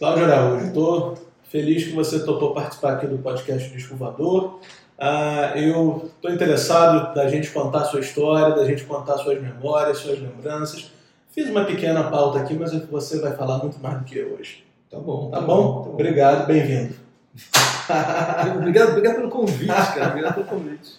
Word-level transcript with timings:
Cláudio 0.00 0.24
Araújo, 0.24 0.66
estou 0.68 1.14
feliz 1.42 1.84
que 1.84 1.92
você 1.92 2.20
topou 2.20 2.54
participar 2.54 2.94
aqui 2.94 3.06
do 3.06 3.18
podcast 3.18 3.68
Disco 3.68 3.94
Voador. 3.96 4.58
Ah, 4.98 5.52
eu 5.54 6.10
estou 6.16 6.30
interessado 6.30 7.14
da 7.14 7.28
gente 7.28 7.50
contar 7.50 7.84
sua 7.84 8.00
história, 8.00 8.56
da 8.56 8.64
gente 8.64 8.84
contar 8.84 9.18
suas 9.18 9.38
memórias, 9.42 9.98
suas 9.98 10.18
lembranças. 10.18 10.90
Fiz 11.32 11.50
uma 11.50 11.66
pequena 11.66 12.04
pauta 12.04 12.38
aqui, 12.38 12.54
mas 12.54 12.72
você 12.86 13.18
vai 13.20 13.36
falar 13.36 13.58
muito 13.58 13.78
mais 13.78 13.98
do 13.98 14.04
que 14.04 14.16
eu 14.16 14.38
hoje. 14.38 14.64
Tá 14.90 14.98
bom. 14.98 15.30
Tá, 15.30 15.42
bom? 15.42 15.82
Tá 15.82 15.88
bom? 15.90 15.92
Obrigado, 15.92 16.46
bem-vindo. 16.46 16.94
obrigado, 18.56 18.88
obrigado 18.92 19.16
pelo 19.16 19.28
convite, 19.28 19.66
cara. 19.66 20.08
Obrigado 20.08 20.34
pelo 20.36 20.46
convite. 20.46 20.92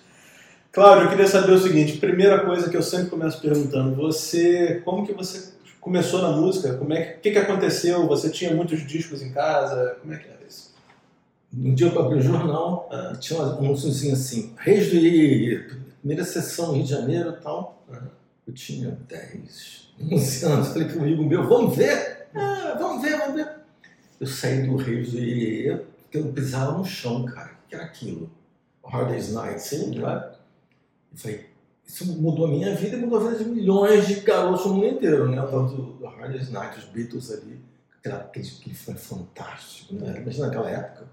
Cláudio, 0.71 1.05
eu 1.05 1.09
queria 1.09 1.27
saber 1.27 1.53
o 1.53 1.59
seguinte, 1.59 1.97
primeira 1.97 2.45
coisa 2.45 2.69
que 2.69 2.77
eu 2.77 2.83
sempre 2.83 3.09
começo 3.09 3.41
perguntando, 3.41 3.95
você, 3.95 4.79
como 4.85 5.07
que 5.07 5.11
você 5.11 5.59
começou 5.81 6.21
na 6.21 6.31
música? 6.31 6.75
Como 6.75 6.93
é 6.93 7.01
que, 7.01 7.19
que, 7.19 7.31
que 7.31 7.37
aconteceu? 7.39 8.07
Você 8.07 8.29
tinha 8.29 8.53
muitos 8.53 8.87
discos 8.87 9.21
em 9.21 9.33
casa? 9.33 9.97
Como 9.99 10.13
é 10.13 10.17
que 10.17 10.29
era 10.29 10.39
isso? 10.47 10.73
Um 11.53 11.73
dia 11.73 11.87
eu 11.87 11.99
abri 11.99 12.19
o 12.19 12.21
jornal, 12.21 12.87
ah. 12.91 13.13
tinha 13.19 13.41
um 13.41 13.43
anúnciozinho 13.43 14.13
assim, 14.13 14.53
Reis 14.57 14.89
do 14.89 14.95
Iê, 14.95 15.67
primeira 15.99 16.23
sessão 16.23 16.71
Rio 16.71 16.83
de 16.83 16.89
Janeiro 16.91 17.31
e 17.31 17.43
tal. 17.43 17.83
Ah. 17.91 18.03
Eu 18.47 18.53
tinha 18.53 18.97
10, 19.09 19.93
11 19.99 20.45
anos, 20.45 20.67
falei 20.69 20.87
para 20.87 20.97
um 20.99 21.01
amigo 21.01 21.23
meu, 21.23 21.47
vamos 21.47 21.75
ver? 21.75 22.27
Ah, 22.33 22.77
vamos 22.79 23.01
ver, 23.01 23.17
vamos 23.17 23.35
ver. 23.35 23.49
Eu 24.19 24.27
saí 24.27 24.65
do 24.65 24.77
Reis 24.77 25.11
do 25.11 25.19
Iê, 25.19 25.75
porque 26.03 26.19
eu 26.19 26.31
pisava 26.31 26.77
no 26.77 26.85
chão, 26.85 27.25
cara. 27.25 27.51
O 27.65 27.69
que 27.69 27.75
era 27.75 27.83
aquilo? 27.83 28.29
Hard 28.85 29.09
Day's 29.09 29.33
Night. 29.33 29.61
Sim, 29.61 29.93
claro. 29.99 30.31
Eu 31.11 31.17
falei, 31.17 31.50
isso 31.85 32.05
mudou 32.05 32.45
a 32.45 32.49
minha 32.49 32.75
vida 32.75 32.95
e 32.95 32.99
mudou 32.99 33.19
a 33.19 33.31
vida 33.31 33.43
de 33.43 33.49
milhões 33.49 34.07
de 34.07 34.21
garotos 34.21 34.65
no 34.65 34.75
mundo 34.75 34.87
inteiro, 34.87 35.29
né? 35.29 35.41
O 35.41 35.47
tal 35.47 35.67
do, 35.67 35.93
do 35.93 36.05
Hard 36.05 36.49
Night, 36.49 36.79
os 36.79 36.85
Beatles 36.85 37.31
ali, 37.31 37.59
aquela, 37.97 38.21
aquele, 38.21 38.47
aquele 38.47 38.75
foi 38.75 38.95
fantástico, 38.95 39.95
né? 39.95 40.17
Imagina 40.21 40.47
naquela 40.47 40.69
época. 40.69 41.07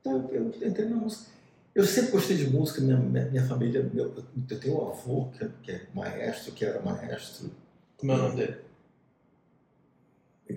Então 0.00 0.28
eu, 0.30 0.52
eu 0.60 0.68
entrei 0.68 0.88
na 0.88 0.96
música. 0.96 1.30
Eu 1.74 1.84
sempre 1.84 2.10
gostei 2.10 2.36
de 2.36 2.50
música, 2.50 2.80
minha, 2.80 2.96
minha, 2.96 3.26
minha 3.26 3.46
família, 3.46 3.88
meu, 3.92 4.12
eu 4.50 4.58
tenho 4.58 4.82
um 4.82 4.88
avô 4.88 5.30
que 5.30 5.44
é, 5.44 5.50
que 5.62 5.70
é, 5.70 5.86
maestro, 5.94 6.52
que 6.52 6.64
era 6.64 6.82
maestro. 6.82 7.50
Como 7.96 8.12
é 8.12 8.14
o 8.16 8.18
nome 8.18 8.36
dele? 8.36 8.56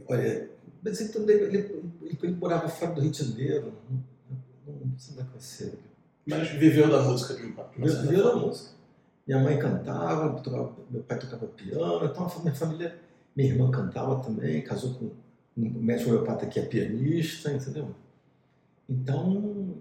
Olha, 0.07 0.49
mas 0.83 0.99
ele, 0.99 1.31
ele, 1.31 1.57
ele, 1.57 2.17
ele, 2.23 2.35
morava 2.35 2.67
fora 2.67 2.93
do 2.93 3.01
Rio 3.01 3.11
de 3.11 3.23
Janeiro, 3.23 3.73
não, 3.89 4.03
não, 4.65 4.85
não 4.87 4.97
sei 4.97 5.23
conhecer 5.23 5.67
ele. 5.67 5.91
Mas 6.25 6.49
viveu 6.51 6.89
da 6.89 7.01
música 7.03 7.33
de 7.33 7.45
um 7.45 7.55
Viveu 7.77 8.23
da 8.23 8.35
música. 8.35 8.71
Minha 9.31 9.43
mãe 9.43 9.57
cantava, 9.57 10.43
meu 10.89 11.03
pai 11.03 11.17
tocava 11.17 11.47
piano, 11.47 12.03
então 12.03 12.29
minha 12.41 12.53
família, 12.53 12.99
minha 13.33 13.49
irmã 13.49 13.71
cantava 13.71 14.21
também, 14.21 14.61
casou 14.61 14.93
com 14.95 15.05
um 15.57 15.69
médico 15.81 16.09
homeopata 16.09 16.45
que 16.47 16.59
é 16.59 16.63
pianista, 16.63 17.49
entendeu? 17.49 17.95
Então, 18.89 19.75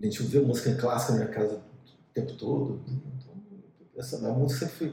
a 0.00 0.04
gente 0.04 0.20
ouvia 0.20 0.42
música 0.42 0.74
clássica 0.74 1.12
na 1.12 1.18
minha 1.20 1.30
casa 1.30 1.54
o 1.54 2.12
tempo 2.12 2.32
todo. 2.32 2.80
Então, 2.88 3.34
essa 3.96 4.16
a 4.16 4.32
música 4.32 4.66
foi. 4.66 4.88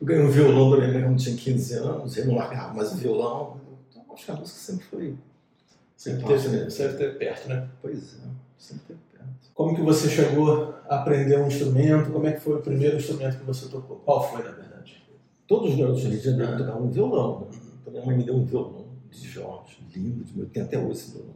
Eu 0.00 0.06
ganhei 0.06 0.24
um 0.24 0.30
violão 0.30 0.70
da 0.70 0.76
minha 0.76 0.92
mãe 0.92 1.02
quando 1.02 1.18
tinha 1.18 1.34
15 1.34 1.74
anos, 1.74 2.16
eu 2.16 2.26
não 2.26 2.36
largava 2.36 2.72
mais 2.72 2.92
o 2.92 2.98
violão. 2.98 3.60
Então, 3.90 4.04
acho 4.14 4.26
que 4.26 4.30
a 4.30 4.36
música 4.36 4.58
sempre 4.60 4.84
foi. 4.84 5.18
Sempre, 6.00 6.26
teve, 6.26 6.70
sempre 6.70 6.96
teve 6.96 7.18
perto, 7.18 7.48
né? 7.48 7.68
Pois 7.82 8.14
é, 8.14 8.28
sempre 8.56 8.82
teve 8.86 9.00
como 9.60 9.76
que 9.76 9.82
você 9.82 10.08
chegou 10.08 10.74
a 10.88 11.00
aprender 11.00 11.38
um 11.38 11.46
instrumento? 11.46 12.10
Como 12.10 12.26
é 12.26 12.32
que 12.32 12.40
foi 12.40 12.56
o 12.56 12.62
primeiro 12.62 12.96
instrumento 12.96 13.36
que 13.36 13.44
você 13.44 13.68
tocou? 13.68 13.96
Qual 13.96 14.26
foi, 14.26 14.42
na 14.42 14.52
verdade? 14.52 15.06
Todos 15.46 15.72
os 15.72 15.78
garotos 15.78 16.02
do 16.02 16.08
Rio 16.08 16.18
de 16.18 16.24
Janeiro 16.24 16.56
tocavam 16.56 16.84
um 16.84 16.90
violão. 16.90 17.40
Né? 17.40 17.58
Então, 17.82 17.92
minha 17.92 18.06
mãe 18.06 18.16
me 18.16 18.24
deu 18.24 18.36
um 18.36 18.44
violão 18.46 18.86
de 19.10 19.28
Jorge, 19.28 19.86
lindo, 19.94 20.24
eu 20.34 20.46
tenho 20.48 20.64
até 20.64 20.78
hoje 20.78 20.92
esse 20.92 21.12
violão. 21.12 21.34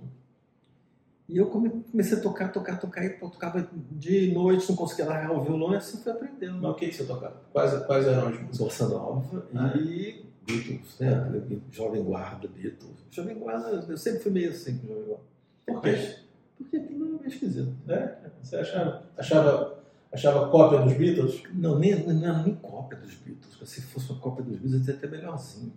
E 1.29 1.37
eu 1.37 1.47
comecei 1.49 2.17
a 2.17 2.21
tocar, 2.23 2.51
tocar, 2.51 2.81
tocar, 2.81 3.05
e 3.05 3.11
tocava 3.11 3.69
de 3.91 4.33
noite, 4.33 4.71
não 4.71 4.77
conseguia 4.77 5.05
largar 5.05 5.31
o 5.31 5.43
violão, 5.43 5.75
e 5.75 5.77
assim 5.77 5.99
fui 5.99 6.11
aprendendo. 6.11 6.63
Mas 6.63 6.71
o 6.71 6.75
que, 6.77 6.89
que 6.89 6.95
você 6.95 7.05
tocava? 7.05 7.43
Quais, 7.53 7.85
quais 7.85 8.07
eram 8.07 8.29
as 8.29 8.41
músicas? 8.41 8.57
Bossa 8.57 8.89
Nova 8.89 9.47
ah. 9.55 9.77
e 9.77 10.24
Beatles, 10.47 10.99
né? 10.99 11.61
Jovem 11.71 12.03
Guarda, 12.03 12.49
Beatles. 12.49 12.93
Jovem 13.11 13.39
Guarda, 13.39 13.85
eu 13.89 13.97
sempre 13.97 14.21
fui 14.21 14.33
meio 14.33 14.51
assim 14.51 14.79
com 14.79 14.89
Jovem 14.89 15.05
Guarda. 15.05 15.25
Por 15.67 15.83
quê? 15.83 16.17
Porque 16.57 16.77
aquilo 16.77 17.07
era 17.07 17.19
meio 17.19 17.29
esquisito. 17.29 17.75
É? 17.89 18.17
Você 18.43 18.57
achava, 18.57 19.07
achava, 19.17 19.85
achava 20.13 20.49
cópia 20.51 20.81
dos 20.81 20.93
Beatles? 20.95 21.43
Não, 21.53 21.79
nem, 21.79 22.07
não 22.07 22.25
era 22.25 22.43
nem 22.43 22.55
cópia 22.55 22.99
dos 22.99 23.15
Beatles. 23.15 23.57
Se 23.69 23.81
fosse 23.83 24.11
uma 24.11 24.21
cópia 24.21 24.45
dos 24.45 24.59
Beatles, 24.59 24.85
seria 24.85 24.99
até 24.99 25.09
melhorzinho. 25.09 25.73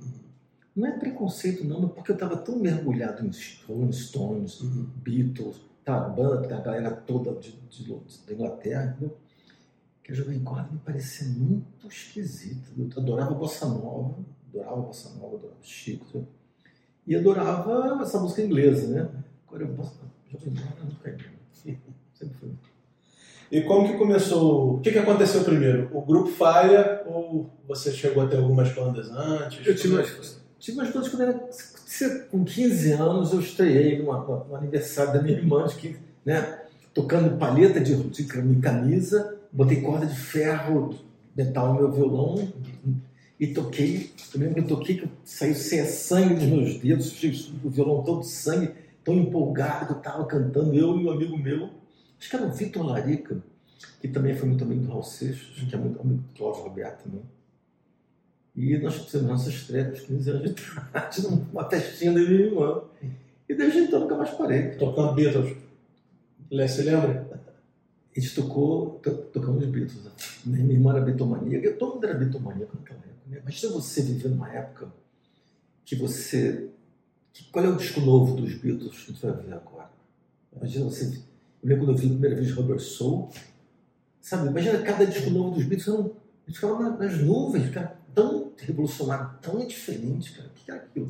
Não 0.75 0.88
é 0.88 0.91
preconceito, 0.91 1.63
não, 1.63 1.88
porque 1.89 2.11
eu 2.11 2.16
estava 2.16 2.38
tão 2.38 2.59
mergulhado 2.59 3.25
em 3.25 3.31
Rolling 3.67 3.91
Stones, 3.91 4.61
uhum. 4.61 4.88
Beatles, 4.97 5.59
tá, 5.84 6.05
a 6.05 6.09
banda, 6.09 6.55
a 6.55 6.61
galera 6.61 6.91
toda 6.91 7.34
de, 7.39 7.51
de, 7.67 7.84
de, 7.84 8.25
da 8.28 8.34
Inglaterra, 8.34 8.85
entendeu? 8.91 9.17
que 10.07 10.13
a 10.13 10.16
Jovem 10.16 10.39
Guarda 10.39 10.72
me 10.72 10.79
parecia 10.79 11.28
muito 11.28 11.85
esquisita. 11.85 12.72
Eu 12.78 12.89
adorava 12.95 13.34
Bossa 13.34 13.67
Nova, 13.67 14.16
adorava 14.50 14.81
Bossa 14.81 15.09
Nova, 15.19 15.35
adorava 15.35 15.58
Chico, 15.62 16.28
e 17.06 17.16
adorava 17.16 18.00
essa 18.02 18.19
música 18.19 18.41
inglesa, 18.41 18.88
né? 18.88 19.09
Agora 19.47 19.63
eu 19.63 19.69
Bossa 19.69 20.08
Sempre 22.13 22.38
foi. 22.40 22.50
E 23.50 23.62
como 23.62 23.88
que 23.88 23.97
começou? 23.97 24.75
O 24.75 24.80
que, 24.81 24.91
que 24.91 25.00
aconteceu 25.00 25.44
primeiro? 25.44 25.90
O 25.94 26.02
grupo 26.02 26.30
Faia 26.30 27.03
ou 27.06 27.50
você 27.68 27.91
chegou 27.91 28.24
a 28.24 28.28
ter 28.28 28.38
algumas 28.38 28.74
bandas 28.74 29.09
antes? 29.09 29.66
Eu 29.66 29.75
tive, 29.75 29.94
umas, 29.94 30.41
tive 30.59 30.78
umas 30.78 30.91
bandas 30.91 31.09
quando 31.09 31.22
era. 31.22 31.50
Com 32.29 32.44
15 32.44 32.91
anos 32.91 33.31
eu 33.31 33.40
estreiei 33.40 34.03
no 34.03 34.12
aniversário 34.56 35.14
da 35.14 35.22
minha 35.22 35.38
irmã, 35.38 35.66
que, 35.68 35.96
né, 36.25 36.59
tocando 36.94 37.38
palheta 37.38 37.79
de, 37.79 37.96
de 37.96 38.25
camisa, 38.62 39.38
botei 39.52 39.81
corda 39.81 40.06
de 40.06 40.16
ferro, 40.16 40.94
metal 41.35 41.74
no 41.74 41.79
meu 41.79 41.91
violão 41.91 42.35
e 43.40 43.48
toquei. 43.48 44.12
Eu 44.34 44.40
lembro 44.40 44.56
que 44.56 44.59
eu 44.62 44.78
toquei 44.78 44.98
que 44.98 45.09
saiu 45.24 45.56
sem 45.56 45.86
sangue 45.86 46.36
dos 46.36 46.46
meus 46.46 46.78
dedos, 46.80 47.52
o 47.64 47.70
violão 47.70 48.03
todo 48.03 48.22
de 48.22 48.28
sangue 48.28 48.72
tão 49.03 49.16
empolgado 49.16 49.86
que 49.86 49.94
eu 49.94 49.98
estava 49.98 50.25
cantando, 50.25 50.74
eu 50.74 51.00
e 51.00 51.06
um 51.06 51.12
amigo 51.12 51.38
meu, 51.38 51.70
acho 52.20 52.30
que 52.30 52.36
era 52.36 52.46
o 52.46 52.52
Vitor 52.52 52.86
Larica, 52.86 53.42
que 54.02 54.08
também 54.08 54.36
foi 54.36 54.50
muito 54.50 54.64
amigo 54.64 54.81
do 54.81 54.90
Raul 54.90 55.03
Seixas, 55.03 55.64
que 55.64 55.74
é 55.74 55.78
muito 55.78 56.02
amigo 56.02 56.22
do 56.22 56.38
Cláudio 56.38 56.64
Roberto 56.64 57.03
também. 57.03 57.22
E 58.56 58.78
nós 58.80 58.96
fizemos 58.96 59.28
nossa 59.28 59.50
estreia 59.50 59.86
com 59.86 59.97
15 59.97 60.30
anos 60.31 60.56
de 60.56 60.62
idade, 60.90 61.22
numa 61.22 61.70
festinha 61.70 62.12
da 62.12 62.20
minha 62.20 62.31
irmã. 62.31 62.81
E 63.47 63.53
desde 63.53 63.80
então 63.80 64.00
nunca 64.00 64.18
mais 64.18 64.31
parei. 64.31 64.72
Tocando 64.72 65.14
Beatles. 65.14 65.56
Você 66.50 66.81
lembra? 66.81 67.28
A 68.16 68.20
gente 68.20 68.34
tocou, 68.34 69.00
to, 69.03 69.12
tocamos 69.31 69.64
Beatles. 69.68 70.02
Minha 70.44 70.74
irmã 70.74 70.92
era 70.92 71.02
bitomaníaca, 71.02 71.74
todo 71.74 71.96
mundo 71.96 72.08
era 72.08 72.18
bitomaníaco 72.18 72.76
naquela? 72.76 73.06
Imagina 73.30 73.74
você 73.74 74.02
viver 74.02 74.30
numa 74.30 74.52
época 74.52 74.92
que 75.86 75.96
você 75.96 76.70
qual 77.52 77.64
é 77.64 77.70
o 77.70 77.76
disco 77.76 78.02
novo 78.02 78.36
dos 78.36 78.54
Beatles 78.56 78.98
que 78.98 79.12
gente 79.12 79.26
vai 79.26 79.34
ver 79.34 79.54
agora? 79.54 79.90
Imagina 80.56 80.86
você. 80.86 81.06
Eu 81.06 81.70
lembro 81.70 81.86
quando 81.86 81.98
eu 81.98 82.02
vi 82.02 82.08
a 82.08 82.12
primeira 82.12 82.36
vez 82.36 82.52
Rubber 82.52 82.80
Soul. 82.80 83.30
Sabe, 84.22 84.50
imagina 84.50 84.80
cada 84.80 85.06
disco 85.06 85.30
novo 85.30 85.52
dos 85.52 85.64
Beatles. 85.64 85.88
Não, 85.88 86.00
a 86.00 86.50
gente 86.50 86.60
ficava 86.60 86.90
nas 86.90 87.18
nuvens, 87.20 87.70
cara, 87.70 87.98
tão 88.14 88.52
revolucionário, 88.58 89.30
tão 89.42 89.66
diferente, 89.66 90.34
cara. 90.34 90.50
O 90.50 90.52
que 90.52 90.72
era 90.72 90.80
aquilo? 90.82 91.08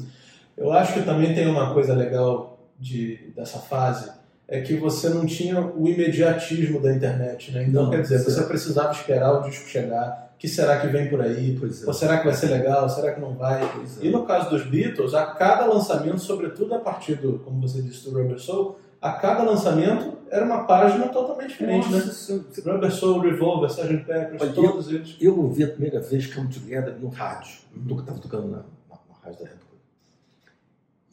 Eu 0.56 0.72
acho 0.72 0.94
que 0.94 1.04
também 1.04 1.34
tem 1.34 1.48
uma 1.48 1.74
coisa 1.74 1.94
legal 1.94 2.68
de, 2.80 3.32
dessa 3.36 3.60
fase, 3.60 4.12
é 4.48 4.62
que 4.62 4.76
você 4.76 5.10
não 5.10 5.26
tinha 5.26 5.60
o 5.60 5.88
imediatismo 5.88 6.82
da 6.82 6.94
internet, 6.94 7.52
né? 7.52 7.66
Então, 7.68 7.84
não, 7.84 7.92
quer 7.92 8.02
dizer, 8.02 8.24
você 8.24 8.44
precisava 8.44 8.92
esperar 8.92 9.34
o 9.34 9.50
disco 9.50 9.68
chegar 9.68 10.27
que 10.38 10.48
será 10.48 10.80
que 10.80 10.88
vem 10.88 11.10
por 11.10 11.20
aí? 11.22 11.58
É. 11.58 11.88
Ou 11.88 11.94
será 11.94 12.20
que 12.20 12.26
vai 12.26 12.34
ser 12.34 12.48
legal? 12.48 12.88
Será 12.90 13.14
que 13.14 13.20
não 13.20 13.34
vai? 13.34 13.64
É. 13.64 14.06
E 14.06 14.10
no 14.10 14.26
caso 14.26 14.50
dos 14.50 14.66
Beatles, 14.66 15.14
a 15.14 15.26
cada 15.26 15.66
lançamento, 15.66 16.20
sobretudo 16.20 16.76
a 16.76 16.80
partir 16.80 17.16
do, 17.16 17.40
como 17.40 17.62
você 17.62 17.82
disse, 17.82 18.04
do 18.04 18.16
Rubber 18.16 18.40
Soul, 18.40 18.78
a 19.02 19.14
cada 19.14 19.44
lançamento 19.44 20.18
era 20.30 20.46
uma 20.46 20.66
página 20.66 21.08
totalmente 21.08 21.50
diferente? 21.50 21.90
Nossa, 21.90 22.36
né? 22.36 22.44
Eu... 22.56 22.74
Rubber 22.74 22.92
Soul, 22.92 23.20
Revolver, 23.22 23.70
Sgt. 23.70 24.06
Pepper, 24.06 24.38
Olha, 24.40 24.54
todos 24.54 24.90
eu, 24.90 24.96
eles. 24.96 25.18
Eu 25.20 25.40
ouvi 25.40 25.64
a 25.64 25.70
primeira 25.70 26.00
vez 26.02 26.32
Come 26.34 26.50
Together 26.50 26.96
no 27.00 27.10
rádio, 27.10 27.60
uhum. 27.76 28.00
estava 28.00 28.20
tocando 28.20 28.48
na, 28.48 28.58
na, 28.58 28.64
na, 29.10 29.16
rádio 29.24 29.40
da 29.40 29.52
época. 29.52 29.66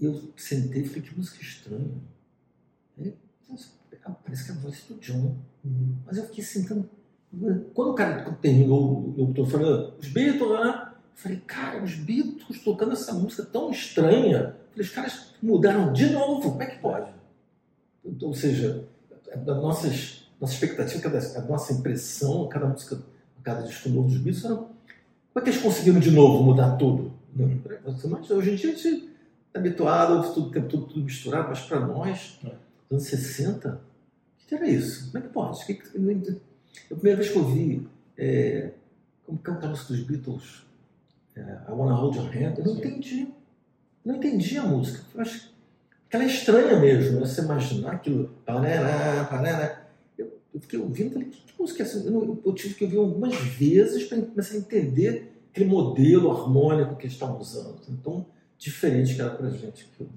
Eu 0.00 0.21
sentei 0.37 0.82
e 0.82 0.87
falei, 0.87 1.03
que 1.03 1.17
música 1.17 1.41
estranha. 1.41 1.94
Aí, 2.99 3.15
parece 4.23 4.44
que 4.44 4.50
é 4.50 4.55
a 4.55 4.59
voz 4.59 4.85
do 4.88 4.94
John. 4.97 5.37
Uhum. 5.65 5.97
Mas 6.05 6.19
eu 6.19 6.25
fiquei 6.25 6.44
sentando 6.44 6.91
quando 7.73 7.91
o 7.91 7.95
cara 7.95 8.23
terminou, 8.41 9.15
eu 9.17 9.29
estou 9.31 9.47
falando, 9.47 9.95
os 9.99 10.09
Beatles, 10.09 10.51
né? 10.51 10.89
Eu 10.89 11.17
falei, 11.17 11.43
cara, 11.47 11.83
os 11.83 11.95
Beatles 11.95 12.63
tocando 12.63 12.93
essa 12.93 13.13
música 13.13 13.45
tão 13.45 13.71
estranha. 13.71 14.39
Eu 14.39 14.71
falei, 14.71 14.87
os 14.87 14.91
caras 14.91 15.35
mudaram 15.43 15.93
de 15.93 16.11
novo, 16.11 16.51
como 16.51 16.63
é 16.63 16.67
que 16.67 16.79
pode? 16.79 17.11
Então, 18.05 18.29
ou 18.29 18.35
seja, 18.35 18.85
a 19.33 19.55
nossa, 19.55 19.89
nossa 20.41 20.53
expectativa, 20.53 21.09
a 21.37 21.41
nossa 21.43 21.73
impressão, 21.73 22.49
cada 22.49 22.67
música, 22.67 22.99
cada 23.43 23.63
disco 23.63 23.89
novo 23.89 24.09
dos 24.09 24.19
Beatles, 24.19 24.45
era, 24.45 24.55
como 24.55 24.71
é 25.37 25.41
que 25.41 25.51
eles 25.51 25.63
conseguiram 25.63 26.01
de 26.01 26.11
novo 26.11 26.43
mudar 26.43 26.77
tudo? 26.77 27.13
Mas 28.11 28.31
hoje 28.31 28.53
em 28.53 28.57
dia 28.57 28.71
a 28.71 28.75
gente 28.75 29.11
tá 29.53 29.59
habituado, 29.59 30.33
tudo, 30.33 30.51
tudo, 30.69 30.87
tudo 30.87 31.05
misturado, 31.05 31.49
mas 31.49 31.61
para 31.61 31.81
nós, 31.81 32.39
é. 32.45 32.53
anos 32.91 33.05
60, 33.05 33.69
o 34.45 34.47
que 34.47 34.55
era 34.55 34.69
isso? 34.69 35.11
Como 35.11 35.19
é 35.19 35.27
que 35.27 35.33
pode? 35.33 35.65
Que, 35.67 35.75
que, 35.75 35.99
a 36.91 36.94
primeira 36.94 37.19
vez 37.19 37.31
que 37.31 37.38
eu 37.38 37.44
vi, 37.44 37.88
é, 38.17 38.71
como 39.25 39.38
canta 39.38 39.67
a 39.67 39.71
música 39.71 39.94
dos 39.94 40.03
Beatles, 40.03 40.65
é, 41.37 41.41
I 41.41 41.73
Wanna 41.73 41.94
Hold 41.94 42.17
Your 42.17 42.26
Hand, 42.26 42.59
eu 42.59 42.65
não 42.65 42.76
entendi. 42.76 43.29
Não 44.05 44.17
entendi 44.17 44.59
a 44.59 44.62
música. 44.62 45.03
Eu 45.15 45.21
acho 45.21 45.49
que 46.09 46.17
ela 46.17 46.25
é 46.25 46.29
estranha 46.29 46.79
mesmo, 46.79 47.21
né? 47.21 47.26
você 47.26 47.41
imaginar 47.41 47.93
aquilo. 47.93 48.31
Parará, 48.44 49.25
parará. 49.25 49.87
Eu, 50.17 50.38
eu 50.55 50.61
fiquei 50.61 50.79
ouvindo, 50.79 51.12
falei, 51.12 51.29
que, 51.29 51.41
que 51.41 51.61
música 51.61 51.82
é 51.82 51.87
essa? 51.87 51.99
Eu, 51.99 52.41
eu, 52.44 52.53
tive 52.53 52.75
que 52.75 52.85
ouvir 52.85 52.99
algumas 52.99 53.35
vezes 53.35 54.05
para 54.05 54.21
começar 54.21 54.55
a 54.55 54.59
entender 54.59 55.32
aquele 55.50 55.69
modelo 55.69 56.31
harmônico 56.31 56.97
que 56.97 57.06
eles 57.06 57.15
estavam 57.15 57.41
usando. 57.41 57.81
Então, 57.88 58.26
diferente 58.59 59.15
que 59.15 59.21
era 59.21 59.31
pra 59.31 59.50
gente. 59.50 59.87
Que 59.97 60.03
eu 60.03 60.09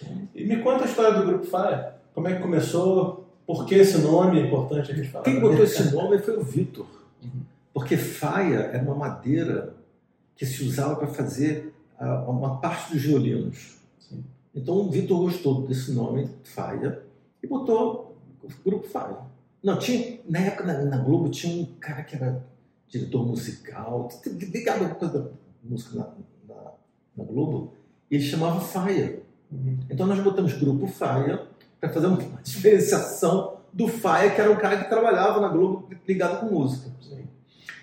Então... 0.00 0.28
E 0.34 0.44
me 0.44 0.62
conta 0.62 0.84
a 0.84 0.86
história 0.86 1.18
do 1.18 1.26
Grupo 1.26 1.44
Fire. 1.44 1.92
Como 2.14 2.28
é 2.28 2.36
que 2.36 2.42
começou? 2.42 3.21
Por 3.46 3.66
que 3.66 3.74
esse 3.74 3.98
nome 3.98 4.40
é 4.40 4.46
importante 4.46 4.92
a 4.92 4.94
gente 4.94 5.08
falar? 5.08 5.24
Quem 5.24 5.40
botou 5.40 5.64
esse 5.64 5.92
nome 5.92 6.18
foi 6.18 6.36
o 6.36 6.42
Vitor. 6.42 6.86
Uhum. 7.22 7.42
Porque 7.72 7.96
faia 7.96 8.58
é 8.58 8.80
uma 8.80 8.94
madeira 8.94 9.74
que 10.36 10.46
se 10.46 10.62
usava 10.64 10.96
para 10.96 11.08
fazer 11.08 11.72
uma 12.26 12.58
parte 12.58 12.92
dos 12.92 13.02
violinos. 13.02 13.76
Sim. 13.98 14.24
Então 14.54 14.74
o 14.76 14.90
Vitor 14.90 15.18
gostou 15.20 15.66
desse 15.66 15.92
nome, 15.92 16.28
faia, 16.42 17.02
e 17.42 17.46
botou 17.46 18.16
o 18.42 18.48
grupo 18.64 18.88
faia. 18.88 19.18
Não, 19.62 19.78
tinha, 19.78 20.18
na 20.28 20.40
época 20.40 20.64
na, 20.64 20.84
na, 20.84 20.98
Globo 20.98 21.28
tinha 21.28 21.62
um 21.62 21.66
cara 21.78 22.02
que 22.02 22.16
era 22.16 22.44
diretor 22.88 23.24
musical, 23.24 24.08
ligado 24.26 24.84
a 24.84 24.88
coisa 24.88 25.20
da 25.20 25.30
música 25.62 25.96
na, 25.96 26.54
na, 26.54 26.72
na 27.16 27.24
Globo, 27.24 27.72
e 28.10 28.16
ele 28.16 28.24
chamava 28.24 28.60
Faia. 28.60 29.22
Uhum. 29.50 29.78
Então 29.88 30.06
nós 30.06 30.20
botamos 30.20 30.54
grupo 30.54 30.86
Faia 30.88 31.46
para 31.82 31.90
fazer 31.90 32.06
uma 32.06 32.18
diferenciação 32.44 33.56
do 33.72 33.88
Faia, 33.88 34.30
que 34.30 34.40
era 34.40 34.50
um 34.50 34.56
cara 34.56 34.76
que 34.76 34.88
trabalhava 34.88 35.40
na 35.40 35.48
Globo 35.48 35.88
ligado 36.06 36.40
com 36.40 36.54
música. 36.54 36.90
Sim. 37.00 37.24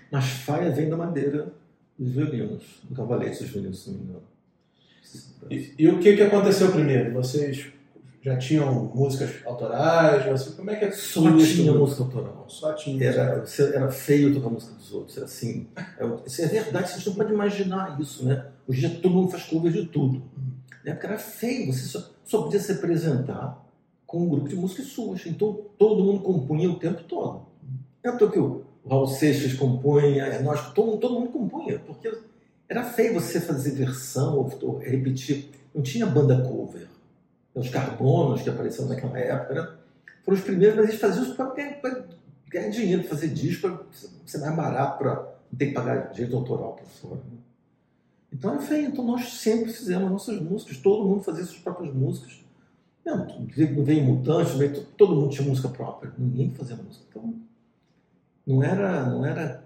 Mas 0.10 0.25
Faia 0.25 0.72
vem 0.72 0.90
da 0.90 0.96
madeira 0.96 1.51
dos 1.98 2.13
violinos, 2.13 2.63
do 2.84 2.96
cavalete 2.96 3.44
dos 3.44 3.51
violinos, 3.51 3.84
se 3.84 3.92
não 3.92 3.98
me 3.98 4.04
engano. 4.06 4.24
E, 5.50 5.74
e, 5.78 5.88
o 5.90 6.00
que, 6.00 6.16
que 6.16 6.22
aconteceu 6.22 6.72
primeiro? 6.72 7.12
Vocês 7.13 7.68
já 8.22 8.38
tinham 8.38 8.86
músicas 8.94 9.46
autorais? 9.46 10.25
Você, 10.28 10.51
como 10.51 10.69
é 10.69 10.75
que 10.75 10.86
é 10.86 10.92
Só 10.92 11.22
tinha 11.38 11.74
música 11.74 12.04
autoral. 12.04 12.46
Só 12.48 12.74
tinha. 12.74 13.04
Era, 13.04 13.44
era 13.74 13.92
feio 13.92 14.34
tocar 14.34 14.48
a 14.48 14.51
música 14.51 14.74
dos 14.75 14.94
outros. 14.94 15.18
Era 15.18 15.25
assim. 15.25 15.68
É, 15.98 16.04
é 16.04 16.48
verdade, 16.48 16.92
vocês 16.92 17.06
não 17.06 17.16
podem 17.16 17.34
imaginar 17.34 18.00
isso, 18.00 18.24
né? 18.25 18.46
Hoje 18.68 18.86
em 18.86 18.90
dia 18.90 19.00
todo 19.01 19.12
mundo 19.12 19.31
faz 19.31 19.44
cover 19.44 19.72
de 19.72 19.88
tudo. 19.88 20.22
Na 20.86 20.92
época 20.92 21.07
era 21.07 21.18
feio, 21.18 21.74
você 21.74 21.86
só, 21.86 22.12
só 22.24 22.44
podia 22.44 22.60
se 22.60 22.72
apresentar 22.72 23.69
com 24.10 24.24
um 24.24 24.28
grupo 24.28 24.50
de 24.50 24.56
músicas 24.56 24.88
suas. 24.88 25.24
Então 25.28 25.66
todo 25.78 26.04
mundo 26.04 26.24
compunha 26.24 26.68
o 26.68 26.80
tempo 26.80 27.04
todo. 27.04 27.44
É 28.04 28.12
que 28.12 28.40
o 28.40 28.64
Raul 28.90 29.06
Seixas 29.06 29.54
compunha, 29.54 30.24
é 30.24 30.42
nós, 30.42 30.74
todo, 30.74 30.98
todo 30.98 31.20
mundo 31.20 31.32
compunha, 31.32 31.78
porque 31.78 32.12
era 32.68 32.84
feio 32.84 33.14
você 33.14 33.40
fazer 33.40 33.72
versão 33.72 34.36
ou, 34.36 34.80
repetir. 34.80 35.52
Não 35.76 35.84
tinha 35.84 36.08
banda 36.08 36.42
cover. 36.42 36.88
Os 37.54 37.70
carbonos 37.70 38.42
que 38.42 38.50
apareceram 38.50 38.90
naquela 38.90 39.20
época 39.20 39.78
foram 40.26 40.38
os 40.40 40.44
primeiros, 40.44 40.76
mas 40.76 40.90
eles 40.90 41.00
faziam 41.00 41.26
isso 41.26 41.36
para 41.36 41.54
ganhar, 41.54 42.70
dinheiro, 42.72 43.04
fazer 43.04 43.28
disco, 43.28 43.62
para 43.62 43.86
ser 44.26 44.40
mais 44.40 44.56
barato, 44.56 44.98
para 44.98 45.16
não 45.52 45.58
ter 45.60 45.68
que 45.68 45.74
pagar 45.74 46.12
direito 46.12 46.36
autoral 46.36 46.74
para 46.74 46.86
fora. 46.86 47.22
Né? 47.32 47.38
Então 48.34 48.54
era 48.54 48.62
feio. 48.62 48.88
Então 48.88 49.06
nós 49.06 49.34
sempre 49.34 49.72
fizemos 49.72 50.10
nossas 50.10 50.42
músicas, 50.42 50.78
todo 50.78 51.08
mundo 51.08 51.22
fazia 51.22 51.44
suas 51.44 51.60
próprias 51.60 51.94
músicas. 51.94 52.49
Não, 53.10 53.48
veio 53.48 54.04
mutante, 54.04 54.58
veio, 54.58 54.84
todo 54.98 55.16
mundo 55.16 55.30
tinha 55.30 55.48
música 55.48 55.70
própria, 55.70 56.12
ninguém 56.18 56.52
fazia 56.52 56.76
música. 56.76 57.06
Então 57.10 57.34
não 58.46 58.64
era, 58.64 59.06
não 59.06 59.26
era 59.26 59.64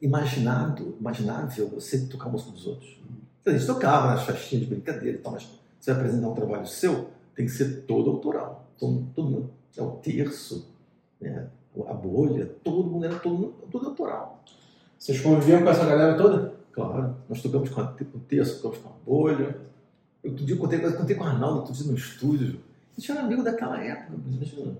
imaginado, 0.00 0.96
imaginável 0.98 1.68
você 1.68 2.06
tocar 2.06 2.26
a 2.26 2.32
música 2.32 2.50
dos 2.50 2.66
outros. 2.66 3.00
A 3.44 3.50
gente 3.50 3.66
tocava 3.66 4.08
nas 4.08 4.24
festinhas 4.24 4.64
de 4.64 4.74
brincadeira 4.74 5.18
e 5.18 5.20
tal, 5.20 5.32
mas 5.32 5.48
você 5.78 5.92
vai 5.92 6.00
apresentar 6.00 6.28
um 6.28 6.34
trabalho 6.34 6.66
seu, 6.66 7.10
tem 7.34 7.46
que 7.46 7.52
ser 7.52 7.82
todo 7.82 8.10
autoral. 8.10 8.66
Todo, 8.78 9.06
todo 9.14 9.30
mundo, 9.30 9.50
é 9.76 9.82
o 9.82 9.90
terço, 9.92 10.68
né? 11.20 11.48
a 11.86 11.94
bolha, 11.94 12.46
todo 12.62 12.90
mundo 12.90 13.04
era 13.04 13.18
todo, 13.18 13.54
todo 13.70 13.88
autoral. 13.88 14.42
Vocês 14.98 15.20
conviviam 15.20 15.62
com 15.62 15.70
essa 15.70 15.84
galera 15.84 16.16
toda? 16.16 16.54
Claro, 16.72 17.16
nós 17.28 17.42
tocamos 17.42 17.70
com 17.70 17.80
o 17.80 18.20
terço, 18.20 18.56
tocamos 18.56 18.78
com 18.78 18.88
a 18.88 18.92
bolha. 19.04 19.71
Eu, 20.22 20.30
outro 20.30 20.44
dia, 20.44 20.54
eu 20.54 20.58
contei, 20.58 20.84
eu 20.84 20.92
contei 20.94 21.16
com 21.16 21.24
o 21.24 21.26
Arnaldo 21.26 21.60
outro 21.60 21.72
dia 21.72 21.86
no 21.86 21.96
estúdio. 21.96 22.60
A 22.96 23.00
gente 23.00 23.10
era 23.10 23.20
amigo 23.20 23.42
daquela 23.42 23.82
época. 23.82 24.12
Imagina. 24.26 24.76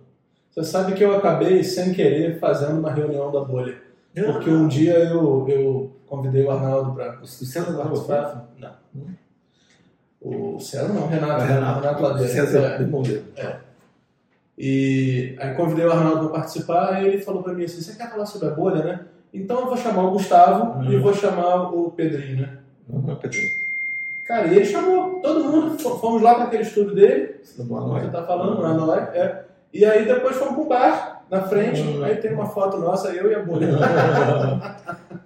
Você 0.51 0.65
sabe 0.65 0.93
que 0.95 1.03
eu 1.03 1.17
acabei, 1.17 1.65
sem 1.65 1.95
querer, 1.95 2.39
fazendo 2.39 2.79
uma 2.79 2.93
reunião 2.93 3.33
da 3.33 3.41
bolha. 3.41 3.81
Porque 4.15 4.51
um 4.51 4.69
dia 4.69 4.99
eu, 4.99 5.49
eu 5.49 5.97
convidei 6.07 6.45
o 6.45 6.51
Arnaldo 6.51 6.95
para. 6.95 7.21
O 7.21 7.27
César 7.27 7.73
participar. 7.73 8.49
Não. 8.59 8.73
O 10.21 10.61
César 10.61 10.93
não, 10.93 11.05
o 11.05 11.09
Renato. 11.09 11.45
Renato, 11.45 11.81
Renato 11.81 12.03
Ladeira. 12.03 12.33
César 12.33 12.59
é, 12.59 12.83
irmão 12.83 13.03
dele. 13.03 13.25
É. 13.37 13.57
E 14.59 15.35
aí 15.41 15.55
convidei 15.55 15.87
o 15.87 15.91
Arnaldo 15.91 16.29
para 16.29 16.41
participar 16.41 17.03
e 17.03 17.09
ele 17.09 17.23
falou 17.23 17.43
para 17.43 17.55
mim 17.55 17.65
assim: 17.65 17.81
Você 17.81 17.97
quer 17.97 18.11
falar 18.11 18.27
sobre 18.27 18.49
a 18.49 18.51
bolha, 18.51 18.85
né? 18.85 19.07
Então 19.33 19.61
eu 19.61 19.67
vou 19.67 19.77
chamar 19.77 20.03
o 20.05 20.11
Gustavo 20.11 20.79
uhum. 20.79 20.93
e 20.93 20.99
vou 20.99 21.15
chamar 21.15 21.73
o 21.75 21.91
Pedrinho, 21.91 22.43
né? 22.43 22.59
Uhum, 22.87 23.17
Pedrinho. 23.17 23.62
Cara, 24.25 24.47
e 24.49 24.57
ele 24.57 24.65
chamou 24.65 25.21
todo 25.21 25.45
mundo, 25.45 25.79
fomos 25.79 26.23
lá 26.23 26.35
para 26.35 26.45
aquele 26.45 26.63
estúdio 26.63 26.95
dele. 26.95 27.41
Você 27.43 27.63
tá 28.11 28.25
falando, 28.25 28.65
Hanoi, 28.65 28.99
é. 28.99 29.45
E 29.73 29.85
aí 29.85 30.05
depois 30.05 30.37
fomos 30.37 30.55
pro 30.55 30.67
bar, 30.67 31.25
na 31.31 31.43
frente, 31.43 31.81
uhum. 31.81 32.05
aí 32.05 32.17
tem 32.17 32.33
uma 32.33 32.47
foto 32.47 32.79
nossa, 32.79 33.09
eu 33.09 33.31
e 33.31 33.35
a 33.35 33.43
bolha. 33.43 33.69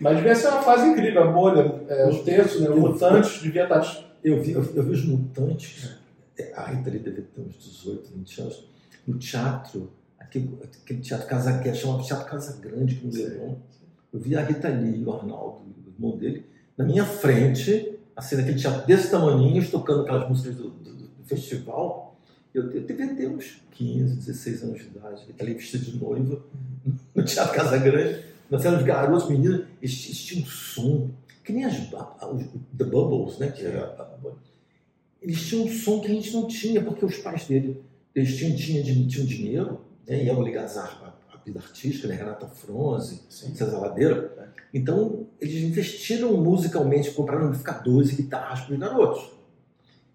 Mas 0.00 0.16
devia 0.16 0.34
ser 0.34 0.48
uma 0.48 0.62
fase 0.62 0.88
incrível, 0.88 1.24
a 1.24 1.26
bolha, 1.26 1.82
é, 1.88 2.08
os 2.08 2.20
textos, 2.20 2.60
né? 2.60 2.70
Os 2.70 2.78
mutantes 2.78 3.42
devia 3.42 3.64
estar. 3.64 3.80
Tá 3.80 4.04
eu 4.22 4.40
vi, 4.40 4.52
eu, 4.52 4.64
eu 4.74 4.82
vi 4.82 4.92
os 4.92 5.04
mutantes, 5.04 5.98
é, 6.38 6.52
a 6.54 6.66
Rita 6.66 6.88
ali 6.88 6.98
deve 7.00 7.22
ter 7.22 7.40
uns 7.40 7.58
18, 7.58 8.12
20 8.14 8.40
anos, 8.40 8.70
no 9.06 9.18
teatro, 9.18 9.90
aquele, 10.18 10.58
aquele 10.84 11.00
teatro 11.00 11.26
Casa 11.26 11.58
que 11.58 11.74
chama 11.74 12.02
Teatro 12.02 12.26
Casa 12.26 12.60
Grande, 12.60 12.94
que 12.94 13.06
me 13.06 13.12
levou. 13.12 13.58
Eu 14.12 14.20
vi 14.20 14.36
a 14.36 14.42
Rita 14.42 14.68
Lee 14.68 15.00
e 15.00 15.04
o 15.04 15.12
Arnaldo, 15.12 15.62
o 15.64 15.90
irmão 15.90 16.16
dele, 16.16 16.46
na 16.76 16.84
minha 16.84 17.04
frente, 17.04 17.89
assim, 18.16 18.36
naquele 18.36 18.58
teatro 18.58 18.86
desse 18.86 19.10
tamanho, 19.10 19.70
tocando 19.70 20.02
aquelas 20.02 20.28
músicas 20.28 20.56
do, 20.56 20.70
do, 20.70 20.94
do 20.94 21.24
festival. 21.24 22.16
Eu, 22.52 22.70
eu 22.72 22.82
devia 22.82 23.14
ter 23.14 23.28
uns 23.28 23.62
15, 23.72 24.16
16 24.16 24.62
anos 24.64 24.80
de 24.80 24.86
idade. 24.86 25.22
Ele 25.28 25.36
ali 25.38 25.54
vestido 25.54 25.84
de 25.84 25.96
noiva, 25.96 26.42
no 27.14 27.24
Teatro 27.24 27.54
Casa 27.54 27.78
Grande. 27.78 28.24
Nós 28.50 28.64
éramos 28.64 28.84
garotos, 28.84 29.28
meninas, 29.28 29.64
eles, 29.80 30.24
tinham 30.24 30.44
um 30.44 30.46
som, 30.46 31.10
que 31.44 31.52
nem 31.52 31.64
as 31.64 31.78
os, 31.78 32.44
The 32.76 32.84
Bubbles, 32.84 33.38
né? 33.38 33.48
Que 33.48 33.64
era, 33.64 34.18
eles 35.22 35.46
tinham 35.46 35.66
um 35.66 35.68
som 35.68 36.00
que 36.00 36.08
a 36.08 36.14
gente 36.14 36.32
não 36.32 36.48
tinha, 36.48 36.82
porque 36.82 37.04
os 37.04 37.16
pais 37.18 37.46
dele 37.46 37.80
eles 38.14 38.36
tinham, 38.36 38.56
tinham, 38.56 39.06
tinham 39.06 39.26
dinheiro, 39.26 39.80
né, 40.06 40.24
e 40.24 40.28
eram 40.28 40.42
ligados 40.42 40.76
à, 40.76 40.84
à, 40.84 41.09
vida 41.44 41.58
artística, 41.58 42.08
né, 42.08 42.14
Renata 42.14 42.46
Fronze, 42.46 43.22
Sim. 43.28 43.54
César 43.54 43.78
Ladeira. 43.78 44.34
É. 44.38 44.60
Então, 44.72 45.26
eles 45.40 45.62
investiram 45.62 46.36
musicalmente, 46.36 47.10
compraram 47.10 47.46
amplificadores 47.46 48.12
e 48.12 48.22
guitarras 48.22 48.60
para 48.60 48.74
os 48.74 48.78
garotos. 48.78 49.30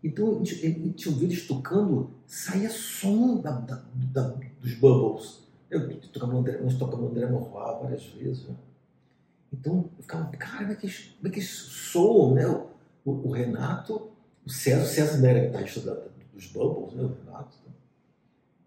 Então, 0.03 0.39
a 0.39 0.43
gente 0.43 1.09
ouvia 1.09 1.27
eles 1.27 1.47
tocando, 1.47 2.11
saía 2.27 2.69
som 2.69 3.41
da, 3.41 3.51
da, 3.51 3.83
da, 4.13 4.35
dos 4.61 4.73
bubbles. 4.75 5.39
Eu 5.69 5.97
tocava 6.13 6.33
André, 6.33 6.59
nós 6.61 6.75
tocamos 6.75 7.09
André 7.09 7.25
Morroa 7.25 7.79
várias 7.81 8.05
vezes. 8.05 8.47
Né? 8.47 8.55
Então, 9.51 9.89
eu 9.97 10.03
ficava, 10.03 10.25
cara, 10.37 10.59
como 10.59 10.71
é 10.71 10.75
que, 10.75 10.87
como 11.17 11.27
é 11.27 11.29
que 11.31 11.41
soam, 11.41 12.35
né? 12.35 12.47
O, 12.47 12.67
o, 13.03 13.27
o, 13.29 13.31
Renato, 13.31 14.11
o 14.45 14.49
César, 14.49 14.83
o 14.83 14.85
César 14.85 15.17
não 15.17 15.29
era 15.29 15.47
guitarrista 15.47 15.81
da, 15.81 15.95
dos 16.33 16.45
bubbles, 16.47 16.93
né? 16.93 17.03
O 17.03 17.25
Renato. 17.25 17.57
Fala, 17.57 17.65
ah, 17.65 17.65
tinha 17.65 17.65
som, 17.65 18.64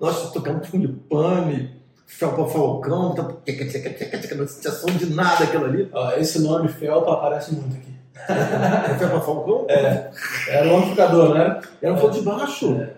nós 0.00 0.32
tocamos 0.32 0.68
Pane, 1.08 1.70
Felpa 2.06 2.46
Falcão, 2.46 3.14
tá, 3.14 3.22
não 3.24 4.46
tinha 4.46 4.72
som 4.72 4.86
de 4.86 5.06
nada 5.14 5.44
aquilo 5.44 5.64
ali. 5.66 5.90
esse 6.18 6.38
nome 6.40 6.68
Felpa 6.68 7.12
aparece 7.12 7.54
muito 7.54 7.76
aqui. 7.76 7.96
Foi 8.98 9.08
pra 9.08 9.20
Falcão? 9.20 9.66
É. 9.68 10.10
Era 10.48 10.68
um 10.68 10.78
amplificador, 10.78 11.34
né? 11.34 11.60
Era 11.82 11.92
um 11.92 12.10
de 12.10 12.22
baixo. 12.22 12.74
É. 12.74 12.96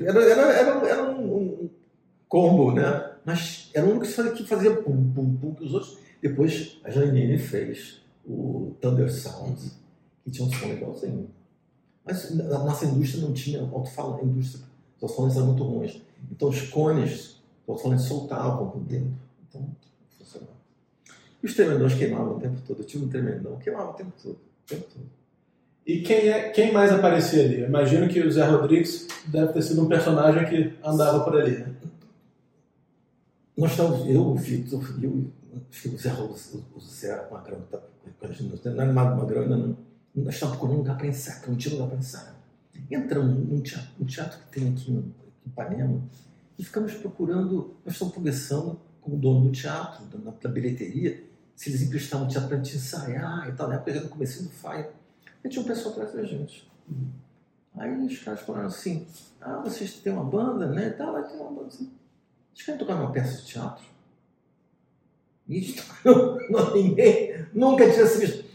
Era, 0.00 0.22
era, 0.22 0.42
era, 0.52 0.88
era 0.88 1.02
um, 1.10 1.36
um, 1.36 1.70
combo, 2.28 2.72
né? 2.72 3.10
Mas 3.24 3.70
era 3.74 3.84
um 3.84 3.98
que 3.98 4.06
fazia, 4.06 4.32
que 4.32 4.44
fazia 4.44 4.76
pum, 4.76 5.12
pum, 5.12 5.36
pum, 5.36 5.54
que 5.54 5.64
os 5.64 5.74
outros. 5.74 5.98
Depois 6.22 6.78
a 6.84 6.90
Janine 6.90 7.38
fez 7.38 8.00
o 8.24 8.76
Thunder 8.80 9.12
Sound, 9.12 9.60
que 10.24 10.30
tinha 10.30 10.46
um 10.46 10.52
som 10.52 10.68
legalzinho. 10.68 11.28
Mas 12.06 12.30
a 12.40 12.58
nossa 12.60 12.86
indústria 12.86 13.24
não 13.24 13.32
tinha 13.32 13.60
alto-falante, 13.60 14.22
a 14.22 14.24
indústria, 14.24 14.64
os 14.96 15.02
alto-falantes 15.02 15.36
eram 15.36 15.48
muito 15.48 15.64
ruins. 15.64 16.00
Então 16.30 16.48
os 16.48 16.62
cones, 16.68 17.42
os 17.66 17.68
alto-falantes 17.68 18.06
soltavam 18.06 18.70
com 18.70 18.78
o 18.78 18.84
tempo. 18.84 19.10
Então, 19.48 19.66
funcionava. 20.16 20.56
E 21.42 21.46
os 21.46 21.54
tremendões 21.54 21.94
queimavam 21.94 22.36
o 22.36 22.40
tempo 22.40 22.60
todo. 22.64 22.80
Eu 22.80 22.86
tive 22.86 23.04
um 23.04 23.08
tremendão, 23.08 23.58
queimava 23.58 23.90
o 23.90 23.94
tempo 23.94 24.12
todo. 24.22 24.34
O 24.36 24.68
tempo 24.68 24.86
todo. 24.94 25.16
E 25.84 26.00
quem, 26.00 26.28
é, 26.28 26.50
quem 26.50 26.72
mais 26.72 26.92
aparecia 26.92 27.44
ali? 27.44 27.60
Eu 27.60 27.68
imagino 27.68 28.08
que 28.08 28.20
o 28.20 28.30
Zé 28.30 28.44
Rodrigues 28.44 29.06
deve 29.26 29.52
ter 29.52 29.62
sido 29.62 29.82
um 29.82 29.88
personagem 29.88 30.44
que 30.48 30.74
andava 30.84 31.20
por 31.24 31.36
ali, 31.36 31.58
né? 31.58 31.74
Nós 33.56 33.70
estávamos, 33.70 34.08
eu, 34.08 34.20
o 34.20 34.34
Vitor, 34.34 34.82
e 35.00 35.06
o, 35.06 35.32
o 35.92 35.96
Zé, 35.96 36.12
o, 36.12 36.80
Zé 36.80 37.28
Magrão, 37.30 37.60
tá, 37.70 37.80
não 38.64 38.82
é 38.82 38.92
Magrão 38.92 39.42
ainda 39.42 39.56
não. 39.56 39.76
Nós 40.16 40.34
estávamos 40.34 40.58
procurando 40.58 40.76
um 40.76 40.82
lugar 40.82 40.96
para 40.96 41.06
ensaiar, 41.06 41.48
não 41.48 41.56
tinha 41.56 41.74
lugar 41.74 41.88
para 41.88 41.98
ensaiar. 41.98 42.36
Entramos 42.90 43.48
num 43.48 43.60
teatro, 43.60 44.04
teatro 44.06 44.38
que 44.38 44.60
tem 44.60 44.72
aqui 44.72 44.90
em 44.90 45.14
Ipanema 45.46 46.02
e 46.58 46.64
ficamos 46.64 46.94
procurando, 46.94 47.76
nós 47.84 47.94
estamos 47.94 48.14
conversando 48.14 48.80
com 49.02 49.12
o 49.12 49.16
dono 49.16 49.46
do 49.46 49.52
teatro, 49.52 50.04
da, 50.06 50.30
da 50.30 50.48
bilheteria, 50.48 51.22
se 51.54 51.70
eles 51.70 51.82
emprestavam 51.82 52.26
o 52.26 52.30
teatro 52.30 52.48
para 52.48 52.58
a 52.58 52.62
gente 52.62 52.76
ensaiar 52.76 53.48
e 53.48 53.52
tal. 53.52 53.68
Na 53.68 53.74
época 53.74 53.92
já 53.92 54.00
no 54.00 54.08
começo 54.08 54.42
do 54.42 54.50
FAI. 54.50 54.90
E 55.44 55.48
tinha 55.48 55.62
um 55.62 55.66
pessoal 55.66 55.94
atrás 55.94 56.12
da 56.14 56.24
gente. 56.24 56.70
Aí 57.76 58.06
os 58.06 58.18
caras 58.18 58.40
falaram 58.40 58.66
assim, 58.66 59.06
ah, 59.40 59.60
vocês 59.62 59.94
têm 59.94 60.12
uma 60.12 60.24
banda, 60.24 60.66
né? 60.66 60.90
Tá, 60.90 61.10
lá 61.10 61.22
tem 61.22 61.38
uma 61.38 61.50
banda 61.50 61.68
assim. 61.68 61.90
Vocês 62.52 62.64
querem 62.64 62.78
tocar 62.78 62.94
uma 62.96 63.12
peça 63.12 63.42
de 63.42 63.46
teatro? 63.46 63.84
E 65.48 65.76
não, 66.50 66.74
ninguém 66.74 67.46
nunca 67.52 67.90
tinha 67.90 68.06
se 68.06 68.18
visto. 68.18 68.46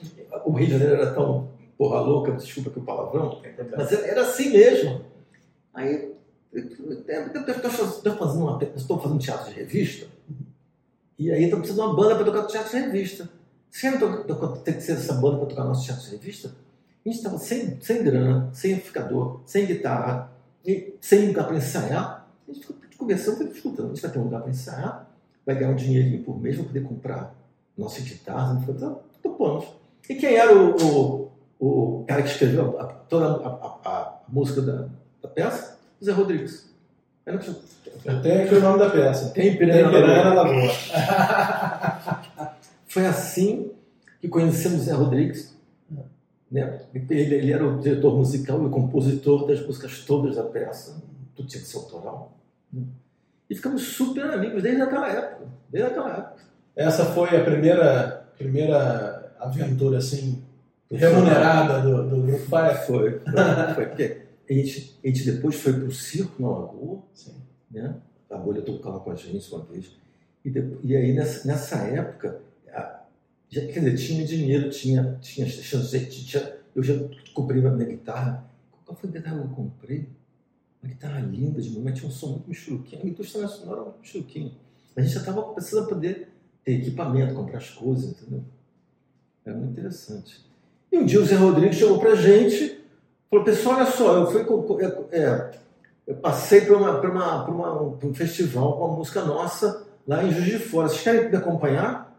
O 0.43 0.51
Rio 0.51 0.65
de 0.65 0.73
Janeiro 0.73 0.95
era 0.95 1.13
tão 1.13 1.50
porra 1.81 1.99
louca, 1.99 2.33
desculpa 2.33 2.69
que 2.69 2.77
o 2.77 2.83
palavrão, 2.83 3.41
mas 3.75 3.91
era 3.91 4.21
assim 4.21 4.51
mesmo. 4.51 5.01
Aí, 5.73 6.13
estou 6.53 8.15
fazendo, 8.17 8.43
uma, 8.43 8.63
estou 8.75 8.99
fazendo 8.99 9.19
teatro 9.19 9.49
de 9.49 9.59
revista, 9.59 10.05
e 11.17 11.31
aí 11.31 11.45
estou 11.45 11.57
precisando 11.57 11.87
de 11.87 11.89
uma 11.89 11.95
banda 11.95 12.15
para 12.15 12.25
tocar 12.25 12.45
teatro 12.45 12.69
de 12.69 12.77
revista. 12.85 13.27
Não 13.83 14.57
tem 14.57 14.75
que 14.75 14.81
ser 14.81 14.91
essa 14.91 15.13
banda 15.15 15.37
para 15.39 15.47
tocar 15.47 15.63
nosso 15.63 15.83
teatro 15.83 16.05
de 16.05 16.11
revista, 16.11 16.49
a 17.03 17.09
gente 17.09 17.17
estava 17.17 17.39
sem, 17.39 17.81
sem 17.81 18.03
grana, 18.03 18.51
sem 18.53 18.73
amplificador, 18.73 19.39
sem 19.47 19.65
guitarra, 19.65 20.31
sem 20.99 21.29
lugar 21.29 21.47
para 21.47 21.57
ensaiar. 21.57 22.27
A 22.47 22.51
gente 22.53 22.61
ficou 22.61 22.75
conversando, 22.95 23.43
escutando, 23.51 23.87
a 23.87 23.89
gente 23.89 24.03
vai 24.03 24.11
ter 24.11 24.19
um 24.19 24.25
lugar 24.25 24.41
para 24.41 24.51
ensaiar, 24.51 25.09
vai 25.43 25.55
ganhar 25.55 25.71
um 25.71 25.75
dinheirinho 25.75 26.23
por 26.23 26.39
mês, 26.39 26.57
vai 26.57 26.65
poder 26.67 26.83
comprar 26.83 27.33
nossa 27.75 28.01
guitarra, 28.01 28.53
não 28.53 28.61
ficou. 28.61 29.81
E 30.07 30.13
quem 30.13 30.35
era 30.35 30.55
o, 30.55 30.75
o, 30.75 31.20
o, 31.61 32.03
cara 32.07 32.23
que 32.23 32.29
escreveu 32.29 32.79
a, 32.79 32.85
toda 32.85 33.25
a, 33.27 33.49
a, 33.49 33.89
a 33.89 34.19
música 34.27 34.61
da, 34.63 34.87
da, 35.21 35.27
peça? 35.29 35.77
Zé 36.03 36.11
Rodrigues. 36.11 36.67
Eu, 37.23 37.39
Eu 38.03 38.21
tenho 38.23 38.43
aqui 38.43 38.55
o 38.55 38.61
nome 38.61 38.79
da 38.79 38.89
peça. 38.89 39.29
Tem 39.29 39.55
Piranha, 39.55 39.83
Tem 39.83 39.91
Piranha 39.91 40.23
na 40.23 40.33
Lagoa. 40.33 40.71
Foi 42.87 43.05
assim 43.05 43.71
que 44.19 44.27
conhecemos 44.27 44.81
Zé 44.81 44.93
Rodrigues. 44.93 45.55
Né? 46.51 46.81
Ele, 46.95 47.35
ele, 47.35 47.53
era 47.53 47.65
o 47.65 47.79
diretor 47.79 48.17
musical 48.17 48.63
e 48.63 48.65
o 48.65 48.71
compositor 48.71 49.45
das 49.45 49.63
músicas 49.63 49.99
todas 49.99 50.37
da 50.37 50.43
peça. 50.43 50.99
Tudo 51.35 51.47
tinha 51.47 51.61
que 51.61 51.69
ser 51.69 51.77
autoral. 51.77 52.35
E 53.47 53.55
ficamos 53.55 53.83
super 53.83 54.25
amigos 54.25 54.63
desde 54.63 54.81
aquela 54.81 55.07
época. 55.07 55.45
Desde 55.69 55.91
aquela 55.91 56.09
época. 56.09 56.41
Essa 56.75 57.05
foi 57.05 57.39
a 57.39 57.43
primeira, 57.43 58.25
primeira 58.35 59.31
aventura 59.39 59.99
assim 59.99 60.43
remunerada 60.97 61.81
do, 61.81 62.09
do 62.09 62.21
grupo 62.21 62.45
Fire? 62.45 62.85
Foi, 62.85 63.19
foi, 63.19 63.31
foi. 63.31 63.85
Porque 63.85 64.21
a 64.49 64.53
gente, 64.53 64.99
a 65.03 65.07
gente 65.07 65.31
depois 65.31 65.55
foi 65.55 65.73
para 65.73 65.85
o 65.85 65.91
circo 65.91 66.41
na 66.41 66.49
Lagoa, 66.49 67.01
Sim. 67.13 67.35
né? 67.69 67.95
a 68.31 68.37
bolha 68.37 68.61
tocava 68.61 68.99
com 68.99 69.11
a 69.11 69.15
gente 69.15 69.53
uma 69.53 69.63
vez. 69.65 69.91
E, 70.43 70.49
de, 70.49 70.77
e 70.83 70.95
aí 70.95 71.13
nessa, 71.13 71.47
nessa 71.47 71.77
época, 71.77 72.41
a, 72.73 73.03
já, 73.49 73.61
quer 73.61 73.79
dizer, 73.79 73.97
tinha 73.97 74.25
dinheiro, 74.25 74.69
tinha, 74.69 75.17
tinha, 75.21 75.45
tinha, 75.45 75.81
tinha 75.85 76.61
eu 76.73 76.81
já 76.81 76.93
comprei 77.33 77.65
a 77.65 77.69
minha 77.69 77.89
guitarra. 77.89 78.49
Qual 78.85 78.97
foi 78.97 79.09
a 79.09 79.13
guitarra 79.13 79.37
que 79.37 79.43
eu 79.43 79.49
comprei? 79.49 80.09
Uma 80.81 80.89
guitarra 80.89 81.19
linda 81.19 81.61
de 81.61 81.77
mas 81.79 81.99
tinha 81.99 82.09
um 82.09 82.11
som 82.11 82.29
muito 82.29 82.49
michuruquinho. 82.49 83.03
A 83.03 83.07
indústria 83.07 83.41
nacional 83.43 83.75
era 83.75 83.83
muito 83.83 83.99
michuruquinho. 83.99 84.51
A 84.95 85.01
gente 85.01 85.13
já 85.13 85.19
estava 85.19 85.41
a 85.41 85.83
poder 85.85 86.29
ter 86.63 86.73
equipamento, 86.73 87.33
comprar 87.33 87.57
as 87.57 87.69
coisas, 87.69 88.11
entendeu? 88.11 88.43
Era 89.45 89.57
muito 89.57 89.71
interessante. 89.71 90.45
E 90.91 90.97
um 90.97 91.05
dia 91.05 91.21
o 91.21 91.25
Zé 91.25 91.35
Rodrigues 91.35 91.77
chegou 91.77 91.99
para 91.99 92.11
a 92.11 92.15
gente 92.15 92.81
falou, 93.31 93.45
pessoal, 93.45 93.77
olha 93.77 93.85
só, 93.85 94.17
eu 94.17 94.29
fui 94.29 94.41
é, 94.83 95.17
é, 95.17 95.51
eu 96.05 96.15
passei 96.15 96.61
para 96.61 96.75
uma, 96.75 96.99
uma, 96.99 97.45
uma, 97.45 97.81
um 98.03 98.13
festival 98.13 98.77
com 98.77 98.85
uma 98.85 98.97
música 98.97 99.23
nossa 99.23 99.87
lá 100.05 100.21
em 100.21 100.31
Juiz 100.31 100.45
de 100.45 100.59
Fora. 100.59 100.89
Vocês 100.89 101.01
querem 101.01 101.29
me 101.29 101.37
acompanhar? 101.37 102.11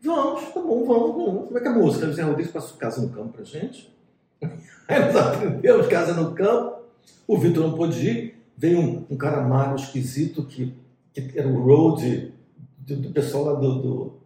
Vamos, 0.00 0.44
tá 0.54 0.60
bom, 0.60 0.84
vamos, 0.86 1.16
vamos. 1.16 1.46
Como 1.46 1.58
é 1.58 1.60
que 1.60 1.66
é 1.66 1.70
a 1.70 1.74
música? 1.74 2.06
O 2.06 2.12
Zé 2.12 2.22
Rodrigues 2.22 2.52
passou 2.52 2.78
casa 2.78 3.02
no 3.02 3.10
campo 3.10 3.32
para 3.32 3.44
gente. 3.44 3.92
Aí 4.86 5.00
nós 5.00 5.16
aprendemos 5.16 5.88
casa 5.88 6.14
no 6.14 6.32
campo. 6.32 6.80
O 7.26 7.36
Vitor 7.36 7.66
não 7.66 7.76
pôde 7.76 8.08
ir. 8.08 8.40
Veio 8.56 8.78
um, 8.78 9.06
um 9.10 9.16
cara 9.16 9.40
magro, 9.42 9.76
esquisito, 9.76 10.44
que, 10.44 10.74
que 11.12 11.32
era 11.38 11.48
o 11.48 11.62
road 11.62 12.32
do, 12.78 12.96
do 12.96 13.10
pessoal 13.10 13.44
lá 13.44 13.54
do, 13.54 13.82
do, 13.82 14.19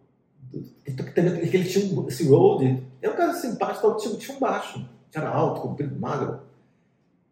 ele 0.85 1.65
tinha 1.65 2.07
esse 2.07 2.27
road. 2.27 2.83
É 3.01 3.09
um 3.09 3.15
cara 3.15 3.33
simpático, 3.33 3.95
tinha, 3.97 4.15
tinha 4.15 4.37
um 4.37 4.39
baixo. 4.39 4.87
Era 5.13 5.29
alto, 5.29 5.61
comprido, 5.61 5.97
magro. 5.99 6.39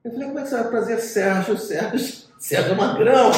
Eu 0.04 0.12
falei, 0.12 0.28
como 0.28 0.40
é 0.40 0.44
que 0.44 0.50
você 0.50 0.56
vai 0.56 0.70
trazer 0.70 1.00
Sérgio? 1.00 1.58
Sérgio, 1.58 2.00
Sérgio 2.40 2.76
Magrão. 2.76 3.32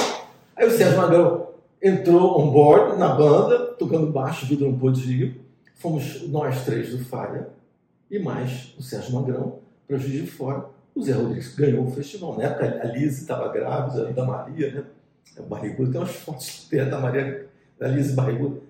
Aí 0.56 0.68
o 0.68 0.72
Sérgio 0.72 0.98
Magrão 0.98 1.48
entrou 1.82 2.40
on 2.40 2.52
board 2.52 2.98
na 2.98 3.16
banda, 3.16 3.74
tocando 3.74 4.12
baixo, 4.12 4.46
o 4.46 4.48
Vitor 4.48 4.68
não 4.70 4.78
pôde. 4.78 5.40
Fomos 5.76 6.28
nós 6.30 6.64
três 6.64 6.90
do 6.90 7.04
Falha 7.04 7.50
e 8.10 8.18
mais 8.18 8.74
o 8.78 8.82
Sérgio 8.82 9.14
Magrão 9.14 9.60
para 9.88 9.98
Juiz 9.98 10.22
de 10.24 10.28
Fora. 10.28 10.66
O 10.96 11.04
Zé 11.04 11.12
Rodrigues 11.12 11.54
ganhou 11.56 11.86
o 11.86 11.92
festival. 11.92 12.42
Época, 12.42 12.80
a 12.82 12.86
Lise 12.86 13.22
estava 13.22 13.52
grávida, 13.52 14.14
da 14.14 14.24
Maria, 14.24 14.72
né? 14.72 14.84
O 15.38 15.42
é 15.42 15.46
Barrigudo, 15.46 15.92
tem 15.92 16.00
umas 16.00 16.16
fotos 16.16 16.68
da 16.72 17.00
Maria, 17.00 17.48
da 17.78 17.88
Lise 17.90 18.14
Barrigudo. 18.14 18.64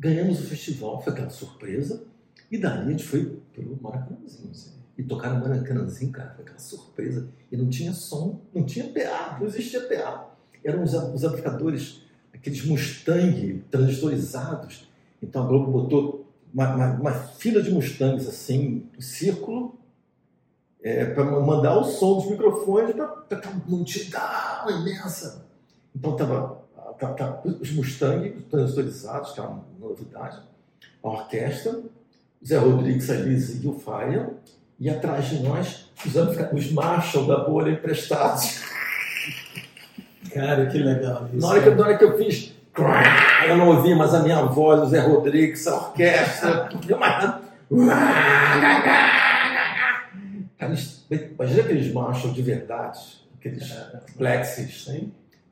Ganhamos 0.00 0.40
o 0.40 0.44
festival, 0.44 1.02
foi 1.02 1.12
aquela 1.12 1.28
surpresa. 1.28 2.04
E 2.50 2.56
dali 2.56 2.88
a 2.88 2.90
gente 2.90 3.04
foi 3.04 3.38
pro 3.52 3.78
Maracanãzinho. 3.82 4.50
Assim. 4.50 4.70
E 4.96 5.02
tocaram 5.02 5.38
no 5.38 5.46
Maracanãzinho, 5.46 6.10
cara, 6.10 6.30
foi 6.30 6.42
aquela 6.42 6.58
surpresa. 6.58 7.28
E 7.52 7.56
não 7.56 7.68
tinha 7.68 7.92
som, 7.92 8.40
não 8.54 8.64
tinha 8.64 8.86
PA, 8.86 9.36
não 9.38 9.46
existia 9.46 9.82
PA. 9.82 10.34
Eram 10.64 10.82
os, 10.82 10.94
os 10.94 11.22
amplificadores, 11.22 12.00
aqueles 12.32 12.64
Mustang 12.64 13.62
transistorizados. 13.70 14.88
Então 15.22 15.44
a 15.44 15.46
Globo 15.46 15.70
botou 15.70 16.32
uma, 16.52 16.74
uma, 16.74 16.92
uma 16.94 17.12
fila 17.12 17.62
de 17.62 17.70
Mustangs 17.70 18.26
assim, 18.26 18.86
em 18.96 19.00
círculo, 19.02 19.78
é, 20.82 21.04
para 21.04 21.24
mandar 21.24 21.78
o 21.78 21.84
som 21.84 22.16
dos 22.16 22.30
microfones 22.30 22.96
para 22.96 23.36
aquela 23.36 23.54
multidão 23.66 24.70
imensa. 24.70 25.46
Então 25.94 26.12
estava 26.12 26.62
os 27.44 27.72
Mustang 27.72 28.30
transistorizados, 28.50 29.32
que 29.32 29.40
era 29.40 29.48
uma 29.48 29.64
novidade, 29.78 30.38
a 31.02 31.08
orquestra, 31.08 31.80
Zé 32.44 32.58
Rodrigues, 32.58 33.10
Alice 33.10 33.60
e 33.62 33.66
o 33.66 33.78
Faia, 33.78 34.30
e 34.78 34.88
atrás 34.88 35.26
de 35.26 35.42
nós 35.42 35.90
os, 36.06 36.14
os 36.52 36.72
Marshall 36.72 37.26
da 37.26 37.44
bolha 37.44 37.70
emprestados. 37.70 38.60
Cara, 40.32 40.66
que 40.66 40.78
legal 40.78 41.28
isso. 41.32 41.46
Na 41.46 41.48
hora 41.48 41.62
que, 41.62 41.70
na 41.70 41.84
hora 41.84 41.98
que 41.98 42.04
eu 42.04 42.16
fiz, 42.16 42.54
eu 43.46 43.56
não 43.56 43.68
ouvi 43.68 43.94
mais 43.94 44.14
a 44.14 44.22
minha 44.22 44.42
voz, 44.42 44.80
o 44.80 44.86
Zé 44.86 45.00
Rodrigues, 45.00 45.66
a 45.66 45.74
orquestra, 45.74 46.68
Imagina 51.10 51.62
aqueles 51.62 51.92
Marshall 51.92 52.32
de 52.32 52.42
verdade, 52.42 52.98
aqueles 53.38 53.72
plexis, 54.16 54.86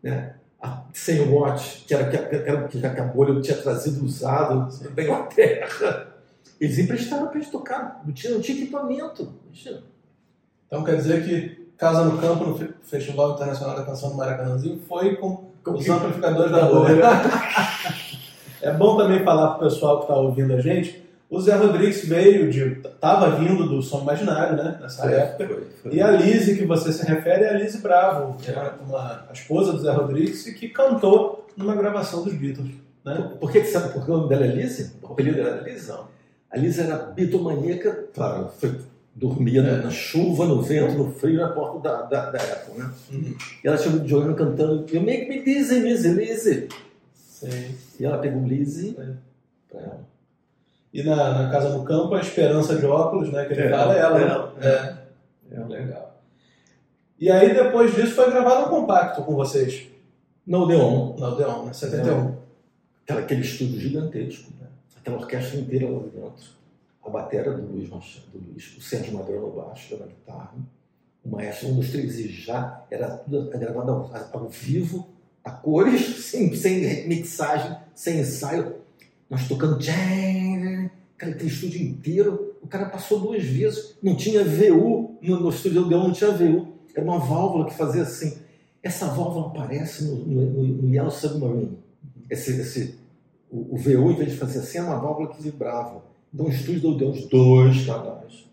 né? 0.02 0.34
A 0.60 0.82
100 0.92 1.28
watts, 1.30 1.84
que 1.86 1.94
era 1.94 2.08
que, 2.08 2.68
que, 2.68 2.80
que 2.80 2.86
a 2.86 3.04
bolha 3.04 3.40
tinha 3.40 3.56
trazido 3.56 4.04
usado 4.04 4.68
da 4.94 5.02
Inglaterra. 5.02 6.14
Eles 6.60 6.78
emprestaram 6.78 7.28
para 7.28 7.38
gente 7.38 7.52
tocar, 7.52 8.02
não 8.04 8.12
tinha, 8.12 8.34
não 8.34 8.40
tinha 8.40 8.58
equipamento. 8.58 9.32
Então 10.66 10.82
quer 10.82 10.96
dizer 10.96 11.24
que 11.24 11.68
Casa 11.78 12.04
no 12.04 12.18
Campo, 12.18 12.44
no 12.44 12.58
Festival 12.82 13.34
Internacional 13.34 13.76
da 13.76 13.84
Canção 13.84 14.10
do 14.10 14.16
Maracanãzinho, 14.16 14.80
foi 14.88 15.14
com, 15.14 15.44
com 15.62 15.70
os 15.74 15.88
amplificadores 15.88 16.50
da 16.50 16.64
bolha. 16.64 17.04
é 18.60 18.72
bom 18.72 18.96
também 18.96 19.22
falar 19.22 19.54
para 19.54 19.66
o 19.66 19.70
pessoal 19.70 19.98
que 19.98 20.04
está 20.06 20.16
ouvindo 20.16 20.54
a 20.54 20.60
gente, 20.60 21.07
o 21.30 21.40
Zé 21.40 21.54
Rodrigues 21.56 22.06
veio 22.06 22.50
de. 22.50 22.80
estava 22.80 23.36
vindo 23.36 23.68
do 23.68 23.82
Som 23.82 24.00
Imaginário, 24.00 24.56
né? 24.56 24.78
Nessa 24.80 25.02
foi, 25.02 25.12
época. 25.12 25.46
Foi, 25.46 25.66
foi. 25.82 25.94
E 25.94 26.00
a 26.00 26.10
Lise, 26.10 26.56
que 26.56 26.64
você 26.64 26.92
se 26.92 27.04
refere, 27.04 27.44
é 27.44 27.50
a 27.50 27.58
Lise 27.58 27.78
Bravo, 27.78 28.38
que 28.38 28.50
é 28.50 28.72
uma, 28.86 29.26
a 29.28 29.32
esposa 29.32 29.72
do 29.72 29.80
Zé 29.80 29.92
Rodrigues 29.92 30.46
e 30.46 30.54
que 30.54 30.68
cantou 30.68 31.46
numa 31.56 31.76
gravação 31.76 32.22
dos 32.22 32.32
Beatles. 32.34 32.70
Né? 33.04 33.14
Por, 33.14 33.38
por 33.38 33.52
que, 33.52 33.60
que 33.60 33.66
sabe 33.66 33.92
por 33.92 34.04
que 34.04 34.10
o 34.10 34.16
nome 34.16 34.28
dela 34.28 34.46
é 34.46 34.48
Lise? 34.48 34.92
O 35.02 35.12
apelido 35.12 35.36
dela 35.36 35.60
Lise? 35.60 35.88
Não. 35.88 36.08
A 36.50 36.56
Lisa 36.56 36.82
era 36.84 36.96
bitomaníaca, 36.96 38.06
claro, 38.14 38.50
foi, 38.58 38.80
dormia 39.14 39.60
é. 39.60 39.82
na 39.82 39.90
chuva, 39.90 40.46
no 40.46 40.62
vento, 40.62 40.96
no 40.96 41.12
frio, 41.12 41.40
na 41.40 41.48
porta 41.48 41.80
da, 41.80 42.02
da, 42.02 42.30
da 42.30 42.38
Apple, 42.38 42.78
né? 42.78 42.90
Uhum. 43.12 43.34
E 43.62 43.68
ela 43.68 43.76
chegou 43.76 44.06
jogando, 44.06 44.34
cantando, 44.34 44.86
you 44.90 45.02
make 45.02 45.28
me 45.28 45.42
dizzy, 45.42 45.80
Lizzy, 45.80 46.08
Lizzy. 46.08 46.68
Sim. 47.12 47.74
E 48.00 48.04
ela 48.04 48.16
pegou 48.16 48.42
o 48.42 48.46
Lizzie 48.46 48.96
é. 48.98 49.12
pra 49.68 49.80
ela. 49.80 50.00
E 50.92 51.02
na, 51.02 51.42
na 51.42 51.50
Casa 51.50 51.70
do 51.76 51.84
Campo, 51.84 52.14
a 52.14 52.20
Esperança 52.20 52.76
de 52.76 52.86
Óculos, 52.86 53.30
né? 53.30 53.44
Que 53.44 53.52
ele 53.52 53.62
é, 53.62 53.70
fala 53.70 53.94
é 53.94 53.98
ela. 53.98 54.54
É, 54.60 54.66
é. 54.66 55.56
é. 55.56 55.64
Legal. 55.64 56.22
E 57.18 57.30
aí, 57.30 57.52
depois 57.52 57.94
disso, 57.94 58.14
foi 58.14 58.30
gravado 58.30 58.66
um 58.66 58.80
compacto 58.80 59.22
com 59.22 59.34
vocês. 59.34 59.86
Na 60.46 60.58
Odeon. 60.58 61.16
Na 61.18 61.28
Odeon, 61.28 61.64
né? 61.66 61.72
71. 61.72 62.36
Aquela, 63.04 63.20
aquele 63.20 63.40
estúdio 63.40 63.80
gigantesco, 63.80 64.50
né? 64.60 64.66
aquela 64.96 65.18
orquestra 65.18 65.58
inteira 65.58 65.90
lá 65.90 66.00
dentro. 66.00 66.58
A 67.04 67.10
bateria 67.10 67.52
do 67.52 67.72
Luiz 67.72 67.88
Machado, 67.88 68.26
do 68.32 68.50
Luiz, 68.50 68.76
o 68.76 68.82
Sérgio 68.82 69.14
Magrão 69.14 69.40
no 69.40 69.50
baixo, 69.50 69.96
na 69.98 70.06
guitarra, 70.06 70.54
o 71.24 71.30
maestro, 71.30 71.68
um 71.68 71.76
dos 71.76 71.90
três 71.90 72.18
e 72.18 72.28
já, 72.28 72.84
era 72.90 73.08
tudo 73.08 73.48
gravado 73.50 73.90
ao, 73.90 74.10
ao 74.32 74.48
vivo, 74.48 75.08
a 75.42 75.50
cores, 75.50 76.02
sem, 76.26 76.54
sem 76.54 77.08
mixagem, 77.08 77.76
sem 77.94 78.20
ensaio. 78.20 78.76
Nós 79.28 79.46
tocando 79.48 79.78
jazz, 79.78 80.47
aquele 81.26 81.48
estúdio 81.48 81.82
inteiro. 81.82 82.56
O 82.62 82.66
cara 82.66 82.86
passou 82.86 83.20
duas 83.20 83.44
vezes, 83.44 83.96
não 84.02 84.14
tinha 84.16 84.44
VU, 84.44 85.18
no, 85.22 85.40
no 85.40 85.48
estúdio 85.48 85.84
Odeon 85.84 86.04
não 86.04 86.12
tinha 86.12 86.30
VU. 86.30 86.68
Era 86.94 87.04
uma 87.04 87.18
válvula 87.18 87.66
que 87.66 87.74
fazia 87.74 88.02
assim. 88.02 88.38
Essa 88.82 89.06
válvula 89.06 89.48
aparece 89.48 90.04
no, 90.04 90.16
no, 90.16 90.66
no 90.82 90.94
Yellow 90.94 91.10
Submarine. 91.10 91.78
Esse, 92.30 92.60
esse, 92.60 92.98
o, 93.50 93.74
o 93.74 93.76
VU, 93.76 94.10
em 94.10 94.16
vez 94.16 94.32
de 94.32 94.36
fazer 94.36 94.60
assim, 94.60 94.78
é 94.78 94.82
uma 94.82 94.98
válvula 94.98 95.28
que 95.28 95.42
vibrava. 95.42 96.02
Então, 96.32 96.46
o 96.46 96.50
estúdio 96.50 96.80
do 96.80 96.88
Odeon, 96.90 97.12
dois 97.28 97.86
canais. 97.86 98.46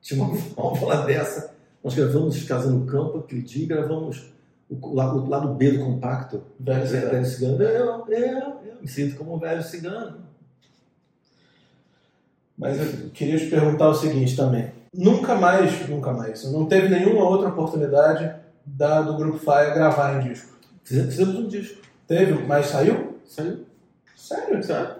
Tinha 0.00 0.22
uma 0.22 0.36
válvula 0.56 1.04
dessa. 1.04 1.54
Nós 1.82 1.94
gravamos 1.94 2.42
Casa 2.44 2.70
no 2.70 2.84
Campo 2.84 3.18
aquele 3.18 3.42
dia 3.42 3.66
gravamos 3.66 4.30
o 4.68 4.94
lado, 4.94 5.24
o 5.24 5.28
lado 5.28 5.54
B 5.54 5.72
do 5.72 5.84
compacto. 5.84 6.42
Velho, 6.58 6.86
velho, 6.86 7.10
velho 7.10 7.26
cigano. 7.26 7.62
Eu, 7.62 8.06
eu, 8.08 8.38
eu 8.64 8.82
me 8.82 8.88
sinto 8.88 9.16
como 9.16 9.34
um 9.34 9.38
velho 9.38 9.62
cigano. 9.62 10.29
Mas 12.60 12.78
eu 12.78 13.08
queria 13.10 13.38
te 13.38 13.46
perguntar 13.46 13.88
o 13.88 13.94
seguinte 13.94 14.36
também. 14.36 14.70
Nunca 14.94 15.34
mais, 15.34 15.88
nunca 15.88 16.12
mais, 16.12 16.44
não 16.52 16.66
teve 16.66 16.90
nenhuma 16.90 17.24
outra 17.24 17.48
oportunidade 17.48 18.34
da, 18.66 19.00
do 19.00 19.16
Grupo 19.16 19.38
Faia 19.38 19.72
gravar 19.72 20.16
em 20.16 20.28
disco? 20.28 20.58
Fizemos 20.84 21.36
um 21.36 21.48
disco. 21.48 21.80
Teve, 22.06 22.34
mas 22.44 22.66
saiu? 22.66 23.18
Saiu. 23.24 23.64
Sério? 24.14 24.62
Sério? 24.62 24.96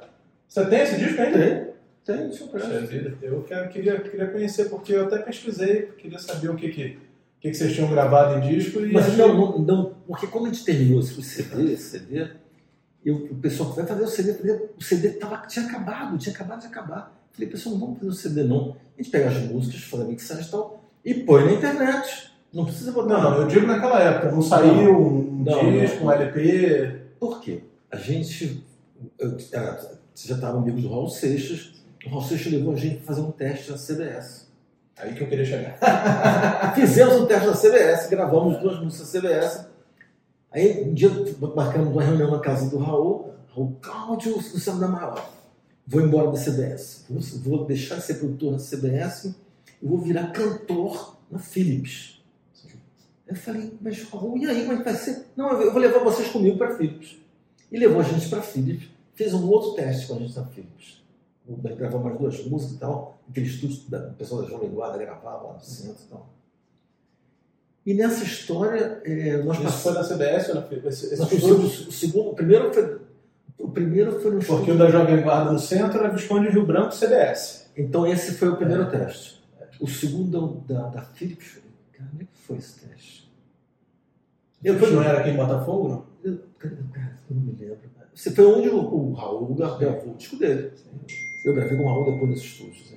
Você 0.49 0.65
tem 0.67 0.81
esse 0.81 0.97
disco 0.97 1.21
ainda? 1.21 1.39
Tem. 1.39 1.71
Tem, 2.03 2.29
deixa 2.29 2.45
eu 2.45 3.19
Eu 3.21 3.43
quero, 3.43 3.69
queria, 3.69 4.01
queria 4.01 4.29
conhecer, 4.29 4.71
porque 4.71 4.95
eu 4.95 5.05
até 5.05 5.19
pesquisei, 5.19 5.83
queria 5.99 6.19
saber 6.19 6.49
o 6.49 6.57
que, 6.57 6.71
que, 6.71 6.85
o 6.87 7.41
que, 7.41 7.51
que 7.51 7.55
vocês 7.55 7.75
tinham 7.75 7.91
gravado 7.91 8.39
em 8.39 8.49
disco. 8.49 8.81
E 8.81 8.91
Mas 8.91 9.09
achei... 9.09 9.19
não, 9.19 9.59
não, 9.59 9.95
porque 10.07 10.27
quando 10.27 10.47
a 10.47 10.49
gente 10.49 10.65
terminou 10.65 11.01
o 11.01 11.03
CD, 11.03 11.75
esse 11.75 11.99
CD, 11.99 12.27
eu, 13.05 13.17
o 13.17 13.35
pessoal 13.35 13.71
vai 13.73 13.85
fazer 13.85 14.03
o 14.03 14.09
CD, 14.09 14.53
o 14.79 14.83
CD 14.83 15.11
tava, 15.11 15.47
tinha 15.47 15.67
acabado, 15.67 16.17
tinha 16.17 16.35
acabado 16.35 16.61
de 16.61 16.67
acabar. 16.69 17.20
Falei, 17.33 17.49
pessoal, 17.49 17.75
não 17.75 17.81
vamos 17.81 17.99
fazer 17.99 18.11
o 18.11 18.15
CD 18.15 18.43
não. 18.45 18.77
A 18.99 19.03
gente 19.03 19.11
pega 19.11 19.29
as 19.29 19.39
músicas, 19.39 19.83
faz 19.83 20.03
a 20.03 20.07
mixagem 20.07 20.45
e 20.45 20.51
tal, 20.51 20.85
e 21.05 21.15
põe 21.15 21.45
na 21.45 21.53
internet. 21.53 22.31
Não 22.53 22.65
precisa 22.65 22.93
botar. 22.93 23.23
Não, 23.23 23.31
não, 23.31 23.41
eu 23.43 23.47
digo 23.47 23.67
naquela 23.67 24.01
época, 24.01 24.33
não 24.33 24.43
saiu 24.43 24.99
um 24.99 25.45
não, 25.45 25.73
disco, 25.73 26.05
um 26.05 26.11
LP. 26.11 27.01
Por 27.19 27.41
quê? 27.41 27.63
A 27.91 27.97
gente. 27.97 28.65
Eu, 29.19 29.39
você 29.39 30.29
já 30.29 30.35
estava 30.35 30.59
amigo 30.59 30.81
do 30.81 30.89
Raul 30.89 31.09
Seixas, 31.09 31.73
o 32.05 32.11
Raul 32.11 32.23
Seixas 32.23 32.53
levou 32.53 32.75
a 32.75 32.77
gente 32.77 32.97
para 32.97 33.07
fazer 33.07 33.21
um 33.21 33.31
teste 33.31 33.71
na 33.71 33.79
CBS. 33.79 34.51
Aí 34.99 35.15
que 35.15 35.23
eu 35.23 35.29
queria 35.29 35.45
chegar. 35.45 35.79
Fizemos 36.75 37.15
um 37.15 37.27
teste 37.27 37.47
na 37.47 37.55
CBS, 37.55 38.11
gravamos 38.11 38.59
duas 38.59 38.79
músicas 38.81 39.15
na 39.15 39.21
CBS. 39.21 39.67
Aí 40.53 40.83
um 40.85 40.93
dia 40.93 41.11
marcamos 41.55 41.93
uma 41.93 42.03
reunião 42.03 42.31
na 42.31 42.41
casa 42.41 42.69
do 42.69 42.79
Raul, 42.79 43.35
Raul 43.55 43.79
Cláudio, 43.81 44.37
no 44.37 44.43
centro 44.43 44.81
da 44.81 44.89
maior. 44.89 45.40
Vou 45.91 46.01
embora 46.01 46.31
da 46.31 46.39
CBS, 46.39 47.05
vou, 47.11 47.21
vou 47.43 47.67
deixar 47.67 47.97
de 47.97 48.05
ser 48.05 48.15
produtor 48.15 48.53
na 48.53 48.59
CBS 48.59 49.35
e 49.83 49.87
vou 49.87 49.99
virar 49.99 50.29
cantor 50.29 51.17
na 51.29 51.39
Philips. 51.41 52.23
Eu 53.27 53.35
falei, 53.35 53.73
mas 53.81 54.03
Raul, 54.05 54.39
e 54.39 54.47
aí 54.47 54.61
como 54.61 54.75
é 54.75 54.77
que 54.79 54.85
vai 54.85 54.95
ser? 54.95 55.27
Não, 55.37 55.51
eu 55.61 55.73
vou 55.73 55.81
levar 55.81 55.99
vocês 55.99 56.29
comigo 56.29 56.57
para 56.57 56.77
Philips. 56.77 57.17
E 57.73 57.77
levou 57.77 58.01
a 58.01 58.05
gente 58.05 58.29
para 58.29 58.41
Philips, 58.41 58.89
fez 59.15 59.35
um 59.35 59.49
outro 59.49 59.73
teste 59.73 60.07
com 60.07 60.15
a 60.15 60.19
gente 60.19 60.37
na 60.37 60.45
Philips 60.47 61.01
gravamos 61.57 62.05
mais 62.05 62.19
duas 62.19 62.47
músicas 62.47 62.77
e 62.77 62.79
tal, 62.79 63.19
aquele 63.29 63.47
estúdio 63.47 63.83
da 63.89 64.09
o 64.09 64.15
pessoal 64.15 64.43
da 64.43 64.49
Jovem 64.49 64.71
Guarda 64.71 64.99
gravava 64.99 65.49
lá 65.49 65.55
no 65.55 65.61
centro 65.61 66.03
e 66.07 66.11
tal. 66.11 66.29
E 67.87 67.95
nessa 67.95 68.23
história, 68.23 69.01
é, 69.05 69.43
nós 69.43 69.59
Isso 69.59 69.79
foi 69.79 69.93
na 69.93 70.05
CBS 70.05 70.49
ou 70.51 70.55
na 70.55 70.89
esse, 70.89 71.15
esse 71.15 71.23
estúdio? 71.23 71.89
O, 71.89 71.93
segundo, 71.93 72.31
o 72.31 72.35
primeiro 72.35 72.73
foi, 72.73 73.01
o 73.61 73.69
primeiro 73.71 74.21
foi 74.21 74.33
no. 74.33 74.45
Porque 74.45 74.71
o 74.71 74.79
da 74.79 74.91
Jovem 74.91 75.23
Guarda 75.23 75.53
no 75.53 75.59
centro 75.59 75.99
era 75.99 76.09
Visconde 76.09 76.49
Rio 76.49 76.67
Branco 76.67 76.95
CBS. 76.95 77.71
Então 77.77 78.07
esse 78.07 78.35
foi 78.35 78.49
o 78.49 78.57
primeiro 78.57 78.83
é. 78.85 78.87
teste. 78.87 79.41
O 79.81 79.87
segundo 79.87 80.63
da, 80.67 80.89
da 80.89 81.03
Philips, 81.03 81.59
cara, 81.93 82.09
como 82.11 82.23
é 82.23 82.25
que 82.25 82.39
foi 82.47 82.59
esse 82.59 82.81
teste? 82.81 83.31
Eu, 84.63 84.75
não 84.75 85.03
era 85.03 85.21
aqui 85.21 85.31
em 85.31 85.37
Botafogo, 85.37 85.89
não? 85.89 86.07
Eu, 86.23 86.39
cara, 86.59 86.77
eu 87.31 87.37
não 87.37 87.43
me 87.43 87.53
lembro. 87.53 87.79
Você 88.15 88.31
foi 88.33 88.45
onde 88.45 88.69
o, 88.69 88.77
o 88.77 89.13
Raul 89.15 89.55
gravou 89.55 90.13
o 90.13 90.17
disco 90.17 90.37
dele. 90.37 90.73
Eu 91.45 91.55
gravei 91.55 91.77
com 91.77 91.85
o 91.85 91.87
Raul 91.87 92.13
depois 92.13 92.31
desses 92.31 92.47
estúdios. 92.47 92.95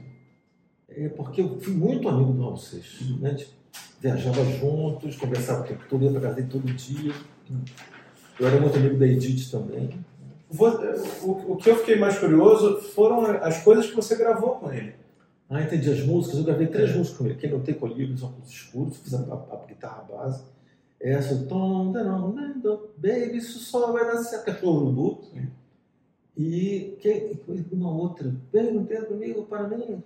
É 0.89 1.07
porque 1.09 1.41
eu 1.41 1.59
fui 1.59 1.73
muito 1.73 2.09
amigo 2.09 2.33
do 2.33 2.41
Raul 2.41 2.57
Seixas. 2.57 3.09
Né? 3.19 3.29
A 3.29 3.31
gente 3.31 3.49
viajava 4.01 4.43
juntos, 4.43 5.15
conversava 5.15 5.61
o 5.61 5.67
tempo 5.67 5.83
todo, 5.89 6.03
ia 6.03 6.11
para 6.11 6.21
casa 6.21 6.43
todo 6.43 6.73
dia. 6.73 7.13
Eu 8.39 8.47
era 8.47 8.59
muito 8.59 8.75
amigo 8.77 8.97
da 8.97 9.07
Edith 9.07 9.49
também. 9.49 10.03
O, 10.57 11.55
que 11.55 11.69
eu 11.69 11.77
fiquei 11.77 11.97
mais 11.97 12.17
curioso 12.19 12.81
foram 12.91 13.25
as 13.25 13.63
coisas 13.63 13.87
que 13.87 13.95
você 13.95 14.15
gravou 14.15 14.55
com 14.55 14.71
ele. 14.71 14.95
Ah, 15.49 15.61
entendi. 15.61 15.89
As 15.89 16.05
músicas. 16.05 16.39
Eu 16.39 16.45
gravei 16.45 16.67
três 16.67 16.91
é. 16.91 16.97
músicas 16.97 17.17
com 17.17 17.25
ele. 17.25 17.35
Quem 17.35 17.51
não 17.51 17.61
tem 17.61 17.75
colírios, 17.75 18.23
óculos 18.23 18.49
escuros, 18.49 18.97
fiz 18.97 19.13
a, 19.13 19.19
a, 19.19 19.55
a 19.55 19.65
guitarra 19.67 20.03
base. 20.03 20.43
Essa, 20.99 21.35
tom, 21.45 21.91
baby, 21.91 23.37
isso 23.37 23.59
só 23.59 23.91
vai 23.91 24.05
dar 24.05 24.23
certo. 24.23 24.45
Cachorro 24.45 24.83
urubu. 24.83 25.21
E 26.35 26.97
que, 26.99 27.37
uma 27.71 27.91
outra, 27.91 28.33
perguntei 28.51 29.01
comigo 29.01 29.43
para 29.43 29.67
mim. 29.67 30.01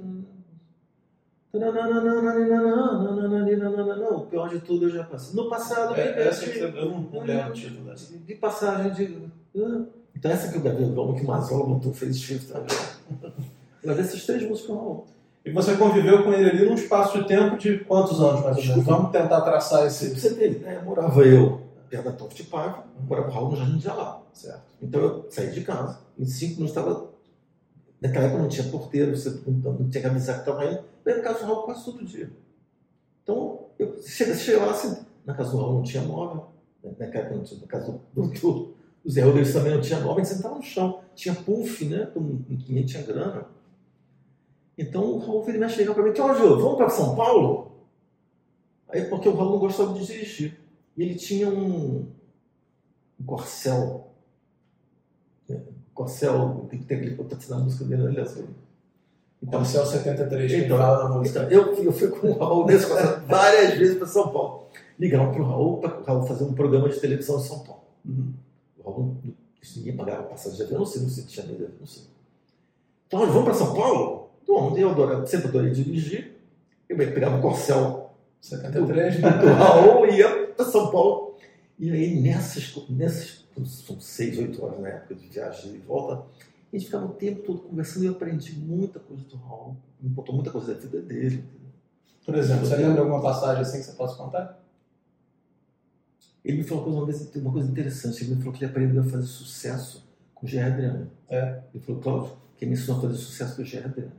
O 4.12 4.26
pior 4.26 4.50
de 4.50 4.60
tudo 4.60 4.86
eu 4.86 4.90
já 4.90 5.04
passei. 5.04 5.36
No 5.36 5.50
passado, 5.50 5.96
é, 5.96 6.28
essa 6.28 6.50
que 6.50 6.60
eu 6.60 6.72
não 6.72 7.22
lembro 7.22 7.50
o 7.50 7.54
título 7.54 7.86
dessa. 7.86 8.18
De 8.18 8.36
passagem 8.36 8.92
de. 8.94 9.28
Então, 10.18 10.32
essa 10.32 10.52
que 10.52 10.58
eu 10.58 10.62
gravei, 10.62 10.84
o 10.84 11.14
que 11.14 11.22
o 11.22 11.28
Mazola 11.28 11.68
montou, 11.68 11.94
fez 11.94 12.20
chifre 12.20 12.48
também. 12.48 12.76
Gravei 13.84 14.04
essas 14.04 14.26
três 14.26 14.42
músicas 14.42 14.76
com 14.76 15.06
E 15.46 15.52
você 15.52 15.78
conviveu 15.78 16.24
com 16.24 16.34
ele 16.34 16.50
ali 16.50 16.66
num 16.66 16.74
espaço 16.74 17.20
de 17.20 17.28
tempo 17.28 17.56
de 17.56 17.80
quantos 17.80 18.20
anos 18.20 18.44
mais 18.44 18.58
ou 18.58 18.64
menos? 18.64 18.84
Vamos 18.84 19.12
tentar 19.12 19.42
traçar 19.42 19.86
esse. 19.86 20.10
Você 20.10 20.34
tem, 20.34 20.60
né? 20.60 20.82
Morava 20.84 21.22
eu 21.22 21.62
perto 21.88 22.06
da 22.06 22.12
Torre 22.12 22.34
de 22.34 22.44
Paiva, 22.44 22.84
morava 23.08 23.30
o 23.30 23.32
Raul 23.32 23.52
no 23.52 23.58
Jardim 23.58 23.78
de 23.78 23.88
Alá. 23.88 24.22
Certo. 24.34 24.62
Então 24.82 25.02
eu 25.02 25.28
saí 25.30 25.52
de 25.52 25.62
casa 25.62 26.00
em 26.18 26.26
cinco 26.26 26.56
minutos 26.56 26.76
estava. 26.76 27.08
Naquela 28.02 28.26
época 28.26 28.42
não 28.42 28.50
tinha 28.50 28.68
porteiro, 28.68 29.16
você 29.16 29.42
não 29.48 29.90
tinha 29.90 30.02
que 30.02 30.08
avisar 30.08 30.36
que 30.36 30.50
estava 30.50 30.66
indo. 30.66 30.84
Eu 31.06 31.12
ia 31.12 31.18
na 31.18 31.24
casa 31.24 31.40
do 31.40 31.46
Raul 31.46 31.64
quase 31.64 31.86
todo 31.86 32.06
dia. 32.06 32.30
Então, 33.24 33.60
eu 33.80 34.02
cheguei 34.04 34.56
lá, 34.56 34.72
assim, 34.72 35.04
na 35.26 35.34
casa 35.34 35.52
do 35.52 35.58
Raul 35.58 35.74
não 35.76 35.84
tinha 35.84 36.04
móvel, 36.04 36.48
naquela 36.98 37.26
época 37.26 37.36
não 37.36 37.44
tinha, 37.44 37.60
na 37.60 37.68
casa 37.68 38.00
do, 38.14 38.28
do, 38.28 38.74
do 39.08 39.14
Zé 39.14 39.22
Rodrigues 39.22 39.54
também 39.54 39.74
não 39.74 39.80
tinha 39.80 40.00
a 40.00 40.16
gente 40.16 40.28
sentava 40.28 40.56
no 40.56 40.62
chão. 40.62 41.00
Tinha 41.16 41.34
puff, 41.34 41.86
né? 41.86 42.12
Ninguém 42.14 42.86
tinha 42.86 43.04
grana. 43.04 43.46
Então 44.78 45.02
o 45.04 45.18
Raul 45.18 45.44
veio 45.44 45.60
me 45.60 45.70
chegar 45.70 45.94
para 45.94 46.04
mim, 46.04 46.12
Cláudio, 46.12 46.60
vamos 46.60 46.76
para 46.76 46.90
São 46.90 47.16
Paulo? 47.16 47.72
Aí, 48.90 49.06
porque 49.06 49.30
o 49.30 49.36
Raul 49.36 49.54
não 49.54 49.60
gostava 49.60 49.94
de 49.94 50.06
dirigir. 50.06 50.60
E 50.98 51.04
ele 51.04 51.16
tinha 51.16 51.48
um, 51.48 52.06
um 53.20 53.26
corcel 53.26 54.12
Corcel, 55.94 56.68
tem 56.70 56.80
que 56.80 56.86
ter 56.86 56.96
aquele 56.96 57.16
patrocinar 57.16 57.60
a 57.60 57.64
música 57.64 57.86
dele, 57.86 58.04
olha 58.04 58.26
só. 58.26 58.42
Então, 59.42 59.62
Corcel 59.62 59.86
73, 59.86 60.52
que 60.52 60.58
então, 60.66 60.78
fala 60.78 61.10
na 61.10 61.18
música. 61.18 61.44
Então, 61.44 61.50
eu, 61.50 61.84
eu 61.84 61.92
fui 61.92 62.08
com 62.10 62.28
o 62.28 62.38
Raul 62.38 62.68
nesse 62.68 62.86
Corcel 62.86 63.22
várias 63.26 63.74
vezes 63.80 63.98
para 63.98 64.06
São 64.06 64.30
Paulo. 64.30 64.68
Ligaram 65.00 65.32
para 65.32 65.42
o 65.42 65.46
Raul 65.46 65.78
para 65.78 66.00
o 66.00 66.04
Raul 66.04 66.28
fazer 66.28 66.44
um 66.44 66.54
programa 66.54 66.90
de 66.90 67.00
televisão 67.00 67.40
em 67.40 67.44
São 67.44 67.60
Paulo. 67.60 67.82
Uhum. 68.06 68.34
O 68.88 68.92
Raul, 68.92 69.18
ninguém 69.76 69.96
pagava 69.96 70.24
passagem 70.24 70.58
de 70.58 70.64
avião, 70.64 70.80
não 70.80 70.86
sei, 70.86 71.02
não 71.02 71.10
sei 71.10 71.24
se 71.24 71.30
tinha 71.30 71.46
medo, 71.46 71.72
não 71.80 71.88
sei. 71.88 72.04
Então, 73.08 73.20
vamos 73.26 73.44
para 73.44 73.54
São 73.54 73.74
Paulo? 73.74 74.30
Então, 74.44 74.78
eu 74.78 75.28
sempre 75.28 75.48
adorei 75.50 75.72
dirigir. 75.72 76.36
Eu 76.88 76.98
pegava 76.98 77.38
o 77.38 77.42
Corcel 77.42 78.12
73 78.40 79.16
do, 79.16 79.22
do 79.22 79.54
Raul 79.54 80.06
e 80.08 80.18
ia 80.18 80.48
para 80.48 80.66
São 80.66 80.90
Paulo. 80.90 81.36
E 81.78 81.92
aí, 81.92 82.20
nessas, 82.20 82.76
nessas 82.90 83.46
são 83.66 84.00
seis, 84.00 84.38
oito 84.38 84.64
horas 84.64 84.80
na 84.80 84.90
época 84.90 85.16
de 85.16 85.28
viagem 85.28 85.76
e 85.76 85.78
volta, 85.80 86.24
a 86.72 86.76
gente 86.76 86.86
ficava 86.86 87.06
o 87.06 87.10
tempo 87.10 87.42
todo 87.42 87.60
conversando 87.60 88.04
e 88.04 88.08
eu 88.08 88.14
aprendi 88.14 88.54
muita 88.54 89.00
coisa 89.00 89.24
do 89.24 89.38
Raul, 89.38 89.78
me 90.02 90.14
contou 90.14 90.36
muita 90.36 90.52
coisa 90.52 90.74
da 90.74 90.80
vida 90.80 91.02
dele. 91.02 91.44
Por 92.26 92.36
exemplo, 92.36 92.66
você 92.66 92.76
lembra 92.76 93.02
alguma 93.02 93.22
passagem 93.22 93.62
assim 93.62 93.80
que 93.80 93.86
você 93.86 93.94
possa 93.94 94.16
contar? 94.18 94.60
Ele 96.48 96.60
me 96.60 96.64
falou 96.64 96.88
uma, 96.88 97.06
vez, 97.06 97.30
uma 97.36 97.52
coisa 97.52 97.70
interessante, 97.70 98.24
ele 98.24 98.36
me 98.36 98.38
falou 98.38 98.54
que 98.54 98.64
ele 98.64 98.72
aprendeu 98.72 99.02
a 99.02 99.06
fazer 99.06 99.28
sucesso 99.28 100.08
com 100.34 100.46
o 100.46 100.50
Gerard 100.50 100.76
Adriano. 100.76 101.12
É. 101.28 101.60
Ele 101.74 101.84
falou, 101.84 102.02
Cláudio, 102.02 102.38
quem 102.56 102.70
me 102.70 102.76
ensinou 102.76 102.98
a 102.98 103.02
fazer 103.02 103.16
sucesso 103.16 103.56
foi 103.56 103.66
o 103.66 103.68
Gerard 103.68 103.90
Adriano. 103.90 104.16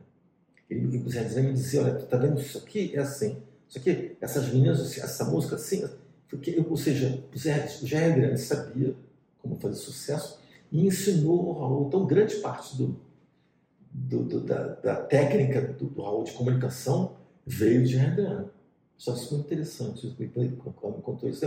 Ele, 0.69 0.99
o 0.99 1.11
Gerard 1.11 1.31
Adriano 1.31 1.49
me 1.49 1.55
dizia, 1.55 1.83
olha, 1.83 1.95
tu 1.95 2.05
tá 2.05 2.19
vendo 2.19 2.39
isso 2.39 2.59
aqui? 2.59 2.95
É 2.95 2.99
assim. 2.99 3.39
Isso 3.67 3.79
aqui, 3.79 4.15
essas 4.21 4.47
meninas, 4.53 4.99
essa 4.99 5.25
música 5.25 5.57
assim. 5.57 5.89
Porque, 6.29 6.63
ou 6.69 6.77
seja, 6.77 7.25
o 7.33 7.39
Gerard 7.87 8.13
Adriano 8.13 8.37
sabia 8.37 8.95
como 9.39 9.57
fazer 9.57 9.77
sucesso 9.77 10.39
e 10.71 10.87
ensinou 10.87 11.49
ao 11.49 11.61
Raul, 11.61 11.87
então 11.89 12.07
grande 12.07 12.37
parte 12.37 12.77
do, 12.77 13.01
do, 13.91 14.23
do 14.23 14.41
da, 14.41 14.75
da, 14.75 14.97
técnica 14.97 15.63
do, 15.63 15.87
do, 15.87 16.03
Raul 16.03 16.25
de 16.25 16.33
comunicação 16.33 17.17
veio 17.47 17.83
de 17.83 17.93
Gerard 17.93 18.21
Adriano. 18.21 18.51
Só 18.99 19.15
isso 19.15 19.31
foi 19.31 19.39
interessante, 19.39 20.15
me 20.19 20.29
contou 21.01 21.27
isso. 21.27 21.47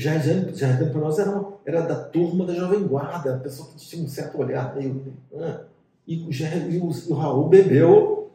Jardim, 0.00 0.54
Jardim 0.54 0.90
para 0.90 1.00
nós 1.00 1.18
era, 1.18 1.30
uma, 1.30 1.52
era 1.64 1.82
da 1.82 1.96
turma 1.96 2.46
da 2.46 2.54
Jovem 2.54 2.86
Guarda, 2.86 3.36
a 3.36 3.38
pessoa 3.38 3.68
que 3.68 3.76
tinha 3.76 4.02
um 4.02 4.08
certo 4.08 4.38
olhar 4.38 4.74
meio. 4.74 5.12
Ah, 5.34 5.62
e, 6.06 6.16
o, 6.16 6.32
e, 6.32 6.78
o, 6.78 6.86
o 6.86 7.14
Raul 7.14 7.48
bebeu 7.48 8.30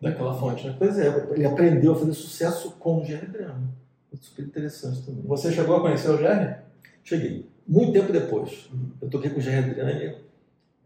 daquela 0.00 0.34
fonte, 0.38 0.66
né? 0.66 0.76
Pois 0.78 0.98
é, 0.98 1.08
ele 1.32 1.44
aprendeu 1.44 1.92
a 1.92 1.96
fazer 1.96 2.12
sucesso 2.12 2.72
com 2.78 3.00
o 3.00 3.04
Jerry 3.04 3.26
Adriano. 3.26 3.68
Super 4.20 4.44
interessante 4.44 5.02
também. 5.02 5.22
Você 5.24 5.52
chegou 5.52 5.76
a 5.76 5.80
conhecer 5.80 6.10
o 6.10 6.18
Jerry? 6.18 6.56
Cheguei. 7.04 7.46
Muito 7.66 7.92
tempo 7.92 8.12
depois. 8.12 8.68
Uhum. 8.72 8.90
Eu 9.02 9.10
toquei 9.10 9.30
com 9.30 9.38
o 9.38 9.40
Jerry 9.40 9.70
Adriano, 9.70 10.16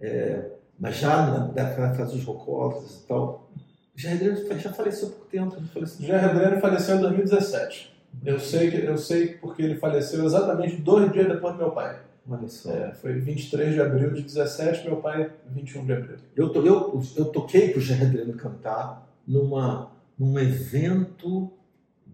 é, 0.01 0.51
mas 0.79 0.97
já 0.97 1.53
na, 1.55 1.95
fase 1.95 2.17
dos 2.17 2.25
rocódromos 2.25 3.03
e 3.03 3.07
tal. 3.07 3.49
O 3.95 4.01
Jerry 4.01 4.29
Adriano 4.29 4.61
já 4.61 4.73
faleceu 4.73 5.09
há 5.09 5.11
pouco 5.11 5.27
tempo. 5.27 5.57
O 5.75 6.03
Jerry 6.03 6.25
Adriano 6.25 6.61
faleceu 6.61 6.97
em 6.97 7.01
2017. 7.01 7.93
Eu 8.25 8.39
sei, 8.39 8.71
que, 8.71 8.77
eu 8.77 8.97
sei 8.99 9.29
porque 9.29 9.63
ele 9.63 9.77
faleceu 9.77 10.25
exatamente 10.25 10.77
dois 10.77 11.13
dias 11.13 11.29
depois 11.29 11.55
do 11.55 11.59
meu 11.59 11.71
pai. 11.71 12.01
Olha 12.29 12.49
só. 12.49 12.71
É, 12.71 12.93
foi 12.95 13.15
23 13.15 13.75
de 13.75 13.81
abril 13.81 14.13
de 14.13 14.23
17, 14.23 14.85
meu 14.87 14.97
pai 14.99 15.31
21 15.51 15.87
de 15.87 15.93
abril. 15.93 16.17
Eu, 16.37 16.51
to, 16.51 16.65
eu, 16.65 17.03
eu 17.17 17.25
toquei 17.27 17.71
para 17.71 17.79
o 17.79 17.83
Gerard 17.83 18.07
Adriano 18.07 18.35
cantar 18.35 19.09
numa, 19.27 19.91
num 20.19 20.39
evento 20.39 21.51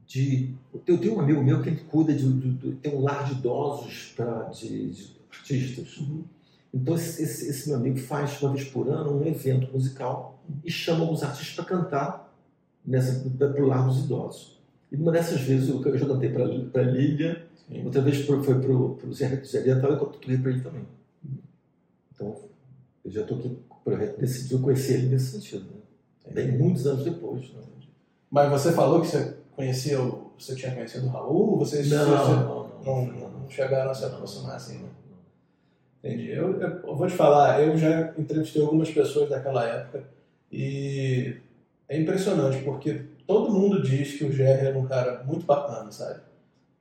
de. 0.06 0.54
Eu 0.86 0.98
tenho 0.98 1.16
um 1.16 1.20
amigo 1.20 1.42
meu 1.42 1.62
que 1.62 1.72
cuida 1.72 2.14
de, 2.14 2.32
de, 2.32 2.50
de 2.50 2.72
tem 2.76 2.94
um 2.94 3.02
lar 3.02 3.26
de 3.26 3.32
idosos 3.32 4.14
pra, 4.16 4.44
de, 4.44 4.90
de 4.90 5.16
artistas. 5.30 5.98
Uhum. 5.98 6.24
Então 6.72 6.94
esse, 6.94 7.22
esse, 7.22 7.48
esse, 7.48 7.68
meu 7.68 7.78
amigo 7.78 7.98
faz 7.98 8.40
uma 8.40 8.52
vez 8.52 8.64
por 8.68 8.88
ano 8.88 9.20
um 9.20 9.26
evento 9.26 9.70
musical 9.72 10.42
e 10.64 10.70
chama 10.70 11.00
alguns 11.00 11.22
artistas 11.22 11.54
para 11.54 11.64
cantar 11.64 12.28
para 13.38 13.62
o 13.62 13.66
lar 13.66 13.86
dos 13.86 14.04
idosos. 14.04 14.57
E 14.90 14.96
uma 14.96 15.12
dessas 15.12 15.40
vezes 15.40 15.68
eu, 15.68 15.82
eu 15.84 15.98
já 15.98 16.06
cantei 16.06 16.30
para 16.30 16.44
a 16.44 16.84
Lília, 16.84 17.46
outra 17.84 18.00
vez 18.00 18.24
foi 18.24 18.42
para 18.42 18.72
o 18.72 19.12
Zé 19.12 19.42
Oriental 19.60 19.90
e 19.90 19.94
eu 19.94 19.98
toquei 19.98 20.38
para 20.38 20.50
ele 20.50 20.60
também. 20.60 20.86
Então, 22.14 22.34
eu 23.04 23.10
já 23.10 23.20
estou 23.22 23.38
aqui, 23.38 23.56
decidiu 24.18 24.60
conhecer 24.60 24.94
ele 24.94 25.08
nesse 25.08 25.32
sentido. 25.32 25.64
Né? 25.64 26.32
Bem, 26.32 26.58
muitos 26.58 26.86
anos 26.86 27.04
depois. 27.04 27.52
Né? 27.52 27.60
Mas 28.30 28.50
você 28.50 28.72
falou 28.72 29.00
que 29.00 29.06
você 29.06 29.36
conhecia, 29.54 29.98
você 30.38 30.54
tinha 30.54 30.74
conhecido 30.74 31.06
o 31.06 31.10
Raul? 31.10 31.58
Vocês 31.58 31.90
não, 31.90 32.06
não, 32.06 32.68
não, 32.84 33.06
não, 33.06 33.30
não, 33.30 33.50
chegaram 33.50 33.90
a 33.90 33.94
se 33.94 34.04
aproximar 34.04 34.56
assim, 34.56 34.78
né? 34.78 34.88
Entendi. 35.98 36.30
Eu, 36.30 36.60
eu, 36.60 36.96
vou 36.96 37.06
te 37.06 37.14
falar, 37.14 37.60
eu 37.60 37.76
já 37.76 38.14
entrevistei 38.16 38.62
algumas 38.62 38.90
pessoas 38.90 39.28
daquela 39.28 39.64
época 39.64 40.04
e 40.50 41.36
é 41.88 42.00
impressionante 42.00 42.62
porque 42.62 43.02
todo 43.28 43.52
mundo 43.52 43.82
diz 43.82 44.14
que 44.14 44.24
o 44.24 44.30
GR 44.30 44.40
era 44.42 44.78
um 44.78 44.86
cara 44.86 45.22
muito 45.22 45.44
bacana, 45.44 45.92
sabe? 45.92 46.20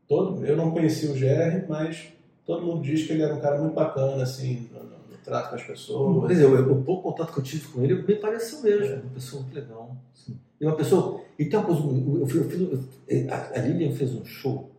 Todo, 0.08 0.46
eu 0.46 0.56
não 0.56 0.72
conheci 0.72 1.06
o 1.08 1.14
GR, 1.14 1.68
mas 1.68 2.08
todo 2.46 2.66
mundo 2.66 2.82
diz 2.82 3.06
que 3.06 3.12
ele 3.12 3.22
era 3.22 3.36
um 3.36 3.42
cara 3.42 3.60
muito 3.60 3.74
bacana, 3.74 4.24
assim, 4.24 4.70
no, 4.72 4.80
no, 4.82 4.90
no 5.12 5.18
trato 5.22 5.50
com 5.50 5.56
as 5.56 5.64
pessoas. 5.64 6.24
Mas 6.24 6.40
eu, 6.40 6.72
o 6.72 6.82
pouco 6.84 7.12
contato 7.12 7.34
que 7.34 7.40
eu 7.40 7.44
tive 7.44 7.68
com 7.68 7.84
ele 7.84 8.02
me 8.02 8.16
pareceu 8.16 8.62
mesmo, 8.62 8.86
é. 8.86 8.96
uma 8.96 9.14
pessoa 9.14 9.42
muito 9.44 9.56
legal. 9.56 9.98
Assim. 10.16 10.40
E 10.62 10.66
uma 10.66 10.76
pessoa. 10.78 11.22
E 11.38 11.46
tem 11.46 11.60
uma 11.60 11.66
coisa, 11.66 11.82
eu, 11.82 12.28
fiz, 12.28 12.36
eu 12.38 12.50
fiz, 12.50 13.30
a 13.30 13.60
Lilian 13.60 13.92
fez 13.92 14.16
um 14.16 14.24
show. 14.24 14.72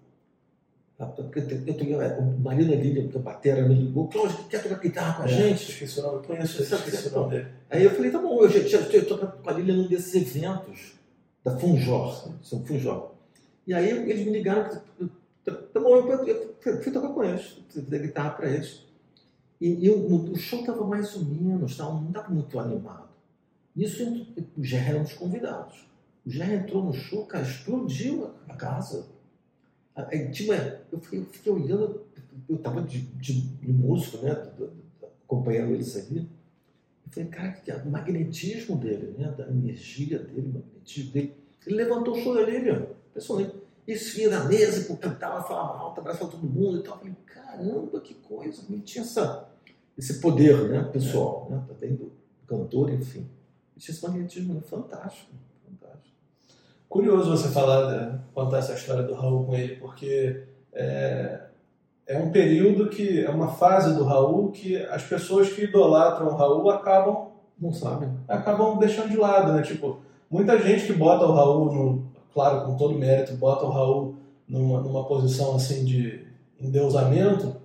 Tá? 0.96 1.04
Porque 1.06 1.40
eu 1.40 1.74
tenho, 1.74 1.98
o 2.18 2.40
marido 2.40 2.70
da 2.70 2.76
Lilian, 2.76 3.08
que 3.08 3.18
é 3.18 3.20
batera, 3.20 3.68
me 3.68 3.74
ligou, 3.74 4.08
Cláudio, 4.08 4.38
quer 4.48 4.62
tocar 4.62 4.80
guitarra 4.80 5.16
com 5.18 5.22
a 5.22 5.26
é, 5.26 5.28
gente? 5.28 5.70
Esqueci 5.70 6.00
o 6.00 6.02
nome, 6.02 6.16
eu 6.16 6.22
conheço, 6.22 6.62
esqueci 6.62 7.08
o 7.08 7.10
nome 7.12 7.30
dele. 7.30 7.48
Aí 7.68 7.84
eu 7.84 7.90
falei, 7.90 8.10
tá 8.10 8.18
bom, 8.18 8.42
eu 8.42 8.48
já 8.48 8.80
estou 8.80 9.18
com 9.18 9.50
a 9.50 9.52
Lilian 9.52 9.76
num 9.76 9.86
desses 9.86 10.14
eventos 10.14 10.97
da 11.48 11.58
Funjor, 11.58 12.32
são 12.42 12.64
Funjor. 12.64 13.12
E 13.66 13.74
aí 13.74 13.90
eles 13.90 14.24
me 14.24 14.32
ligaram, 14.32 14.80
tá 15.44 15.80
bom, 15.80 15.96
eu, 15.96 16.26
eu, 16.26 16.56
eu 16.64 16.82
fui 16.82 16.92
tocar 16.92 17.08
com 17.08 17.24
eles, 17.24 17.58
dar 17.74 17.98
guitarra 17.98 18.30
para 18.30 18.50
eles. 18.50 18.82
E, 19.60 19.86
e 19.86 19.90
o, 19.90 20.32
o 20.32 20.36
show 20.36 20.60
estava 20.60 20.86
mais 20.86 21.14
ou 21.16 21.24
menos, 21.24 21.76
tava, 21.76 21.92
não 21.94 22.08
estava 22.08 22.30
muito 22.30 22.58
animado. 22.58 23.08
Isso 23.76 24.02
o 24.56 24.64
Gerry 24.64 24.90
era 24.90 24.98
um 24.98 25.02
dos 25.02 25.12
convidados. 25.14 25.86
Gerry 26.26 26.54
entrou 26.56 26.84
no 26.84 26.92
show, 26.92 27.24
cara, 27.26 27.44
explodiu 27.44 28.30
a, 28.48 28.54
casa. 28.54 29.06
Aí, 29.94 30.30
tinha, 30.30 30.80
eu, 30.92 31.00
fiquei, 31.00 31.20
eu 31.20 31.26
fiquei 31.26 31.52
olhando, 31.52 32.04
eu 32.48 32.56
estava 32.56 32.82
de, 32.82 33.00
de, 33.00 33.40
de, 33.40 33.72
músico, 33.72 34.18
né, 34.18 34.32
acompanhando 35.24 35.74
eles 35.74 35.96
ali. 35.96 36.28
Eu 37.08 37.12
falei, 37.12 37.28
cara, 37.30 37.52
que 37.52 37.72
o 37.72 37.90
magnetismo 37.90 38.76
dele, 38.76 39.14
né? 39.16 39.34
da 39.36 39.48
energia 39.48 40.18
dele, 40.18 40.48
o 40.48 40.54
magnetismo 40.54 41.12
dele. 41.12 41.34
Ele 41.66 41.76
levantou 41.76 42.14
o 42.14 42.44
Lilian, 42.44 42.86
pessoalmente. 43.14 43.54
Isso 43.86 44.16
vinha 44.16 44.28
na 44.28 44.44
mesa, 44.44 44.94
cantava, 44.96 45.42
falava 45.42 45.78
alto, 45.78 46.00
abraçava 46.00 46.30
todo 46.30 46.46
mundo 46.46 46.78
e 46.78 46.82
tal. 46.82 46.94
Eu 46.94 46.98
falei, 46.98 47.16
caramba, 47.24 48.00
que 48.00 48.14
coisa. 48.14 48.62
Ele 48.68 48.82
tinha 48.82 49.02
essa, 49.02 49.48
esse 49.96 50.20
poder 50.20 50.68
né, 50.68 50.82
pessoal, 50.92 51.48
né? 51.50 51.64
Tá 51.66 51.74
vendo? 51.80 52.12
Cantor, 52.46 52.92
enfim. 52.92 53.20
Ele 53.20 53.78
tinha 53.78 53.94
esse 53.94 54.06
magnetismo 54.06 54.60
fantástico, 54.60 55.32
fantástico. 55.66 56.14
Curioso 56.88 57.30
você 57.30 57.48
falar, 57.48 57.90
né, 57.90 58.20
contar 58.34 58.58
essa 58.58 58.74
história 58.74 59.02
do 59.02 59.14
Raul 59.14 59.46
com 59.46 59.54
ele, 59.54 59.76
porque 59.76 60.44
é, 60.72 61.47
é 62.08 62.18
um 62.18 62.30
período 62.30 62.88
que 62.88 63.22
é 63.22 63.28
uma 63.28 63.48
fase 63.48 63.94
do 63.94 64.02
Raul 64.02 64.50
que 64.50 64.76
as 64.86 65.02
pessoas 65.02 65.50
que 65.50 65.64
idolatram 65.64 66.28
o 66.28 66.36
Raul 66.36 66.70
acabam 66.70 67.28
não 67.60 67.72
sabem, 67.72 68.08
acabam 68.26 68.78
deixando 68.78 69.10
de 69.10 69.16
lado, 69.16 69.52
né? 69.52 69.62
Tipo, 69.62 69.98
muita 70.30 70.58
gente 70.58 70.86
que 70.86 70.92
bota 70.92 71.26
o 71.26 71.32
Raul 71.32 71.72
no, 71.72 72.04
claro, 72.32 72.64
com 72.64 72.76
todo 72.76 72.98
mérito, 72.98 73.34
bota 73.34 73.64
o 73.66 73.70
Raul 73.70 74.14
numa, 74.48 74.80
numa 74.80 75.04
posição 75.04 75.56
assim 75.56 75.84
de 75.84 76.24
endeusamento, 76.60 77.56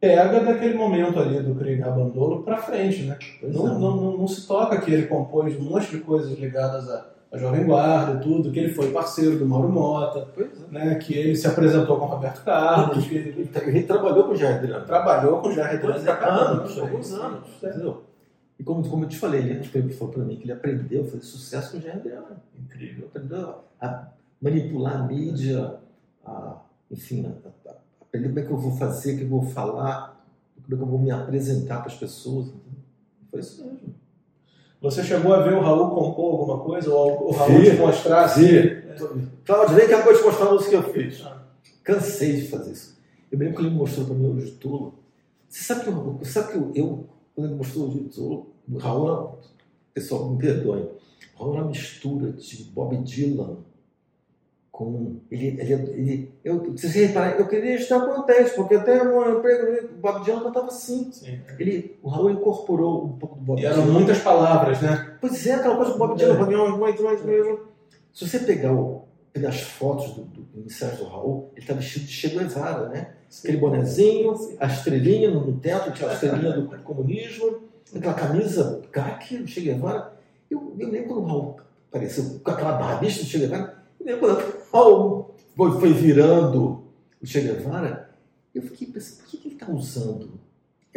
pega 0.00 0.40
daquele 0.40 0.74
momento 0.74 1.18
ali 1.18 1.40
do 1.40 1.54
Craig 1.54 1.80
Rabandolo 1.80 2.42
para 2.42 2.58
frente, 2.58 3.04
né? 3.04 3.16
Não, 3.42 3.68
é. 3.68 3.78
não, 3.78 3.96
não, 3.96 4.18
não, 4.18 4.28
se 4.28 4.46
toca 4.46 4.80
que 4.80 4.92
ele 4.92 5.06
compôs 5.06 5.56
um 5.56 5.62
monte 5.62 5.90
de 5.92 6.00
coisas 6.00 6.36
ligadas 6.38 6.88
a 6.90 7.06
a 7.36 7.38
Jovem 7.38 7.64
Guarda, 7.64 8.18
tudo, 8.18 8.50
que 8.50 8.58
ele 8.58 8.72
foi 8.72 8.90
parceiro 8.90 9.38
do 9.38 9.46
Mauro 9.46 9.68
Mota, 9.68 10.26
é. 10.38 10.72
né, 10.72 10.94
que 10.96 11.14
ele 11.14 11.36
se 11.36 11.46
apresentou 11.46 11.98
com 11.98 12.06
o 12.06 12.08
Roberto 12.08 12.42
Carlos. 12.42 13.06
Que 13.06 13.14
ele, 13.14 13.50
ele 13.66 13.82
trabalhou 13.82 14.24
com 14.24 14.32
o 14.32 14.36
Jair 14.36 14.56
Adriano. 14.56 14.86
Trabalhou 14.86 15.40
com 15.40 15.48
o 15.48 15.52
Jair 15.52 15.76
Adriano 15.76 16.10
há 16.10 16.26
anos, 16.26 16.78
alguns 16.78 17.12
anos. 17.12 17.48
Entendeu? 17.62 18.02
E 18.58 18.64
como, 18.64 18.88
como 18.88 19.04
eu 19.04 19.08
te 19.08 19.18
falei, 19.18 19.42
ele 19.42 19.92
falou 19.92 20.14
para 20.14 20.24
mim 20.24 20.36
que 20.36 20.44
ele 20.44 20.52
aprendeu 20.52 21.02
a 21.02 21.04
fazer 21.04 21.22
sucesso 21.22 21.72
com 21.72 21.78
o 21.78 21.80
Jair 21.80 21.96
Adriano. 21.96 22.36
Incrível. 22.58 23.06
Aprendeu 23.06 23.54
a 23.80 24.08
manipular 24.40 24.96
a 24.96 25.02
mídia, 25.02 25.74
a, 26.24 26.56
enfim, 26.90 27.26
a, 27.26 27.70
a, 27.70 27.74
aprender 28.00 28.28
como 28.28 28.38
é 28.38 28.42
que 28.42 28.50
eu 28.50 28.56
vou 28.56 28.76
fazer, 28.76 29.14
o 29.14 29.18
que 29.18 29.24
eu 29.24 29.28
vou 29.28 29.42
falar, 29.42 30.24
como 30.62 30.74
é 30.74 30.76
que 30.76 30.82
eu 30.82 30.86
vou 30.86 30.98
me 30.98 31.10
apresentar 31.10 31.80
para 31.80 31.88
as 31.88 31.98
pessoas. 31.98 32.46
Entendeu? 32.46 32.80
Foi 33.30 33.40
isso 33.40 33.62
mesmo. 33.62 33.75
Você 34.80 35.02
chegou 35.02 35.34
a 35.34 35.42
ver 35.42 35.54
o 35.54 35.60
Raul 35.60 35.90
compor 35.90 36.32
alguma 36.32 36.58
coisa? 36.60 36.92
Ou 36.92 37.28
o 37.28 37.32
Raul 37.32 37.62
te 37.62 37.72
mostrar 37.72 38.24
assim? 38.24 38.46
Cláudio, 39.44 39.76
nem 39.76 39.86
acabou 39.86 40.14
de 40.14 40.22
mostrar 40.22 40.46
a 40.46 40.52
música 40.52 40.70
que 40.70 40.76
eu 40.76 40.92
fiz. 40.92 41.22
Ah. 41.24 41.42
Cansei 41.82 42.36
de 42.36 42.48
fazer 42.48 42.72
isso. 42.72 42.96
Eu 43.30 43.38
lembro 43.38 43.56
que 43.56 43.62
ele 43.62 43.74
mostrou 43.74 44.06
para 44.06 44.14
mim 44.14 44.38
o 44.38 44.50
Tolo. 44.52 44.94
Você 45.48 45.64
sabe 45.64 45.84
que, 45.84 45.88
eu, 45.88 46.20
sabe 46.24 46.52
que 46.52 46.80
eu, 46.80 47.06
quando 47.34 47.48
ele 47.48 47.56
mostrou 47.56 47.88
o 47.88 48.08
Tolo, 48.08 48.46
o 48.70 48.78
Raul, 48.78 49.38
pessoal, 49.94 50.30
me 50.30 50.38
perdoe, 50.38 50.88
o 51.38 51.42
Raul 51.42 51.56
é 51.56 51.60
uma 51.60 51.68
mistura 51.68 52.32
de 52.32 52.64
Bob 52.64 52.96
Dylan 52.98 53.58
com. 54.76 55.20
Ele, 55.30 55.58
ele, 55.58 55.72
ele, 55.72 56.32
eu, 56.44 56.76
se 56.76 56.90
você 56.90 57.06
reparar, 57.06 57.38
eu 57.38 57.48
queria 57.48 57.76
estar 57.76 57.98
teste, 58.24 58.56
porque 58.56 58.74
até 58.74 59.02
o 59.02 59.40
Bob 59.98 60.22
Dylan 60.22 60.42
cantava 60.42 60.66
assim. 60.66 61.10
Sim. 61.10 61.40
Ele, 61.58 61.98
o 62.02 62.10
Raul 62.10 62.30
incorporou 62.30 63.06
um 63.06 63.12
pouco 63.12 63.36
do 63.36 63.40
Bob 63.40 63.58
e 63.58 63.62
Dylan. 63.62 63.72
eram 63.72 63.90
muitas 63.90 64.18
palavras, 64.18 64.82
né? 64.82 65.16
Pois 65.18 65.46
é, 65.46 65.54
aquela 65.54 65.76
coisa 65.76 65.92
do 65.92 65.98
Bob 65.98 66.14
Dylan, 66.18 66.34
é. 66.34 66.76
mais, 66.76 67.00
mais 67.00 67.24
mesmo. 67.24 67.60
Se 68.12 68.28
você 68.28 68.40
pegar, 68.40 68.74
o, 68.74 69.06
fotos 69.78 70.12
do, 70.12 70.24
do, 70.24 70.42
do 70.42 70.62
do 70.62 71.04
Raul, 71.08 71.50
ele 71.54 71.62
está 71.62 71.72
vestido 71.72 72.04
de 72.04 72.12
Che 72.12 72.28
Guevara, 72.28 72.90
né? 72.90 73.12
Sim. 73.30 73.48
Aquele 73.48 73.56
bonezinho, 73.56 74.34
a 74.60 74.66
estrelinha 74.66 75.30
no, 75.30 75.40
no 75.40 75.58
teto, 75.58 75.88
aquela 75.88 76.12
estrelinha 76.12 76.52
do 76.52 76.68
comunismo, 76.82 77.60
aquela 77.94 78.14
camisa 78.14 78.82
caqui 78.92 79.38
do 79.38 79.46
Che 79.46 79.62
Guevara. 79.62 80.12
Eu, 80.50 80.74
eu 80.78 80.90
lembro 80.90 81.14
quando 81.14 81.24
o 81.24 81.26
Raul 81.26 81.56
apareceu 81.88 82.40
com 82.44 82.50
aquela 82.50 82.72
barbicha 82.72 83.20
do 83.20 83.26
Che 83.26 83.38
Guevara, 83.38 83.74
quando 84.18 84.55
foi 85.80 85.92
virando 85.92 86.84
o 87.22 87.26
Che 87.26 87.40
Guevara, 87.40 88.10
eu 88.54 88.62
fiquei 88.62 88.88
pensando, 88.88 89.18
por 89.18 89.26
que 89.26 89.48
ele 89.48 89.54
está 89.54 89.70
usando 89.70 90.40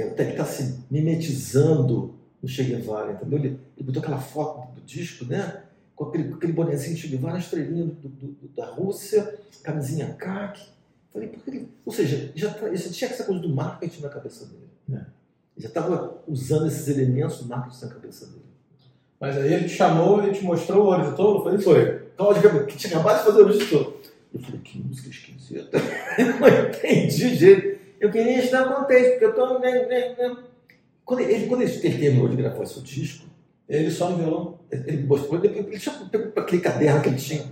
até 0.02 0.26
que 0.26 0.32
está 0.32 0.46
se 0.46 0.80
mimetizando 0.90 2.16
no 2.42 2.48
Che 2.48 2.64
Guevara, 2.64 3.14
entendeu? 3.14 3.40
Ele, 3.40 3.60
ele 3.76 3.86
botou 3.86 4.02
aquela 4.02 4.20
foto 4.20 4.74
do 4.74 4.82
disco, 4.82 5.26
né? 5.26 5.64
Com 5.96 6.06
aquele, 6.06 6.34
aquele 6.34 6.54
bonezinho 6.54 6.96
de 6.96 7.02
Che 7.02 7.08
Guevara, 7.08 7.38
estrelinha 7.38 7.86
do, 7.86 8.08
do, 8.08 8.48
da 8.56 8.66
Rússia, 8.68 9.38
camisinha 9.64 10.14
caque. 10.14 10.66
Falei, 11.12 11.28
porque 11.28 11.50
ele, 11.50 11.70
ou 11.86 11.92
seja, 11.92 12.32
já, 12.36 12.54
tá, 12.54 12.74
já 12.74 12.90
tinha 12.90 13.10
essa 13.10 13.24
coisa 13.24 13.42
do 13.42 13.50
marketing 13.50 14.02
na 14.02 14.10
cabeça 14.10 14.46
dele. 14.46 14.70
Né? 14.88 15.06
Ele 15.58 15.64
já 15.64 15.68
estava 15.68 16.22
usando 16.28 16.68
esses 16.68 16.88
elementos 16.88 17.40
do 17.40 17.48
marketing 17.48 17.86
na 17.86 17.92
cabeça 17.92 18.26
dele. 18.28 18.46
Mas 19.20 19.36
aí 19.36 19.54
ele 19.54 19.68
te 19.68 19.76
chamou 19.76 20.24
e 20.24 20.32
te 20.32 20.44
mostrou 20.46 20.86
o 20.86 20.88
Olho 20.88 21.10
de 21.10 21.18
Tolo, 21.18 21.44
foi 21.44 21.56
isso? 21.56 21.66
Foi. 21.66 22.09
Cláudio, 22.20 22.66
que 22.66 22.76
tinha 22.76 22.96
acabado 22.96 23.20
de 23.20 23.24
fazer 23.24 23.42
o 23.44 23.58
de 23.58 23.66
Tolo. 23.66 23.98
Eu 24.34 24.42
falei, 24.42 24.60
que 24.60 24.78
música 24.78 25.08
esquisita. 25.08 25.78
eu 26.18 26.26
não 26.38 26.70
entendi 26.70 27.34
jeito. 27.34 27.80
Eu 27.98 28.12
queria 28.12 28.44
estar 28.44 28.66
contente, 28.66 29.12
porque 29.12 29.26
eu 29.26 29.30
estou... 29.30 29.62
Quando 31.06 31.22
ele, 31.22 31.48
quando 31.48 31.62
ele 31.62 31.80
terminou 31.80 32.28
de 32.28 32.36
gravar 32.36 32.64
esse 32.64 32.82
disco, 32.82 33.26
ele 33.70 33.90
só 33.90 34.10
no 34.10 34.18
violão. 34.18 34.60
Ele 34.70 35.04
mostrou, 35.04 35.42
ele, 35.42 35.60
ele 35.60 35.80
tinha 35.80 35.96
pegou 36.12 36.34
aquele 36.36 36.62
caderno 36.62 37.02
que 37.02 37.08
ele 37.08 37.16
tinha. 37.16 37.46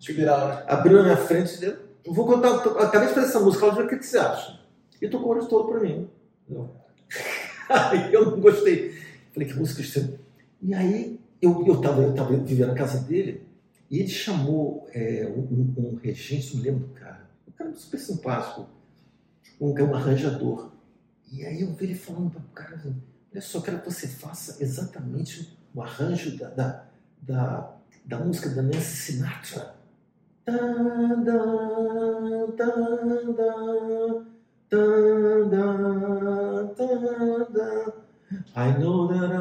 Espiral, 0.00 0.48
né? 0.48 0.64
Abriu 0.66 0.96
na 0.96 1.02
minha 1.02 1.16
frente 1.18 1.62
e 1.62 1.66
eu 1.66 2.14
vou 2.14 2.26
contar, 2.26 2.54
acabei 2.54 3.08
de 3.08 3.14
fazer 3.14 3.26
essa 3.26 3.38
música, 3.38 3.66
Cláudio, 3.66 3.84
o 3.84 3.88
que, 3.88 3.96
que 3.96 4.06
você 4.06 4.16
acha? 4.16 4.60
E 5.00 5.08
tocou 5.08 5.36
o 5.36 5.46
todo 5.46 5.68
para 5.68 5.80
mim. 5.80 6.08
Aí 7.68 8.14
eu 8.14 8.30
não 8.30 8.40
gostei. 8.40 8.94
Falei, 9.30 9.46
que 9.46 9.58
música 9.58 9.82
estranha. 9.82 10.18
E 10.62 10.74
aí 10.74 11.21
eu, 11.42 11.66
eu, 11.66 11.80
tava, 11.80 12.00
eu 12.02 12.14
tava 12.14 12.36
vivendo 12.36 12.68
na 12.68 12.74
casa 12.74 13.00
dele 13.00 13.44
e 13.90 13.98
ele 13.98 14.08
chamou 14.08 14.88
é, 14.92 15.26
um, 15.36 15.74
um, 15.76 15.96
regente, 15.96 16.56
não 16.56 16.62
lembro 16.62 16.86
do 16.86 16.94
cara. 16.94 17.28
Um 17.48 17.50
cara 17.50 17.74
super 17.74 17.98
simpático, 17.98 18.66
um, 19.60 19.72
um 19.72 19.94
arranjador. 19.94 20.70
E 21.32 21.44
aí 21.44 21.62
eu 21.62 21.72
vi 21.72 21.86
ele 21.86 21.94
falando 21.96 22.30
para 22.30 22.40
o 22.40 22.54
cara, 22.54 22.80
olha 23.32 23.40
só, 23.40 23.60
quero 23.60 23.80
que 23.80 23.90
você 23.90 24.06
faça 24.06 24.62
exatamente 24.62 25.58
o 25.74 25.82
arranjo 25.82 26.38
da, 26.38 26.48
da, 26.50 26.84
da, 27.20 27.76
da 28.04 28.18
música 28.20 28.48
da 28.48 28.62
Nancy 28.62 29.12
Sinatra. 29.12 29.74
I 38.54 38.78
know 38.78 39.08
that 39.08 39.32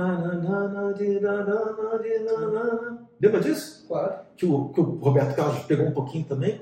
Lembra 3.21 3.39
disso? 3.39 3.85
Claro. 3.87 4.15
Que 4.35 4.45
o, 4.45 4.69
que 4.69 4.79
o 4.79 4.83
Roberto 4.83 5.35
Carlos 5.35 5.63
pegou 5.65 5.85
um 5.85 5.91
pouquinho 5.91 6.25
também. 6.25 6.61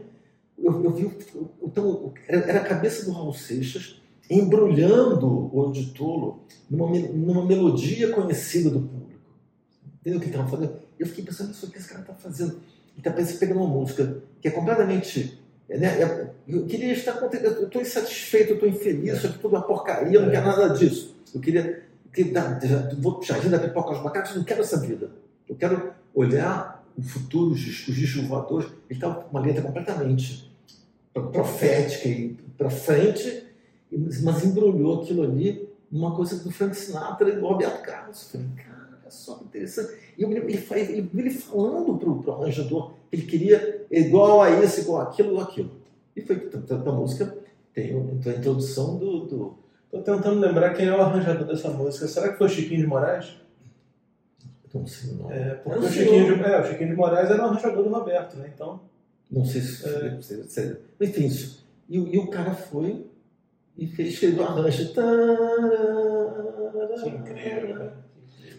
Eu, 0.57 0.83
eu 0.83 0.91
vi, 0.91 1.17
então, 1.61 2.13
era, 2.27 2.41
era 2.41 2.59
a 2.59 2.65
cabeça 2.65 3.05
do 3.05 3.11
Raul 3.11 3.33
Seixas 3.33 4.01
embrulhando 4.29 5.49
o 5.55 5.71
de 5.71 5.87
tolo 5.87 6.43
numa, 6.69 6.87
numa 6.89 7.45
melodia 7.45 8.11
conhecida 8.11 8.69
do 8.69 8.81
público. 8.81 9.21
Entendeu 9.99 10.19
o 10.19 10.21
que 10.21 10.29
estava 10.29 10.47
fazendo? 10.47 10.73
Eu 10.99 11.07
fiquei 11.07 11.23
pensando 11.23 11.47
nisso 11.47 11.69
que 11.71 11.77
esse 11.77 11.87
cara 11.87 12.01
está 12.01 12.13
fazendo. 12.13 12.59
Ele 12.97 13.07
está 13.25 13.39
pegando 13.39 13.61
uma 13.61 13.67
música 13.67 14.21
que 14.41 14.47
é 14.47 14.51
completamente. 14.51 15.39
Né, 15.67 16.01
é, 16.01 16.31
eu 16.47 16.65
queria 16.65 16.91
estar 16.93 17.13
contente, 17.13 17.45
eu 17.45 17.65
estou 17.65 17.81
insatisfeito, 17.81 18.51
eu 18.51 18.55
estou 18.55 18.69
infeliz, 18.69 19.17
isso 19.17 19.27
aqui 19.27 19.37
tudo 19.37 19.55
é 19.55 19.59
uma 19.59 19.67
porcaria, 19.67 20.17
eu 20.17 20.23
não 20.23 20.31
quero 20.31 20.45
nada 20.45 20.69
disso. 20.69 21.15
Eu 21.33 21.39
queria. 21.39 21.88
Queria 22.13 22.59
vou 22.97 23.21
jardim 23.21 23.49
da 23.49 23.59
pipoca 23.59 23.89
aos 23.89 24.03
macacos, 24.03 24.35
não 24.35 24.43
quero 24.43 24.61
essa 24.61 24.79
vida. 24.79 25.11
Eu 25.47 25.55
quero 25.55 25.93
olhar 26.13 26.83
o 26.97 27.01
futuro, 27.01 27.51
os 27.51 27.59
discos 27.59 28.27
voadores. 28.27 28.67
Ele 28.89 28.97
estava 28.97 29.15
com 29.15 29.29
uma 29.29 29.39
letra 29.39 29.61
completamente 29.61 30.51
profética 31.13 32.07
e 32.07 32.37
para 32.57 32.69
frente 32.69 33.49
mas 33.91 34.45
embrulhou 34.45 35.01
aquilo 35.01 35.23
ali 35.23 35.67
numa 35.91 36.15
coisa 36.15 36.37
do 36.43 36.51
Frank 36.51 36.75
Sinatra 36.75 37.29
e 37.29 37.35
do 37.35 37.41
Roberto 37.41 37.81
Carlos. 37.83 38.33
Eu 38.33 38.41
falei, 38.41 38.55
cara, 38.55 39.09
só 39.09 39.35
que 39.35 39.45
interessante. 39.45 39.93
E 40.17 40.21
eu, 40.21 40.31
ele, 40.31 40.65
ele, 40.71 41.09
ele 41.15 41.29
falando 41.31 41.97
para 41.97 42.09
o 42.09 42.41
arranjador 42.41 42.91
que 43.09 43.15
ele 43.15 43.25
queria 43.25 43.87
igual 43.89 44.41
a 44.41 44.63
isso, 44.63 44.81
igual 44.81 45.01
aquilo, 45.01 45.39
aquilo. 45.39 45.71
E 46.15 46.21
foi 46.21 46.39
tanto 46.39 46.89
a 46.89 46.93
música 46.93 47.35
tem 47.73 47.95
a 47.95 48.29
introdução 48.29 48.97
do. 48.97 49.25
do... 49.25 49.68
Estou 49.91 50.03
tentando 50.03 50.39
lembrar 50.39 50.73
quem 50.75 50.87
é 50.87 50.95
o 50.95 51.01
arranjador 51.01 51.47
dessa 51.47 51.69
música. 51.69 52.07
Será 52.07 52.29
que 52.29 52.37
foi 52.37 52.45
o 52.45 52.49
Chiquinho 52.49 52.81
de 52.81 52.87
Moraes? 52.87 53.35
Não 54.71 54.85
sei 54.85 55.13
não. 55.13 55.31
É, 55.31 55.55
porque 55.55 55.79
o 55.79 55.89
Chiquinho, 55.89 56.37
de, 56.37 56.43
é, 56.43 56.61
o 56.61 56.65
Chiquinho 56.65 56.89
de 56.89 56.95
Moraes 56.95 57.31
era 57.31 57.41
o 57.41 57.45
arranjador 57.47 57.83
do 57.83 57.89
Roberto, 57.89 58.37
né? 58.37 58.51
Então. 58.53 58.79
Não 59.31 59.43
sei 59.43 59.61
se. 59.61 59.87
É... 59.87 60.21
se, 60.21 60.43
se 60.43 60.77
enfim, 61.01 61.27
e, 61.89 61.97
e 61.97 62.17
o 62.19 62.27
cara 62.27 62.53
foi 62.53 63.07
e 63.75 63.87
fez, 63.87 64.17
fez 64.17 64.37
o 64.37 64.43
arranjo. 64.43 64.93
Que 67.01 67.09
incrível, 67.09 67.91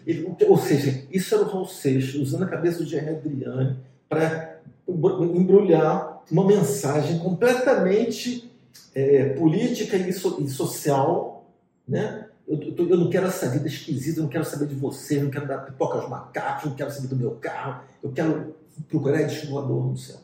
Ele, 0.05 0.35
ou 0.47 0.57
seja, 0.57 1.05
isso 1.11 1.35
era 1.35 1.43
o 1.45 1.47
Raul 1.47 1.65
Seixas 1.65 2.15
usando 2.15 2.43
a 2.43 2.47
cabeça 2.47 2.79
do 2.79 2.85
Jerry 2.85 3.09
Adriani 3.09 3.77
para 4.09 4.59
embrulhar 4.87 6.23
uma 6.29 6.45
mensagem 6.45 7.19
completamente 7.19 8.50
é, 8.93 9.29
política 9.29 9.97
e, 9.97 10.13
so, 10.13 10.41
e, 10.41 10.49
social. 10.49 11.49
Né? 11.87 12.27
Eu, 12.47 12.59
eu, 12.77 12.97
não 12.97 13.09
quero 13.09 13.27
essa 13.27 13.49
vida 13.49 13.67
esquisita, 13.67 14.19
eu 14.19 14.23
não 14.23 14.29
quero 14.29 14.45
saber 14.45 14.67
de 14.67 14.75
você, 14.75 15.17
eu 15.17 15.23
não 15.23 15.31
quero 15.31 15.47
dar 15.47 15.59
pipoca 15.59 15.97
aos 15.97 16.09
macacos, 16.09 16.69
não 16.69 16.75
quero 16.75 16.91
saber 16.91 17.07
do 17.07 17.15
meu 17.15 17.31
carro, 17.31 17.83
eu 18.03 18.11
quero 18.11 18.55
procurar 18.87 19.23
disco 19.23 19.47
voador 19.47 19.85
no 19.85 19.97
céu. 19.97 20.17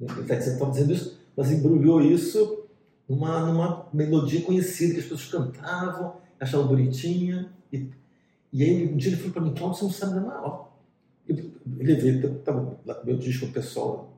Ele 0.00 0.20
está 0.20 0.34
dizendo, 0.34 0.58
tá 0.58 0.70
dizendo 0.70 0.92
isso, 0.92 1.18
mas 1.36 1.50
embrulhou 1.50 2.00
isso 2.00 2.64
numa, 3.08 3.40
numa 3.46 3.88
melodia 3.92 4.42
conhecida 4.42 4.94
que 4.94 5.00
as 5.00 5.06
pessoas 5.06 5.26
cantavam, 5.26 6.16
achavam 6.38 6.68
bonitinha. 6.68 7.52
E, 7.72 7.90
e 8.52 8.64
aí 8.64 8.88
um 8.88 8.96
dia 8.96 9.10
ele 9.10 9.16
falou 9.16 9.32
para 9.32 9.42
mim, 9.42 9.54
Cláudio, 9.54 9.78
você 9.78 9.84
não 9.84 9.92
sabe 9.92 10.26
nada. 10.26 10.40
Ó, 10.42 10.68
eu, 11.28 11.36
eu 11.36 11.52
levei, 11.78 12.18
estava 12.20 12.78
lá 12.86 12.94
com 12.94 13.06
meu 13.06 13.18
disco, 13.18 13.46
pessoal 13.48 14.12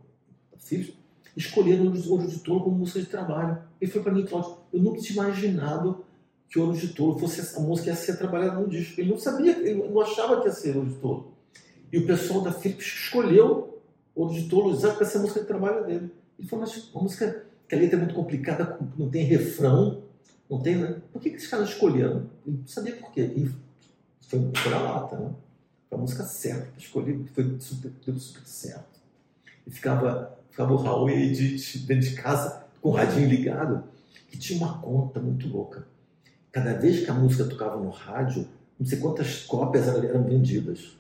da 0.53 0.59
Filhos, 0.59 0.93
escolheram 1.37 1.93
Ouro 2.09 2.27
de 2.27 2.39
Tolo 2.41 2.65
como 2.65 2.79
música 2.79 3.01
de 3.01 3.07
trabalho. 3.07 3.59
Ele 3.81 3.91
falou 3.91 4.05
para 4.05 4.13
mim, 4.13 4.25
Cláudio, 4.25 4.57
eu 4.73 4.81
nunca 4.81 5.01
tinha 5.01 5.23
imaginado 5.23 6.05
que 6.49 6.59
Ouro 6.59 6.77
de 6.77 6.89
Tolo 6.89 7.19
fosse 7.19 7.57
a 7.57 7.61
música 7.61 7.85
que 7.85 7.91
ia 7.91 7.97
ser 7.97 8.17
trabalhada 8.19 8.61
no 8.61 8.69
disco. 8.69 9.01
Ele 9.01 9.11
não 9.11 9.19
sabia, 9.19 9.59
ele 9.59 9.89
não 9.89 10.01
achava 10.01 10.41
que 10.41 10.49
ia 10.49 10.53
ser 10.53 10.77
Ouro 10.77 10.89
de 10.89 10.97
Tolo. 10.97 11.33
E 11.93 11.99
o 11.99 12.07
pessoal 12.07 12.43
da 12.43 12.53
Philips 12.53 12.87
escolheu 12.87 13.81
Ouro 14.15 14.35
de 14.35 14.49
Tolo 14.49 14.71
exatamente 14.73 14.99
para 14.99 15.07
ser 15.07 15.19
a 15.19 15.21
música 15.23 15.41
de 15.41 15.47
trabalho 15.47 15.87
dele. 15.87 16.11
Ele 16.39 16.49
falou, 16.49 16.67
mas 16.67 16.91
a 16.95 16.99
música 16.99 17.45
que 17.69 17.75
a 17.75 17.79
letra 17.79 17.97
é 17.97 18.01
muito 18.01 18.15
complicada, 18.15 18.79
não 18.99 19.09
tem 19.09 19.25
refrão, 19.25 20.03
não 20.51 20.61
tem. 20.61 20.77
Né? 20.77 21.01
Por 21.13 21.23
que, 21.23 21.31
que 21.31 21.37
esses 21.37 21.49
caras 21.49 21.71
escolheram? 21.71 22.29
Eu 22.47 22.53
não 22.53 22.67
sabia 22.67 22.97
por 22.97 23.11
quê. 23.13 23.23
E 23.35 23.51
foi, 24.21 24.51
foi 24.55 24.71
na 24.71 24.81
lata, 24.81 25.17
né? 25.17 25.31
Foi 25.89 25.99
a 25.99 26.01
música 26.01 26.25
certa, 26.25 26.69
escolhi, 26.79 27.25
foi 27.35 27.57
super, 27.61 27.91
deu 28.05 28.19
super 28.19 28.47
certo. 28.47 29.01
E 29.67 29.71
ficava, 29.71 30.39
ficava 30.53 30.73
o 30.73 30.77
Raul 30.77 31.11
e 31.11 31.15
a 31.15 31.17
Edith 31.17 31.79
dentro 31.87 32.09
de 32.09 32.15
casa 32.15 32.63
com 32.81 32.91
o 32.91 32.93
radinho 32.93 33.29
ligado, 33.29 33.83
que 34.31 34.39
tinha 34.39 34.59
uma 34.59 34.79
conta 34.79 35.19
muito 35.19 35.49
louca. 35.49 35.87
Cada 36.53 36.75
vez 36.75 37.05
que 37.05 37.11
a 37.11 37.15
música 37.15 37.45
tocava 37.45 37.77
no 37.77 37.89
rádio, 37.89 38.47
não 38.79 38.87
sei 38.87 38.99
quantas 38.99 39.45
cópias 39.45 39.89
eram 39.89 40.23
vendidas. 40.23 40.97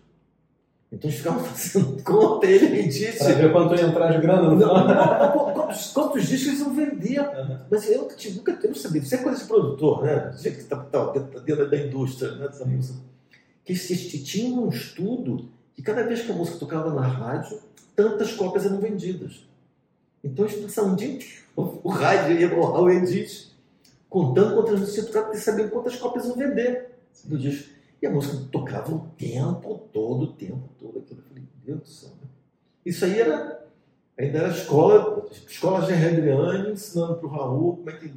Então 0.90 1.08
eles 1.08 1.18
ficavam 1.18 1.44
fazendo 1.44 2.02
conta, 2.02 2.46
ele 2.46 2.82
disse. 2.84 3.18
Para 3.18 3.34
ver 3.34 3.52
quanto 3.52 3.74
ia 3.74 3.86
entrar 3.86 4.12
de 4.12 4.20
grana 4.20 4.48
no. 4.48 4.56
Não, 4.56 5.52
quantos, 5.52 5.92
quantos 5.92 6.26
discos 6.26 6.48
eles 6.48 6.60
iam 6.60 6.74
vender? 6.74 7.20
Uhum. 7.20 7.58
Mas 7.70 7.90
eu 7.90 8.02
nunca, 8.02 8.14
nunca 8.34 8.58
eu 8.62 8.68
não 8.68 8.74
sabia. 8.74 9.02
Isso 9.02 9.14
é 9.14 9.18
coisa 9.18 9.38
de 9.38 9.44
produtor, 9.46 10.02
né? 10.04 10.32
Gente 10.36 10.56
que 10.56 10.62
está 10.62 10.76
tá, 10.76 11.06
tá 11.08 11.38
dentro 11.40 11.70
da 11.70 11.76
indústria 11.76 12.32
né, 12.32 12.48
dessa 12.48 12.64
música. 12.64 12.98
Que 13.64 13.72
eles 13.72 14.24
tinham 14.24 14.64
um 14.64 14.68
estudo 14.68 15.48
que 15.74 15.82
cada 15.82 16.02
vez 16.02 16.22
que 16.22 16.30
a 16.30 16.34
música 16.34 16.58
tocava 16.58 16.92
na 16.92 17.06
rádio, 17.06 17.58
tantas 17.94 18.32
cópias 18.32 18.66
eram 18.66 18.78
vendidas. 18.78 19.46
Então 20.22 20.44
eles 20.44 20.60
passavam 20.60 20.92
um 20.92 20.96
dia 20.96 21.18
o 21.54 21.88
rádio 21.88 22.38
ia 22.38 22.92
Edith 22.92 23.52
contando 24.08 24.54
quantas 24.54 24.80
músicas 24.80 25.06
tocavam, 25.06 25.30
porque 25.30 25.42
sabiam 25.42 25.68
quantas 25.68 25.96
cópias 25.96 26.26
iam 26.26 26.36
vender 26.36 26.90
do 27.24 27.38
disco. 27.38 27.70
E 28.00 28.06
a 28.06 28.10
música 28.10 28.44
tocava 28.50 28.94
o 28.94 29.06
tempo 29.16 29.88
todo, 29.92 30.24
o 30.24 30.32
tempo 30.32 30.68
todo. 30.78 30.96
Eu 30.98 31.16
falei, 31.28 31.44
Deus 31.64 31.80
do 31.80 31.86
céu. 31.86 32.10
Né? 32.10 32.28
Isso 32.84 33.04
aí 33.04 33.20
era, 33.20 33.64
ainda 34.18 34.38
era 34.38 34.48
escola, 34.48 35.26
escola 35.30 35.86
de 35.86 35.92
Adriane, 35.92 36.72
ensinando 36.72 37.14
para 37.16 37.26
o 37.26 37.30
Raul 37.30 37.76
como 37.76 37.90
é 37.90 37.92
que 37.94 38.12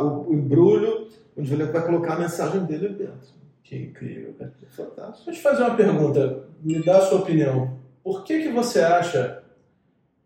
o, 0.00 0.32
embrulho, 0.32 1.08
onde 1.36 1.52
ele 1.52 1.64
vai 1.64 1.84
colocar 1.84 2.14
a 2.14 2.20
mensagem 2.20 2.64
dele 2.64 2.88
dentro. 2.90 3.40
Que 3.62 3.76
incrível, 3.76 4.34
cara. 4.38 4.52
Fantástico. 4.70 5.26
Deixa 5.26 5.30
eu 5.30 5.34
te 5.34 5.42
fazer 5.42 5.62
uma 5.62 5.76
pergunta, 5.76 6.44
me 6.62 6.82
dá 6.82 6.98
a 6.98 7.02
sua 7.02 7.20
opinião. 7.20 7.78
Por 8.02 8.24
que, 8.24 8.42
que 8.42 8.48
você 8.48 8.80
acha 8.80 9.42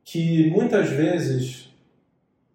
que 0.05 0.51
muitas 0.51 0.89
vezes 0.91 1.71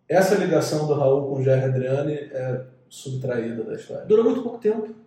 essa 0.08 0.36
ligação 0.36 0.88
do 0.88 0.93
Raul 0.93 1.27
com 1.27 1.39
o 1.39 1.43
Jerry 1.43 1.65
Adriane 1.65 2.13
é 2.13 2.65
subtraída 2.88 3.63
da 3.63 3.75
história? 3.75 4.05
Durou 4.05 4.25
muito 4.25 4.41
pouco 4.41 4.60
tempo 4.60 4.99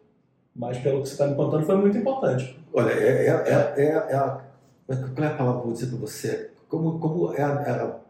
mas 0.55 0.79
pelo 0.79 1.03
que 1.03 1.09
você 1.09 1.15
está 1.15 1.27
me 1.27 1.35
contando 1.35 1.65
foi 1.65 1.77
muito 1.77 1.97
importante. 1.97 2.59
Olha, 2.73 2.91
é, 2.91 3.27
é, 3.27 3.29
é, 3.29 3.75
é, 3.77 3.87
é 3.87 4.15
a, 4.15 4.45
qual 4.87 5.27
é 5.27 5.27
a 5.27 5.35
palavra 5.35 5.61
que 5.61 5.61
eu 5.61 5.65
vou 5.65 5.73
dizer 5.73 5.87
para 5.87 5.99
você? 5.99 6.51
Como, 6.69 6.99
como 6.99 7.33
é, 7.35 7.43
a, 7.43 8.01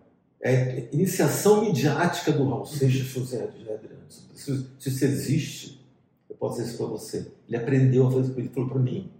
é 0.41 0.51
a 0.51 0.95
iniciação 0.95 1.65
midiática 1.65 2.33
do 2.33 2.49
Raul 2.49 2.67
Seixas 2.67 3.07
José 3.07 3.45
Adriano. 3.45 3.81
Se, 4.09 4.67
se 4.79 4.88
isso 4.88 5.05
existe, 5.05 5.87
eu 6.29 6.37
posso 6.37 6.57
dizer 6.57 6.69
isso 6.69 6.79
para 6.79 6.87
você. 6.87 7.33
Ele 7.49 7.57
aprendeu 7.57 8.09
a 8.09 8.11
fazer, 8.11 8.33
ele 8.37 8.49
falou 8.49 8.69
para 8.69 8.81
mim, 8.81 9.11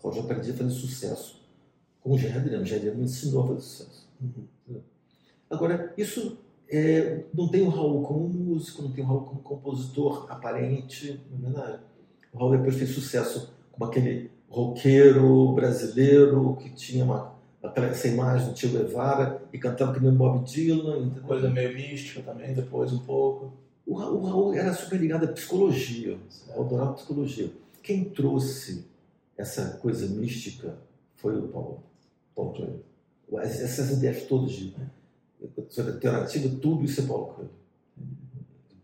Cláudio, 0.00 0.20
eu 0.20 0.24
aprendi 0.24 0.50
a 0.50 0.54
fazer 0.54 0.70
sucesso 0.70 1.39
com 2.02 2.12
o 2.12 2.18
Jair 2.18 2.36
Adriano. 2.36 2.62
O 2.62 2.66
Jair 2.66 2.80
Adriano 2.80 2.98
me 2.98 3.04
ensinou 3.04 3.44
a 3.44 3.46
fazer 3.48 3.60
sucesso. 3.60 4.08
Uhum. 4.20 4.80
Agora, 5.48 5.92
isso 5.96 6.38
é, 6.68 7.24
não 7.34 7.48
tem 7.48 7.62
o 7.62 7.68
Raul 7.68 8.02
como 8.02 8.28
músico, 8.28 8.82
não 8.82 8.92
tem 8.92 9.02
o 9.02 9.06
Raul 9.06 9.22
como 9.22 9.40
compositor 9.40 10.26
aparente, 10.30 11.20
não 11.30 11.38
é 11.38 11.52
verdade? 11.52 11.82
O 12.32 12.38
Raul 12.38 12.56
depois 12.56 12.76
fez 12.76 12.90
sucesso 12.90 13.52
como 13.72 13.90
aquele 13.90 14.30
roqueiro 14.48 15.52
brasileiro 15.52 16.56
que 16.56 16.70
tinha 16.70 17.04
uma, 17.04 17.34
essa 17.62 18.08
imagem 18.08 18.48
do 18.48 18.54
Tio 18.54 18.70
Guevara 18.70 19.42
e 19.52 19.58
cantava 19.58 19.92
que 19.92 20.00
nem 20.00 20.12
Bob 20.12 20.44
Dylan. 20.44 20.98
Entendeu? 20.98 21.22
Coisa 21.24 21.50
meio 21.50 21.74
mística 21.74 22.22
também, 22.22 22.54
depois 22.54 22.92
um 22.92 23.00
pouco. 23.00 23.52
O 23.84 23.94
Raul, 23.94 24.20
o 24.20 24.26
Raul 24.26 24.54
era 24.54 24.72
super 24.72 25.00
ligado 25.00 25.24
à 25.24 25.28
psicologia, 25.28 26.16
ao 26.54 26.62
adorava 26.62 26.92
psicologia. 26.92 27.50
Quem 27.82 28.04
trouxe 28.04 28.84
essa 29.36 29.78
coisa 29.78 30.06
mística 30.06 30.76
foi 31.16 31.36
o 31.36 31.48
Paulo, 31.48 31.82
Paulo 32.40 32.54
Coelho. 32.54 32.84
Essas 33.42 33.90
ideias 33.90 34.24
todas 34.24 34.52
de 34.52 34.74
sobre 35.68 35.92
alternativa, 35.92 36.48
tudo 36.60 36.84
isso 36.84 37.00
é 37.00 37.06
Paulo 37.06 37.26
Coelho. 37.26 37.50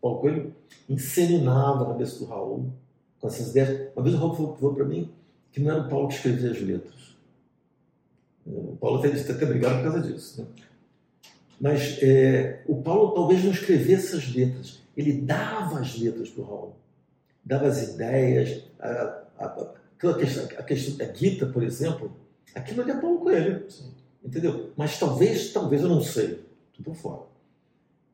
Paulo 0.00 0.20
Coelho 0.20 0.54
enceninava 0.88 1.80
na 1.80 1.86
cabeça 1.86 2.18
do 2.18 2.26
Raul 2.26 2.72
com 3.20 3.26
essas 3.26 3.50
ideias. 3.50 3.90
Uma 3.94 4.02
vez 4.02 4.14
o 4.14 4.18
Raul 4.18 4.34
falou 4.34 4.74
para 4.74 4.84
mim 4.84 5.10
que 5.50 5.60
não 5.60 5.72
era 5.72 5.82
o 5.82 5.88
Paulo 5.88 6.08
que 6.08 6.14
escrevia 6.14 6.50
as 6.50 6.60
letras. 6.60 7.16
O 8.46 8.76
Paulo 8.80 8.98
até 8.98 9.08
até 9.08 9.46
brigado 9.46 9.82
por 9.82 9.92
causa 9.92 10.00
disso. 10.00 10.42
Né? 10.42 10.48
Mas 11.60 11.98
é, 12.02 12.62
o 12.66 12.80
Paulo 12.82 13.12
talvez 13.12 13.42
não 13.42 13.50
escrevesse 13.50 14.14
as 14.14 14.32
letras, 14.32 14.82
ele 14.96 15.20
dava 15.22 15.80
as 15.80 15.98
letras 15.98 16.28
para 16.28 16.42
o 16.42 16.46
Raul, 16.46 16.76
dava 17.44 17.66
as 17.66 17.82
ideias, 17.82 18.62
a, 18.78 19.24
a, 19.38 19.46
a, 19.46 20.14
questão, 20.14 20.44
a 20.58 20.62
questão 20.62 20.96
da 20.96 21.12
Gita, 21.12 21.46
por 21.46 21.62
exemplo, 21.62 22.12
aquilo 22.54 22.82
ali 22.82 22.90
é 22.90 23.00
Paulo 23.00 23.18
Coelho, 23.18 23.66
entendeu? 24.24 24.72
Mas 24.76 24.98
talvez, 24.98 25.52
talvez 25.52 25.82
eu 25.82 25.88
não 25.88 26.02
sei, 26.02 26.44
estou 26.72 26.84
por 26.84 26.94
fora. 26.94 27.22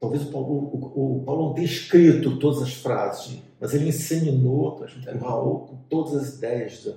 Talvez 0.00 0.22
o 0.22 0.32
Paulo, 0.32 0.48
o, 0.48 1.18
o 1.20 1.22
Paulo 1.24 1.48
não 1.48 1.54
tenha 1.54 1.66
escrito 1.66 2.38
todas 2.38 2.62
as 2.62 2.74
frases, 2.74 3.38
mas 3.60 3.72
ele 3.72 3.88
inseminou 3.88 4.80
o 4.80 5.18
Raul 5.18 5.60
com 5.60 5.76
todas 5.88 6.14
as 6.14 6.34
ideias 6.34 6.82
de, 6.82 6.94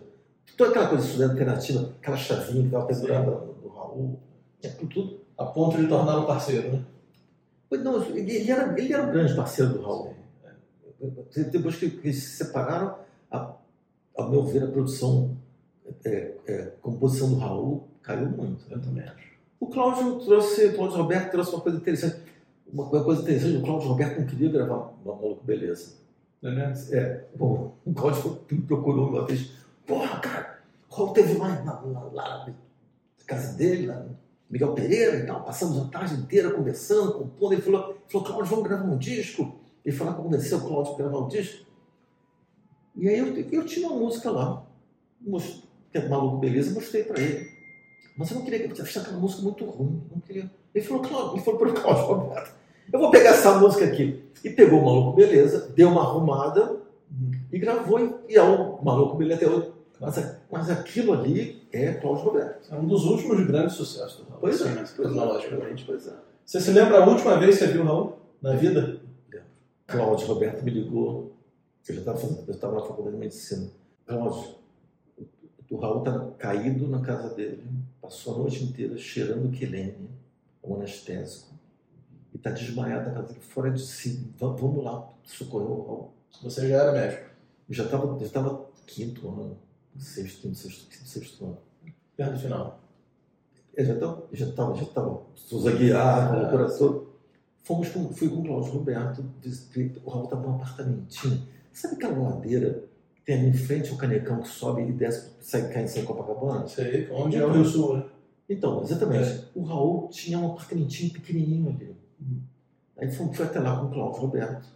Toda 0.57 0.69
aquela 0.69 0.87
coisa 0.87 1.05
estudante 1.05 1.31
alternativa, 1.31 1.93
aquela 2.01 2.17
chavinha 2.17 2.61
que 2.61 2.67
estava 2.67 2.85
pendurada 2.85 3.31
do 3.31 3.67
Raul, 3.67 4.19
é 4.63 4.69
tudo. 4.69 5.19
A 5.37 5.45
ponto 5.45 5.77
de 5.77 5.87
tornar 5.87 6.17
um 6.17 6.25
parceiro, 6.25 6.71
né? 6.71 6.85
Não, 7.71 8.01
ele 8.05 8.49
era, 8.49 8.79
ele 8.79 8.93
era 8.93 9.03
um 9.03 9.11
grande 9.11 9.35
parceiro 9.35 9.73
do 9.73 9.81
Raul. 9.81 10.13
É. 10.45 11.43
Depois 11.43 11.75
que, 11.75 11.85
eles 11.85 12.23
se 12.23 12.37
separaram, 12.37 12.95
a, 13.29 13.53
ao 14.15 14.29
meu 14.29 14.45
ver, 14.45 14.63
a 14.63 14.67
produção, 14.67 15.34
é, 16.03 16.33
é, 16.47 16.71
composição 16.81 17.29
do 17.29 17.37
Raul 17.37 17.87
caiu 18.01 18.29
muito. 18.29 18.65
Eu 18.69 18.81
também 18.81 19.03
acho. 19.03 19.35
O 19.59 19.67
Cláudio 19.67 20.19
trouxe, 20.19 20.65
o 20.67 20.75
Cláudio 20.75 20.97
Roberto 20.97 21.31
trouxe 21.31 21.51
uma 21.53 21.61
coisa 21.61 21.77
interessante. 21.77 22.17
Uma 22.71 23.03
coisa 23.03 23.21
interessante, 23.21 23.57
o 23.57 23.61
Cláudio 23.61 23.89
Roberto 23.89 24.19
não 24.19 24.27
queria 24.27 24.49
gravar 24.49 24.93
Maluco 25.05 25.43
Beleza. 25.43 25.93
É, 26.43 26.51
né? 26.51 26.73
é, 26.91 27.23
bom, 27.35 27.75
o 27.85 27.93
Cláudio 27.93 28.39
me 28.51 28.61
procurou 28.61 29.09
uma 29.09 29.25
vez 29.25 29.51
Porra, 29.85 30.19
cara, 30.19 30.59
o 30.89 30.95
Raul 30.95 31.13
teve 31.13 31.37
lá 31.37 31.49
na, 31.63 31.81
na, 31.81 32.03
lá 32.05 32.45
na 32.47 32.53
casa 33.25 33.55
dele, 33.55 33.87
lá 33.87 34.05
Miguel 34.49 34.73
Pereira 34.73 35.17
e 35.17 35.25
tal, 35.25 35.43
passamos 35.43 35.77
a 35.79 35.87
tarde 35.89 36.15
inteira 36.15 36.51
conversando, 36.51 37.13
compondo. 37.13 37.53
Ele 37.53 37.61
falou, 37.61 37.97
falou 38.07 38.27
Cláudio, 38.27 38.49
vamos 38.49 38.67
gravar 38.67 38.85
um 38.85 38.97
disco? 38.97 39.59
Ele 39.83 39.95
falou 39.95 40.13
que 40.13 40.21
convenceu 40.21 40.57
o 40.57 40.67
Cláudio 40.67 40.93
a 40.93 40.97
gravar 40.97 41.19
um 41.19 41.27
disco. 41.27 41.65
E 42.95 43.09
aí 43.09 43.19
eu, 43.19 43.35
eu 43.51 43.65
tinha 43.65 43.87
uma 43.87 43.99
música 43.99 44.31
lá, 44.31 44.65
que 45.99 46.05
é 46.05 46.09
Maluco 46.09 46.37
Beleza, 46.37 46.73
mostrei 46.73 47.03
para 47.03 47.21
ele. 47.21 47.49
Mas 48.17 48.31
eu 48.31 48.37
não 48.37 48.43
queria, 48.45 48.65
eu 48.65 48.83
achava 48.83 49.05
aquela 49.05 49.21
música 49.21 49.41
muito 49.41 49.65
ruim. 49.65 50.01
Não 50.11 50.19
queria. 50.19 50.49
Ele 50.73 50.85
falou, 50.85 51.03
Cláudio, 51.03 51.35
ele 51.35 51.43
falou 51.43 51.59
para 51.59 51.69
o 51.69 51.73
Cláudio 51.73 52.05
Roberto, 52.05 52.55
eu 52.91 52.99
vou 52.99 53.11
pegar 53.11 53.29
essa 53.29 53.57
música 53.57 53.85
aqui. 53.85 54.23
E 54.43 54.49
pegou 54.49 54.79
o 54.79 54.85
Maluco 54.85 55.15
Beleza, 55.15 55.71
deu 55.75 55.89
uma 55.89 56.01
arrumada 56.01 56.71
uhum. 56.71 57.31
e 57.51 57.59
gravou. 57.59 58.23
E, 58.27 58.35
é 58.35 58.41
o 58.41 58.83
Maluco 58.83 59.17
Beleza 59.17 59.45
até 59.45 59.47
hoje 59.47 59.75
mas, 59.99 60.37
mas 60.51 60.69
aquilo 60.69 61.13
ali 61.13 61.65
é 61.71 61.93
Cláudio 61.93 62.25
Roberto. 62.25 62.73
É 62.73 62.75
um 62.77 62.85
dos 62.85 63.05
últimos 63.05 63.45
grandes 63.47 63.75
sucessos 63.75 64.17
do 64.17 64.29
Raul. 64.29 64.41
Pois 64.41 64.61
é, 64.61 64.83
cronologicamente. 64.95 65.85
Pois 65.85 66.07
é. 66.07 66.13
Você 66.45 66.59
se 66.59 66.71
lembra 66.71 67.03
a 67.03 67.07
última 67.07 67.39
vez 67.39 67.57
que 67.57 67.65
você 67.65 67.71
viu 67.71 67.81
o 67.83 67.85
Raul 67.85 68.17
na 68.41 68.53
vida? 68.55 68.81
Lembro. 68.81 68.99
Cláudio 69.87 70.27
Roberto 70.27 70.63
me 70.63 70.71
ligou. 70.71 71.35
Eu 71.87 71.95
já 71.95 72.01
estava 72.51 72.75
na 72.75 72.81
faculdade 72.81 73.15
de 73.15 73.19
medicina. 73.21 73.69
Cláudio, 74.05 74.55
o 75.69 75.77
Raul 75.77 75.99
está 75.99 76.31
caído 76.37 76.87
na 76.87 77.01
casa 77.01 77.33
dele, 77.33 77.63
passou 78.01 78.35
a 78.35 78.37
noite 78.39 78.63
inteira 78.63 78.97
cheirando 78.97 79.51
quilene, 79.51 80.09
um 80.63 80.75
anestésico, 80.75 81.53
e 82.33 82.37
está 82.37 82.51
desmaiado 82.51 83.09
na 83.09 83.15
casa 83.15 83.27
dele, 83.29 83.39
fora 83.41 83.71
de 83.71 83.81
si. 83.81 84.31
Vamos 84.37 84.83
lá 84.83 85.09
socorrer 85.23 85.69
o 85.69 85.85
Raul. 85.85 86.11
Você 86.43 86.67
já 86.67 86.77
era 86.77 86.91
médico? 86.91 87.29
Eu 87.67 87.75
já 87.75 87.85
estava 87.85 88.19
já 88.19 88.25
estava 88.25 88.65
quinto 88.85 89.27
ano 89.27 89.57
sexto, 89.97 90.53
sexto, 90.53 91.07
sexto 91.07 91.45
ano. 91.45 91.57
Perto 92.15 92.33
do 92.33 92.39
final. 92.39 92.79
Eu 93.75 93.85
já 93.85 93.93
estava, 93.93 94.27
já 94.31 94.45
estava, 94.45 94.75
já 94.75 94.83
estava. 94.83 95.21
Souza 95.35 95.71
Guiar, 95.71 96.33
ah, 96.33 96.49
coração. 96.49 97.07
Fomos 97.63 97.89
com, 97.89 98.13
fui 98.13 98.29
com 98.29 98.41
o 98.41 98.43
Cláudio 98.43 98.73
Roberto, 98.73 99.25
o 100.03 100.09
Raul 100.09 100.25
estava 100.25 100.47
num 100.47 100.55
apartamentinho. 100.55 101.47
Sabe 101.73 101.95
aquela 101.95 102.29
ladeira 102.29 102.83
tem 103.25 103.39
ali 103.39 103.47
em 103.47 103.53
frente 103.53 103.91
o 103.91 103.97
canecão 103.97 104.41
que 104.41 104.47
sobe 104.47 104.83
e 104.83 104.91
desce, 104.91 105.31
sai 105.41 105.73
cai 105.73 105.83
em 105.83 106.05
Copacabana? 106.05 106.67
Sei, 106.67 107.09
onde 107.11 107.37
então, 107.37 107.49
é 107.49 107.51
o 107.51 107.55
Rio 107.55 107.65
Sul, 107.65 107.97
né? 107.97 108.05
Então, 108.47 108.83
exatamente. 108.83 109.29
É. 109.29 109.45
O 109.55 109.63
Raul 109.63 110.07
tinha 110.09 110.37
um 110.37 110.51
apartamentinho 110.51 111.11
pequenininho 111.11 111.69
ali. 111.69 111.95
Hum. 112.21 112.41
Aí 112.97 113.11
fomos, 113.11 113.35
fui 113.35 113.45
até 113.45 113.59
lá 113.59 113.79
com 113.79 113.87
o 113.87 113.91
Cláudio 113.91 114.21
Roberto. 114.21 114.67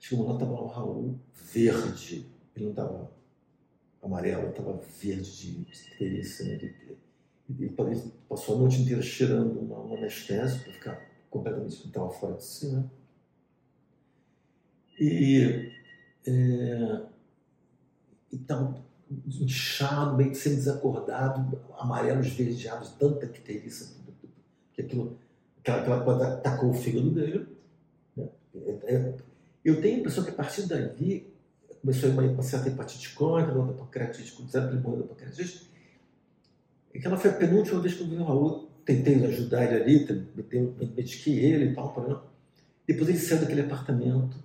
Chegamos 0.00 0.28
lá, 0.28 0.34
estava 0.34 0.52
o 0.52 0.66
Raul 0.66 1.18
verde. 1.52 2.26
Ele 2.56 2.64
não 2.64 2.70
estava 2.72 3.10
amarela, 4.02 4.50
estava 4.50 4.80
verde 5.00 5.36
de 5.36 5.60
interesse, 5.60 6.44
né? 6.44 6.58
Ele, 7.58 7.74
passou 8.28 8.56
a 8.56 8.58
noite 8.58 8.82
inteira 8.82 9.00
cheirando 9.00 9.58
uma, 9.60 9.78
uma 9.78 9.96
anestésio 9.96 10.60
para 10.62 10.72
ficar 10.72 11.08
completamente 11.30 11.86
estava 11.86 12.10
fora 12.10 12.34
de 12.34 12.44
si, 12.44 12.66
né? 12.68 12.84
E 15.00 15.72
é, 16.26 17.02
estava 18.32 18.82
inchado, 19.26 20.16
meio 20.16 20.30
que 20.30 20.36
sendo 20.36 20.56
desacordado, 20.56 21.60
amarelo 21.78 22.20
esverdeado, 22.20 22.86
tanta 22.98 23.26
icterícia, 23.26 23.86
que 24.72 24.82
aquilo, 24.82 25.18
aquela, 25.60 25.80
aquela 25.80 26.04
coisa 26.04 26.34
atacou 26.34 26.70
o 26.70 26.74
fígado 26.74 27.10
dele. 27.10 27.46
Né? 28.16 28.28
É, 28.66 28.94
é, 28.94 29.14
eu 29.64 29.80
tenho 29.80 29.96
a 29.96 29.98
impressão 30.00 30.24
que 30.24 30.30
a 30.30 30.34
partir 30.34 30.66
dali 30.66 31.32
começou 31.80 32.10
a 32.10 32.12
uma, 32.12 32.22
uma 32.22 32.42
certa 32.42 32.68
hepatite 32.68 33.14
crônica, 33.14 33.52
outra 33.52 33.74
pancreatite, 33.74 34.32
com 34.32 34.46
zero 34.46 34.68
primor 34.68 34.98
da 34.98 35.04
pancreatite. 35.04 35.70
E 36.94 36.98
aquela 36.98 37.16
foi 37.16 37.30
a 37.30 37.34
penúltima 37.34 37.80
vez 37.80 37.94
que 37.94 38.02
eu 38.02 38.08
vi 38.08 38.16
o 38.16 38.24
Raul. 38.24 38.68
Tentei 38.84 39.22
ajudar 39.26 39.64
ele 39.64 39.82
ali, 39.82 40.34
mediquei 40.96 41.38
ele 41.38 41.72
e 41.72 41.74
tal. 41.74 41.92
Para... 41.92 42.22
Depois 42.86 43.08
ele 43.08 43.18
saiu 43.18 43.40
daquele 43.40 43.60
apartamento. 43.62 44.36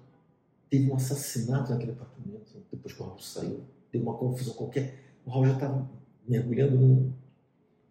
Teve 0.70 0.92
um 0.92 0.96
assassinato 0.96 1.72
naquele 1.72 1.92
apartamento, 1.92 2.52
depois 2.72 2.94
que 2.94 3.02
o 3.02 3.06
Raul 3.06 3.20
saiu. 3.20 3.64
Deu 3.94 4.02
uma 4.02 4.16
confusão 4.16 4.56
qualquer. 4.56 4.96
O 5.26 5.30
Raul 5.30 5.46
já 5.46 5.54
estava 5.54 5.90
mergulhando 6.28 6.76
num, 6.76 7.14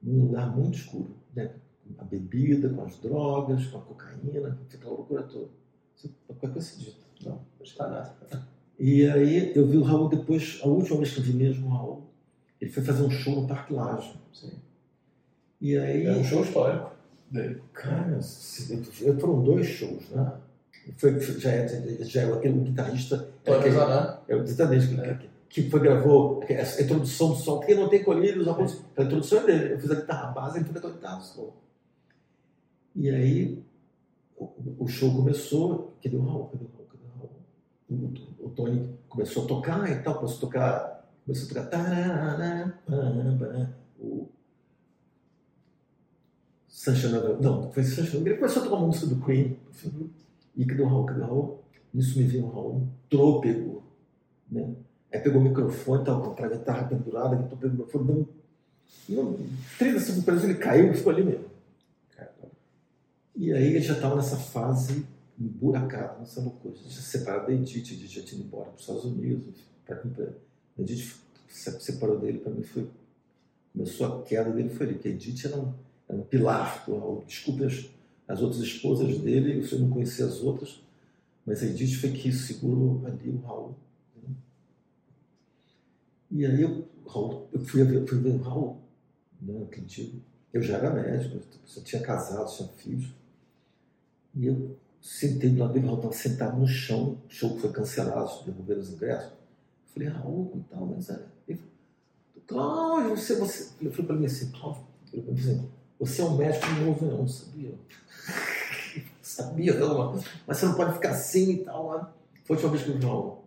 num 0.03 0.23
lugar 0.25 0.55
muito 0.55 0.77
escuro. 0.77 1.15
Né? 1.35 1.51
A 1.99 2.05
bebida, 2.05 2.69
com 2.69 2.83
as 2.83 2.99
drogas, 2.99 3.67
com 3.67 3.79
a 3.79 3.81
cocaína, 3.83 4.59
aquela 4.75 4.95
loucura 4.95 5.23
toda. 5.23 5.49
Qualquer 6.27 6.53
coisa 6.53 6.77
dita. 6.79 7.07
Não, 7.25 7.33
não 7.33 7.63
está 7.63 7.89
nada. 7.89 8.15
E 8.79 9.07
aí 9.07 9.57
eu 9.57 9.67
vi 9.67 9.77
o 9.77 9.83
Raul 9.83 10.09
depois, 10.09 10.61
a 10.63 10.67
última 10.67 10.99
vez 10.99 11.13
que 11.13 11.21
eu 11.21 11.25
vi 11.25 11.33
mesmo 11.35 11.69
o 11.69 11.71
Raul, 11.71 12.03
ele 12.61 12.71
foi 12.71 12.83
fazer 12.83 13.05
um 13.05 13.11
show 13.11 13.41
no 13.41 13.47
Parque 13.47 13.73
Laje. 13.73 14.13
Sim. 14.33 14.53
E 15.61 15.79
aí. 15.79 16.05
É 16.07 16.13
um 16.17 16.25
show 16.25 16.43
histórico 16.43 16.91
dele. 17.31 17.63
Cara, 17.73 18.19
foram 19.21 19.43
dois 19.43 19.67
shows, 19.67 20.11
né? 20.11 20.33
Foi, 20.97 21.19
já, 21.21 21.51
é, 21.51 21.69
já 22.05 22.23
é 22.23 22.33
aquele 22.33 22.59
guitarrista. 22.59 23.29
É, 23.45 23.55
aquele, 23.55 23.77
é 24.29 24.37
o 24.37 24.43
guitarrista 24.43 25.01
é. 25.01 25.32
Que, 25.53 25.69
foi, 25.69 25.81
gravou 25.81 26.43
a 26.49 26.83
introdução 26.83 27.29
do 27.29 27.37
som, 27.37 27.59
porque 27.59 27.75
não 27.75 27.87
tem 27.87 28.03
colírios, 28.03 28.49
a, 28.49 28.57
a 28.57 29.03
introdução 29.05 29.41
é 29.41 29.45
dele. 29.45 29.75
Eu 29.75 29.81
fiz 29.81 29.91
a 29.91 29.97
guitarra 29.97 30.33
base, 30.33 30.59
ele 30.59 30.65
fez 30.65 30.83
a 30.83 30.89
guitarra 30.89 31.21
solo. 31.21 31.55
E 32.97 33.11
aí 33.11 33.63
o, 34.35 34.49
o 34.79 34.89
show 34.89 35.15
começou, 35.15 35.95
cadê 36.03 36.17
o 36.17 36.25
Raul? 36.25 36.47
Cadê 36.47 36.65
o 36.65 37.19
Raul? 37.19 37.31
o, 38.41 38.47
o 38.47 38.51
Tony 38.51 38.99
começou 39.11 39.45
a 39.45 39.47
tocar 39.47 39.91
e 39.91 40.03
tal, 40.03 40.15
começou 40.15 40.39
a 40.39 40.41
tocar, 40.41 41.11
começou 41.27 41.45
a 41.45 41.63
tocar 41.63 41.71
o 44.01 44.27
Sunshine 46.67 47.13
Não, 47.43 47.71
foi 47.73 47.85
Sunshine 47.85 48.27
Ele 48.27 48.37
começou 48.37 48.63
a 48.63 48.65
tocar 48.65 48.77
uma 48.79 48.87
música 48.87 49.07
do 49.07 49.23
Queen. 49.23 49.59
Uhum. 49.85 50.09
E 50.57 50.65
que 50.65 50.75
do 50.75 50.87
Raul, 50.87 51.07
que 51.07 51.13
do 51.13 51.21
Raul. 51.21 51.63
Nisso 51.93 52.19
me 52.19 52.25
veio 52.25 52.47
um 52.47 52.51
Raul, 52.51 52.89
trôpego. 53.11 53.83
Né? 54.51 54.75
Aí 55.13 55.21
pegou 55.21 55.41
o 55.41 55.45
microfone, 55.45 56.05
tava 56.05 56.35
com 56.35 56.45
a 56.45 56.49
guitarra 56.49 56.89
pendurada, 56.89 57.37
que 57.37 57.57
pegou 57.57 57.69
o 57.69 57.73
microfone, 57.73 58.29
deu 59.09 59.23
um. 59.23 59.49
30 59.79 60.01
segundos 60.01 60.25
depois 60.25 60.45
ele 60.45 60.55
caiu 60.55 60.95
ficou 60.95 61.13
ali 61.13 61.25
mesmo. 61.25 61.53
E 63.35 63.53
aí 63.53 63.65
ele 63.65 63.81
já 63.81 63.95
estava 63.95 64.17
nessa 64.17 64.37
fase 64.37 65.07
emburacada, 65.39 66.19
nessa 66.19 66.41
loucura. 66.41 66.75
Já 66.89 67.01
separado 67.01 67.47
da 67.47 67.53
Edith, 67.53 67.91
a 67.91 67.95
Edith 67.95 68.09
já 68.09 68.23
tinha 68.23 68.41
ido 68.41 68.47
embora 68.47 68.67
para 68.67 68.75
os 68.75 68.81
Estados 68.81 69.05
Unidos. 69.05 69.47
A 69.89 70.81
Edith 70.81 71.15
se 71.49 71.81
separou 71.81 72.19
dele, 72.19 72.39
para 72.39 72.53
mim 72.53 72.63
foi. 72.63 72.87
Começou 73.73 74.07
a 74.07 74.23
queda 74.23 74.51
dele, 74.51 74.69
foi 74.69 74.87
ali, 74.87 74.95
porque 74.95 75.09
a 75.09 75.11
Edith 75.13 75.47
era 75.47 75.57
um, 75.57 75.73
era 76.09 76.19
um 76.19 76.23
pilar. 76.23 76.87
Desculpe 77.27 77.65
as, 77.65 77.87
as 78.29 78.41
outras 78.43 78.61
esposas 78.63 79.19
dele, 79.19 79.67
eu 79.71 79.79
não 79.79 79.91
conhecia 79.91 80.27
as 80.27 80.41
outras, 80.41 80.81
mas 81.47 81.63
a 81.63 81.67
Edith 81.67 81.97
foi 81.97 82.11
que 82.11 82.31
segurou 82.31 83.03
ali 83.07 83.31
o 83.31 83.39
Raul. 83.47 83.75
E 86.33 86.47
aí 86.47 86.63
eu, 86.63 86.89
eu 87.53 87.61
fui, 87.61 87.85
ver, 87.85 88.09
fui 88.09 88.19
ver 88.19 88.31
o 88.31 88.43
Raul, 88.43 88.79
né, 89.41 89.63
aquele 89.65 89.85
dia. 89.85 90.11
Eu 90.51 90.63
já 90.63 90.79
era 90.79 90.91
médico, 90.91 91.39
eu 91.77 91.83
tinha 91.85 92.01
casado, 92.01 92.51
tinha 92.51 92.69
filhos. 92.71 93.13
E 94.35 94.47
eu 94.47 94.75
sentei 95.01 95.51
do 95.51 95.61
lado 95.61 95.75
dele, 95.75 95.85
Raul 95.85 95.99
estava 95.99 96.15
sentado 96.15 96.59
no 96.59 96.67
chão, 96.67 97.19
o 97.29 97.31
show 97.31 97.59
foi 97.59 97.71
cancelado, 97.71 98.45
devolveram 98.47 98.81
os 98.81 98.91
ingressos. 98.91 99.31
Eu 99.31 99.93
falei, 99.93 100.09
Raul, 100.09 100.53
e 100.57 100.75
tal, 100.75 100.87
mas 100.87 101.11
é. 101.11 101.23
Ele 101.47 101.59
falou, 101.59 102.43
Cláudio, 102.47 103.11
você, 103.11 103.35
você. 103.37 103.69
Eu 103.83 103.91
falei 103.91 104.07
para 104.07 104.17
ele 104.17 104.27
assim, 104.27 104.51
Cláudio, 104.53 104.83
assim, 105.13 105.69
você 106.01 106.23
é 106.23 106.25
um 106.25 106.37
médico 106.37 106.67
novo, 106.81 107.05
não 107.05 107.29
sabia. 107.29 107.75
sabia, 109.21 109.75
não, 109.79 110.15
mas 110.47 110.57
você 110.57 110.65
não 110.65 110.75
pode 110.75 110.95
ficar 110.95 111.11
assim 111.11 111.51
e 111.53 111.59
tal. 111.59 111.99
Né? 111.99 112.07
Foi 112.45 112.57
a 112.57 112.59
última 112.59 112.73
vez 112.73 112.85
que 112.85 112.91
eu 112.91 112.99
vi 112.99 113.05
o 113.05 113.09
Raul. 113.09 113.42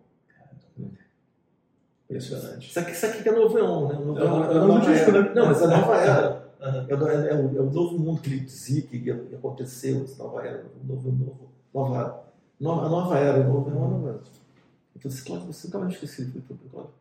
Impressionante. 2.08 2.68
Isso 2.68 2.78
aqui, 2.78 2.92
isso 2.92 3.06
aqui 3.06 3.28
é 3.28 3.32
novo 3.32 3.54
né? 3.54 3.62
Novo, 3.98 4.18
é, 4.18 4.22
é, 4.22 4.96
é, 4.96 5.08
é. 5.08 5.12
Né? 5.12 5.32
Não, 5.34 5.46
mas 5.46 5.60
é 5.60 5.66
nova 5.66 5.96
era. 5.96 6.30
Uhum. 6.30 6.46
É, 6.66 6.92
é, 6.92 7.34
o, 7.34 7.56
é, 7.56 7.60
o, 7.60 7.70
novo 7.70 7.98
mundo 7.98 8.20
que 8.20 8.30
ele 8.30 8.40
dizia 8.40 8.82
que 8.82 9.10
acontecer, 9.10 10.02
essa 10.02 10.22
nova 10.22 10.42
era, 10.42 10.64
novo, 10.84 11.12
novo, 11.12 11.50
nova, 11.74 12.24
nova, 12.58 12.86
a 12.86 12.88
nova 12.88 13.18
era, 13.18 13.44
novo, 13.44 13.70
uma 13.70 13.88
nova 13.88 14.08
era. 14.08 14.18
Eu 14.18 15.00
falei 15.00 15.16
assim, 15.16 15.24
Cláudio, 15.24 15.52
você 15.52 15.66
nunca 15.66 15.78
vai 15.80 15.88
esquecer. 15.90 16.32
Eu 16.34 16.42
falei, 16.42 16.62
Cláudio, 16.70 16.94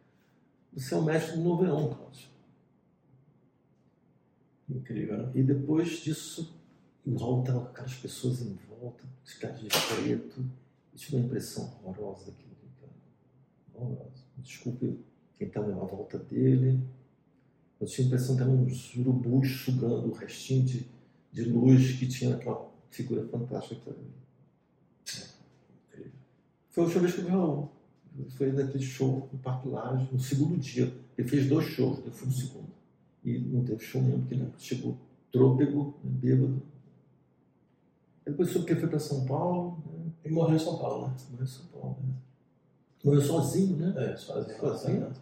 você 0.74 0.94
é 0.94 0.98
o 0.98 1.02
mestre 1.04 1.38
do 1.38 1.44
novo 1.44 1.64
Leão, 1.64 1.88
Cláudio. 1.94 2.28
Incrível, 4.70 5.18
né? 5.20 5.32
E 5.36 5.44
depois 5.44 5.90
disso, 6.02 6.54
o 7.06 7.16
Raul 7.16 7.42
estava 7.42 7.60
com 7.62 7.68
aquelas 7.68 7.94
pessoas 7.94 8.42
em 8.42 8.58
volta, 8.68 9.04
os 9.24 9.34
caras 9.36 9.60
de 9.60 9.68
preto. 9.68 10.42
Eu 10.42 10.98
tive 10.98 11.18
uma 11.18 11.26
impressão 11.26 11.72
horrorosa 11.84 12.26
daquilo, 12.26 12.56
cara. 12.82 12.92
Horrorosa. 13.76 14.25
Desculpe 14.46 15.00
quem 15.38 15.48
estava 15.48 15.72
à 15.72 15.86
volta 15.86 16.20
dele. 16.20 16.80
Eu 17.82 17.88
tinha 17.88 18.06
a 18.06 18.08
impressão 18.08 18.36
que 18.36 18.44
eram 18.44 18.64
uns 18.64 18.96
urubus 18.96 19.50
sugando 19.62 20.12
o 20.12 20.14
restinho 20.14 20.64
de, 20.64 20.86
de 21.34 21.44
luz 21.46 21.98
que 21.98 22.08
tinha 22.08 22.30
naquela 22.30 22.72
figura 22.90 23.28
fantástica 23.28 23.82
que 23.82 23.90
era. 23.90 23.98
Foi 26.70 26.84
a 26.84 26.88
última 26.88 27.02
vez 27.04 27.16
que 27.16 27.22
eu 27.22 27.26
vi 27.26 27.32
Raul. 27.32 27.70
Foi 28.30 28.52
naquele 28.52 28.84
show 28.84 29.28
no 29.32 29.40
Parque 29.40 29.68
Laje, 29.68 30.08
no 30.12 30.20
segundo 30.20 30.58
dia. 30.58 30.94
Ele 31.18 31.28
fez 31.28 31.50
dois 31.50 31.66
shows, 31.66 32.00
eu 32.06 32.12
fui 32.12 32.28
no 32.28 32.34
segundo. 32.34 32.68
E 33.24 33.40
não 33.40 33.64
teve 33.64 33.84
show 33.84 34.02
nenhum, 34.02 34.20
porque 34.20 34.36
ele 34.36 34.52
chegou 34.60 34.98
trôpego, 35.32 35.96
né, 36.04 36.12
bêbado. 36.12 36.62
Depois 38.26 38.50
soube 38.50 38.68
que 38.68 38.74
ele 38.74 38.80
foi 38.82 38.90
para 38.90 39.00
São 39.00 39.26
Paulo. 39.26 39.84
Né? 39.86 40.12
E 40.26 40.30
morreu 40.30 40.56
em 40.56 40.60
São 40.60 40.78
Paulo, 40.78 41.08
né? 41.08 41.16
Morreu 41.32 41.44
em 41.44 41.48
São 41.48 41.66
Paulo. 41.68 41.98
Né? 42.04 42.14
Morreu 43.06 43.22
sozinho, 43.22 43.78
né? 43.78 43.94
É, 43.98 44.18
sozinho. 44.18 44.60
sozinho. 44.60 45.14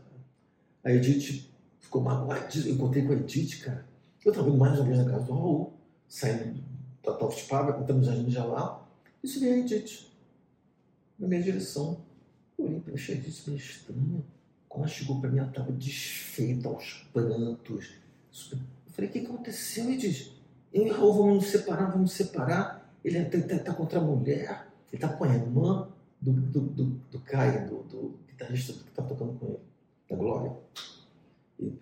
A 0.86 0.94
Edith 0.94 1.50
ficou 1.82 2.02
magoada. 2.02 2.48
Eu 2.56 2.76
encontrei 2.76 3.06
com 3.06 3.12
a 3.12 3.16
Edith, 3.16 3.60
cara. 3.62 3.86
Eu 4.24 4.32
estava 4.32 4.50
mais 4.56 4.80
uma 4.80 4.86
vez 4.86 5.00
na 5.00 5.12
casa 5.12 5.26
do 5.26 5.34
Raul, 5.34 5.74
saindo 6.08 6.64
da 7.04 7.14
Top 7.14 7.38
Spa, 7.38 7.74
contando 7.74 8.00
os 8.00 8.06
jardim 8.06 8.24
de 8.24 8.38
lá. 8.38 8.88
E 9.22 9.28
se 9.28 9.38
veio 9.40 9.56
a 9.56 9.58
Edith, 9.58 10.08
na 11.20 11.28
minha 11.28 11.44
direção. 11.44 12.00
Eu 12.58 12.68
olhei 12.68 12.80
para 12.80 12.94
a 12.94 12.96
Edith 12.96 13.44
meio 13.48 13.58
estranha. 13.58 14.24
Quando 14.70 14.84
ela 14.86 14.88
chegou 14.88 15.20
para 15.20 15.30
mim, 15.30 15.40
ela 15.40 15.50
estava 15.50 15.72
desfeita 15.74 16.70
aos 16.70 17.06
prantos. 17.12 17.98
Eu 18.54 18.60
falei, 18.94 19.10
o 19.10 19.14
que 19.14 19.20
aconteceu, 19.20 19.92
Edith? 19.92 20.32
Eu 20.74 20.88
e 20.88 20.90
Raul 20.90 21.14
vamos 21.14 21.36
nos 21.36 21.48
separar, 21.48 21.88
vamos 21.88 22.02
nos 22.02 22.14
separar. 22.14 22.96
Ele 23.04 23.18
está 23.18 23.60
tá 23.60 23.74
contra 23.74 24.00
a 24.00 24.02
mulher, 24.02 24.70
ele 24.90 25.04
está 25.04 25.10
com 25.10 25.26
a 25.26 25.36
irmã 25.36 25.93
do, 26.24 26.32
do, 26.32 26.60
do, 26.62 26.84
do 27.12 27.20
Caio, 27.20 27.68
do, 27.68 27.84
do 27.84 28.14
guitarrista 28.28 28.74
que 28.74 28.90
está 28.90 29.04
tocando 29.04 29.34
com 29.34 29.48
ele, 29.48 29.60
da 30.10 30.16
Glória. 30.16 30.52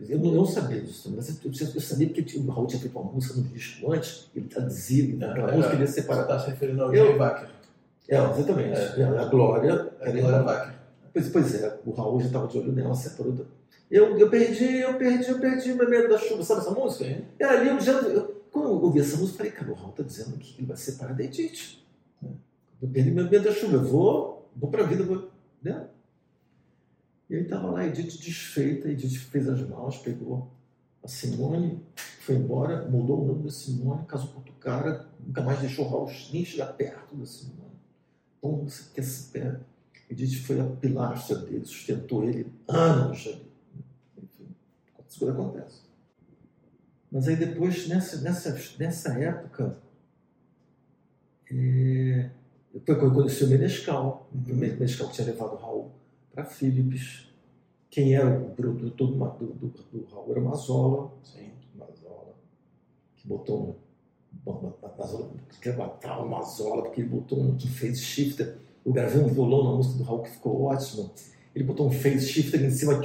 Eu 0.07 0.19
não, 0.19 0.29
eu 0.31 0.35
não 0.35 0.45
sabia 0.45 0.81
disso, 0.81 1.11
mas 1.15 1.29
eu, 1.29 1.51
eu, 1.51 1.81
sabia 1.81 2.09
que 2.09 2.37
o 2.37 2.47
Raul 2.47 2.67
tinha 2.67 2.79
feito 2.79 2.97
uma 2.97 3.11
música 3.11 3.35
no 3.35 3.43
disco 3.43 3.91
antes, 3.91 4.29
ele 4.35 4.47
traduzia, 4.47 5.17
tá 5.17 5.31
aquela 5.31 5.53
é, 5.53 5.55
música 5.55 5.73
ele 5.73 5.83
ia 5.83 5.87
separar. 5.87 6.25
Você 6.25 6.31
está 6.31 6.39
se 6.39 6.49
referindo 6.51 6.83
ao 6.83 6.93
Jay 6.93 7.17
Wacker. 7.17 7.49
É, 8.09 8.17
exatamente. 8.17 8.79
É, 8.79 9.03
a 9.03 9.25
Glória. 9.25 9.91
É 10.01 10.09
a 10.09 10.11
Glória 10.11 10.43
Wacker. 10.43 10.73
Pois, 11.13 11.29
pois 11.29 11.55
é, 11.55 11.79
o 11.85 11.91
Raul 11.91 12.19
já 12.19 12.27
estava 12.27 12.47
de 12.47 12.57
olho 12.57 12.71
nela, 12.71 12.93
separou. 12.93 13.45
Eu, 13.89 14.17
eu 14.17 14.29
perdi, 14.29 14.79
eu 14.79 14.93
perdi, 14.95 15.29
eu 15.29 15.39
perdi 15.39 15.73
meu 15.73 15.89
medo 15.89 16.09
da 16.09 16.17
chuva. 16.17 16.43
Sabe 16.43 16.61
essa 16.61 16.71
música? 16.71 17.05
É, 17.39 17.45
ali 17.45 17.69
eu 17.69 17.79
já. 17.79 17.93
Eu, 17.93 18.41
quando 18.51 18.67
eu 18.67 18.81
ouvi 18.81 18.99
essa 18.99 19.17
música, 19.17 19.35
eu 19.35 19.37
falei, 19.37 19.51
cara, 19.51 19.71
o 19.71 19.75
Raul 19.75 19.91
está 19.91 20.03
dizendo 20.03 20.37
que 20.37 20.59
ele 20.59 20.67
vai 20.67 20.77
separar 20.77 21.13
da 21.13 21.23
Edith. 21.23 21.80
Eu 22.81 22.87
perdi 22.89 23.11
meu 23.11 23.29
medo 23.29 23.45
da 23.45 23.53
chuva, 23.53 23.75
eu 23.75 23.83
vou, 23.83 24.49
vou 24.55 24.71
para 24.71 24.83
a 24.83 24.87
vida, 24.87 25.03
vou. 25.03 25.29
Né? 25.61 25.87
E 27.29 27.35
aí 27.35 27.43
estava 27.43 27.69
lá 27.69 27.85
Edith 27.85 28.17
desfeita, 28.19 28.89
Edith 28.89 29.17
fez 29.17 29.47
as 29.47 29.61
malas, 29.69 29.97
pegou 29.97 30.51
a 31.03 31.07
Simone, 31.07 31.81
foi 32.21 32.35
embora, 32.35 32.89
mudou 32.89 33.23
o 33.23 33.27
nome 33.27 33.43
da 33.43 33.51
Simone, 33.51 34.05
casou 34.05 34.29
com 34.29 34.37
outro 34.37 34.53
cara, 34.55 35.07
nunca 35.19 35.41
mais 35.41 35.59
deixou 35.59 35.87
Raul 35.87 36.11
nem 36.33 36.43
chegar 36.43 36.73
perto 36.73 37.15
da 37.15 37.25
Simone. 37.25 37.71
Então, 38.37 38.63
você 38.63 38.83
quer 38.93 39.03
se 39.03 39.29
pé. 39.29 39.59
Edith 40.09 40.41
foi 40.41 40.59
a 40.59 40.65
pilastra 40.65 41.37
dele, 41.37 41.63
sustentou 41.63 42.23
ele 42.23 42.51
anos 42.67 43.27
ali. 43.27 43.51
Enfim, 44.17 44.47
as 45.07 45.15
coisas 45.15 45.39
acontecem. 45.39 45.81
Mas 47.11 47.27
aí 47.27 47.35
depois, 47.35 47.87
nessa, 47.87 48.19
nessa, 48.21 48.57
nessa 48.77 49.13
época, 49.19 49.77
é, 51.49 52.29
foi 52.79 52.95
quando 52.95 53.11
eu 53.11 53.13
conheci 53.13 53.43
o 53.43 53.47
Menescal. 53.47 54.29
Uhum. 54.33 54.53
O 54.53 54.55
Menescal 54.55 55.09
tinha 55.09 55.27
levado 55.27 55.53
o 55.53 55.57
Raul 55.57 55.91
para 56.33 56.45
Philips. 56.45 57.27
Quem 57.89 58.15
era 58.15 58.29
o 58.29 58.51
produtor 58.51 59.07
do, 59.11 59.45
do, 59.45 59.67
do, 59.67 59.67
do 59.67 60.05
Raul 60.13 60.31
era 60.31 60.39
o 60.39 60.45
Mazola. 60.45 61.11
Sim. 61.23 61.51
Mazola. 61.75 62.33
Que 63.17 63.27
botou 63.27 63.61
um. 63.61 63.91
Mazola, 64.97 65.29
quer 65.61 65.77
matar 65.77 66.19
o 66.19 66.29
Mazola, 66.29 66.83
porque 66.83 67.01
ele 67.01 67.09
botou 67.09 67.39
um 67.39 67.59
phase 67.59 67.97
shifter. 67.97 68.57
Eu 68.85 68.93
gravei 68.93 69.21
um 69.21 69.27
violão 69.27 69.63
na 69.63 69.77
música 69.77 69.97
do 69.97 70.03
Raul 70.03 70.23
que 70.23 70.29
ficou 70.29 70.63
ótimo. 70.63 71.11
Ele 71.53 71.65
botou 71.65 71.87
um 71.87 71.91
phase 71.91 72.27
shifter 72.27 72.63
em 72.63 72.71
cima. 72.71 72.93
Eu 72.93 73.01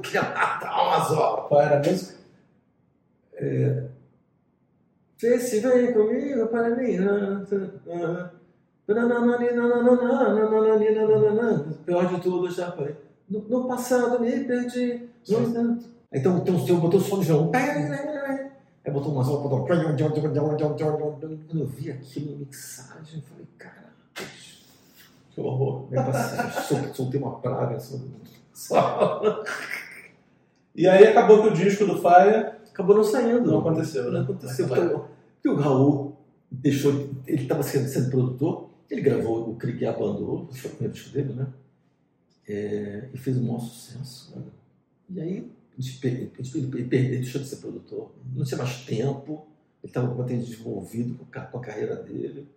queria 0.00 0.22
matar 0.22 0.82
o 0.82 0.90
Mazola. 0.90 1.48
Qual 1.48 1.60
era 1.60 1.76
a 1.76 1.90
música? 1.90 2.18
É, 3.34 3.88
se 5.16 5.60
vem 5.60 5.92
comigo 5.92 6.46
para 6.48 6.76
mim. 6.76 6.96
Pior 11.86 12.06
de 12.06 12.20
tudo, 12.20 12.50
já 12.50 12.72
foi. 12.72 12.96
No, 13.28 13.40
no 13.48 13.68
passado 13.68 14.20
me 14.20 14.44
perdi. 14.44 15.08
Então 16.12 16.40
tem 16.40 16.52
um, 16.54 16.80
botou 16.80 16.98
o 16.98 17.02
som 17.02 17.20
de 17.20 17.26
violão. 17.26 17.50
Aí 18.84 18.92
botou 18.92 19.12
umas 19.12 19.28
botou. 19.28 19.64
Quando 19.66 21.60
eu 21.60 21.66
vi 21.66 21.90
aquilo 21.92 22.32
na 22.32 22.38
mixagem, 22.38 23.18
eu 23.18 23.22
falei, 23.22 23.46
caralho, 23.58 23.86
que 25.30 25.40
horror. 25.40 25.86
Soltei 26.94 27.20
uma 27.20 27.38
praga. 27.38 27.78
E 30.74 30.88
aí 30.88 31.06
acabou 31.06 31.42
que 31.42 31.48
o 31.48 31.52
disco 31.52 31.84
do 31.84 31.96
Fire 31.96 32.52
acabou 32.72 32.96
não 32.96 33.04
saindo. 33.04 33.50
Não 33.50 33.58
aconteceu, 33.60 34.04
né? 34.04 34.10
Não 34.10 34.22
aconteceu. 34.22 34.66
Porque 34.66 35.48
o 35.48 35.54
Raul 35.56 36.16
deixou, 36.50 37.10
ele 37.26 37.42
estava 37.42 37.62
sendo, 37.62 37.86
sendo 37.88 38.10
produtor, 38.10 38.69
ele 38.90 39.00
gravou 39.00 39.50
o 39.50 39.56
Krieg 39.56 39.86
Abandonou, 39.86 40.46
que 40.46 40.58
foi 40.58 40.70
o 40.70 40.74
primeiro 40.74 40.94
disco 40.94 41.10
dele, 41.10 41.32
né? 41.32 41.46
É, 42.48 43.08
e 43.14 43.16
fez 43.16 43.36
um 43.38 43.46
maior 43.46 43.60
sucesso. 43.60 44.32
Né? 44.36 44.42
E 45.10 45.20
aí 45.20 45.50
ele, 46.02 46.30
ele, 46.54 46.88
ele 46.90 47.08
deixou 47.18 47.40
de 47.40 47.46
ser 47.46 47.56
produtor, 47.56 48.12
não 48.34 48.44
tinha 48.44 48.58
mais 48.58 48.84
tempo, 48.84 49.46
ele 49.82 49.90
estava 49.90 50.08
completamente 50.08 50.50
desenvolvido 50.50 51.14
com 51.14 51.38
a, 51.38 51.42
com 51.42 51.58
a 51.58 51.60
carreira 51.60 51.96
dele. 51.96 52.48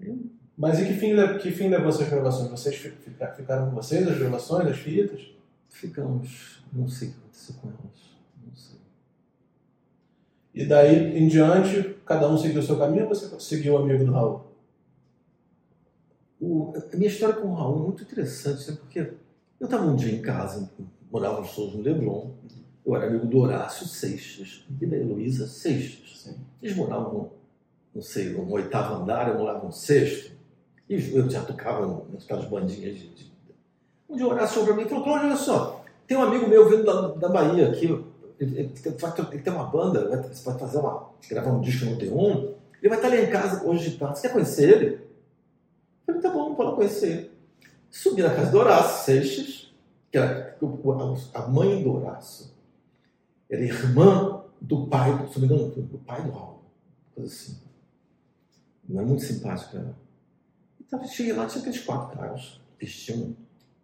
E... 0.00 0.30
Mas 0.56 0.80
e 0.80 0.86
que 0.86 0.94
fim, 0.94 1.14
que 1.40 1.50
fim 1.50 1.68
levou 1.68 1.88
essas 1.88 2.08
gravações? 2.08 2.50
Vocês 2.50 2.76
ficaram 2.76 3.70
com 3.70 3.74
vocês, 3.74 4.06
as 4.06 4.18
gravações, 4.18 4.68
as 4.68 4.76
fitas? 4.76 5.30
Ficamos, 5.70 6.62
não 6.72 6.86
sei 6.88 7.08
o 7.08 7.12
que 7.12 7.18
aconteceu 7.18 7.54
com 7.54 7.68
elas, 7.68 8.16
não 8.46 8.54
sei. 8.54 8.78
E 10.54 10.66
daí 10.66 11.18
em 11.18 11.26
diante, 11.26 11.96
cada 12.04 12.28
um 12.28 12.36
seguiu 12.36 12.60
o 12.60 12.62
seu 12.62 12.78
caminho 12.78 13.04
ou 13.04 13.14
você 13.14 13.40
seguiu 13.40 13.74
o 13.74 13.78
amigo 13.78 14.04
do 14.04 14.12
Raul? 14.12 14.51
O, 16.42 16.74
a 16.92 16.96
minha 16.96 17.08
história 17.08 17.36
com 17.36 17.46
o 17.46 17.54
Raul 17.54 17.76
é 17.76 17.82
muito 17.84 18.02
interessante, 18.02 18.68
né? 18.68 18.76
porque 18.80 18.98
eu 19.60 19.64
estava 19.64 19.86
um 19.86 19.94
dia 19.94 20.12
em 20.12 20.20
casa, 20.20 20.68
morava 21.08 21.40
no 21.40 21.46
Souza 21.46 21.76
no 21.76 21.84
Leblon, 21.84 22.32
eu 22.84 22.96
era 22.96 23.06
amigo 23.06 23.26
do 23.26 23.38
Horácio 23.38 23.86
Seixas 23.86 24.64
e 24.80 24.84
da 24.84 24.96
Heloísa 24.96 25.46
Seixas. 25.46 26.22
Sim. 26.22 26.34
Eles 26.60 26.76
moravam, 26.76 27.30
não 27.94 28.02
sei, 28.02 28.30
no 28.30 28.50
oitavo 28.50 28.94
andar, 28.94 29.28
eu 29.28 29.38
morava 29.38 29.64
no 29.64 29.70
sexto, 29.72 30.32
e 30.88 31.14
eu 31.14 31.30
já 31.30 31.44
tocava 31.44 32.04
nas 32.28 32.44
bandinhas 32.46 32.96
de, 32.96 33.08
de... 33.10 33.32
Um 34.08 34.16
dia 34.16 34.26
o 34.26 34.30
Horácio 34.30 34.54
chegou 34.54 34.66
para 34.66 34.76
mim 34.76 34.82
e 34.82 34.88
falou, 34.88 35.04
Cláudio, 35.04 35.28
olha 35.28 35.36
só, 35.36 35.84
tem 36.08 36.16
um 36.16 36.24
amigo 36.24 36.48
meu 36.48 36.68
vindo 36.68 36.84
da, 36.84 37.08
da 37.08 37.28
Bahia 37.28 37.68
aqui, 37.68 37.86
ele, 37.86 38.58
ele, 38.58 38.72
ele, 39.30 39.42
tem 39.42 39.52
uma 39.52 39.64
banda, 39.66 40.08
vai, 40.08 40.18
você 40.18 40.44
vai 40.44 40.58
fazer 40.58 40.78
uma, 40.78 41.08
gravar 41.28 41.52
um 41.52 41.60
disco 41.60 41.86
no 41.86 41.96
T1, 41.96 42.54
ele 42.80 42.88
vai 42.88 42.98
estar 42.98 43.06
ali 43.06 43.22
em 43.22 43.30
casa 43.30 43.64
hoje 43.64 43.90
de 43.90 43.96
tarde, 43.96 44.18
você 44.18 44.26
quer 44.26 44.32
conhecer 44.32 44.68
ele? 44.68 45.12
Eu 46.06 46.14
falei, 46.14 46.20
tá 46.20 46.30
bom, 46.30 46.54
vou 46.54 46.66
lá 46.66 46.71
conhecer. 46.82 47.32
Subi 47.90 48.22
na 48.22 48.34
casa 48.34 48.50
do 48.50 48.58
Horácio 48.58 49.04
Seixas, 49.04 49.74
que 50.10 50.18
era 50.18 50.56
a 51.34 51.46
mãe 51.48 51.82
do 51.82 51.92
Horácio, 51.92 52.50
era 53.48 53.62
irmã 53.62 54.44
do 54.60 54.86
pai, 54.86 55.10
se 55.28 55.38
não 55.40 55.48
me 55.48 55.54
engano, 55.54 55.70
do 55.70 55.98
pai 55.98 56.22
do 56.22 56.30
Raul, 56.30 56.62
coisa 57.14 57.32
assim. 57.32 57.58
Não 58.88 59.02
é 59.02 59.04
muito 59.04 59.22
simpático, 59.22 59.76
né? 59.76 59.94
Então, 60.80 61.04
cheguei 61.06 61.32
lá, 61.32 61.46
tinha 61.46 61.60
aqueles 61.60 61.84
quatro 61.84 62.18
caras, 62.18 62.60
eles 62.80 62.94
tinham 62.94 63.36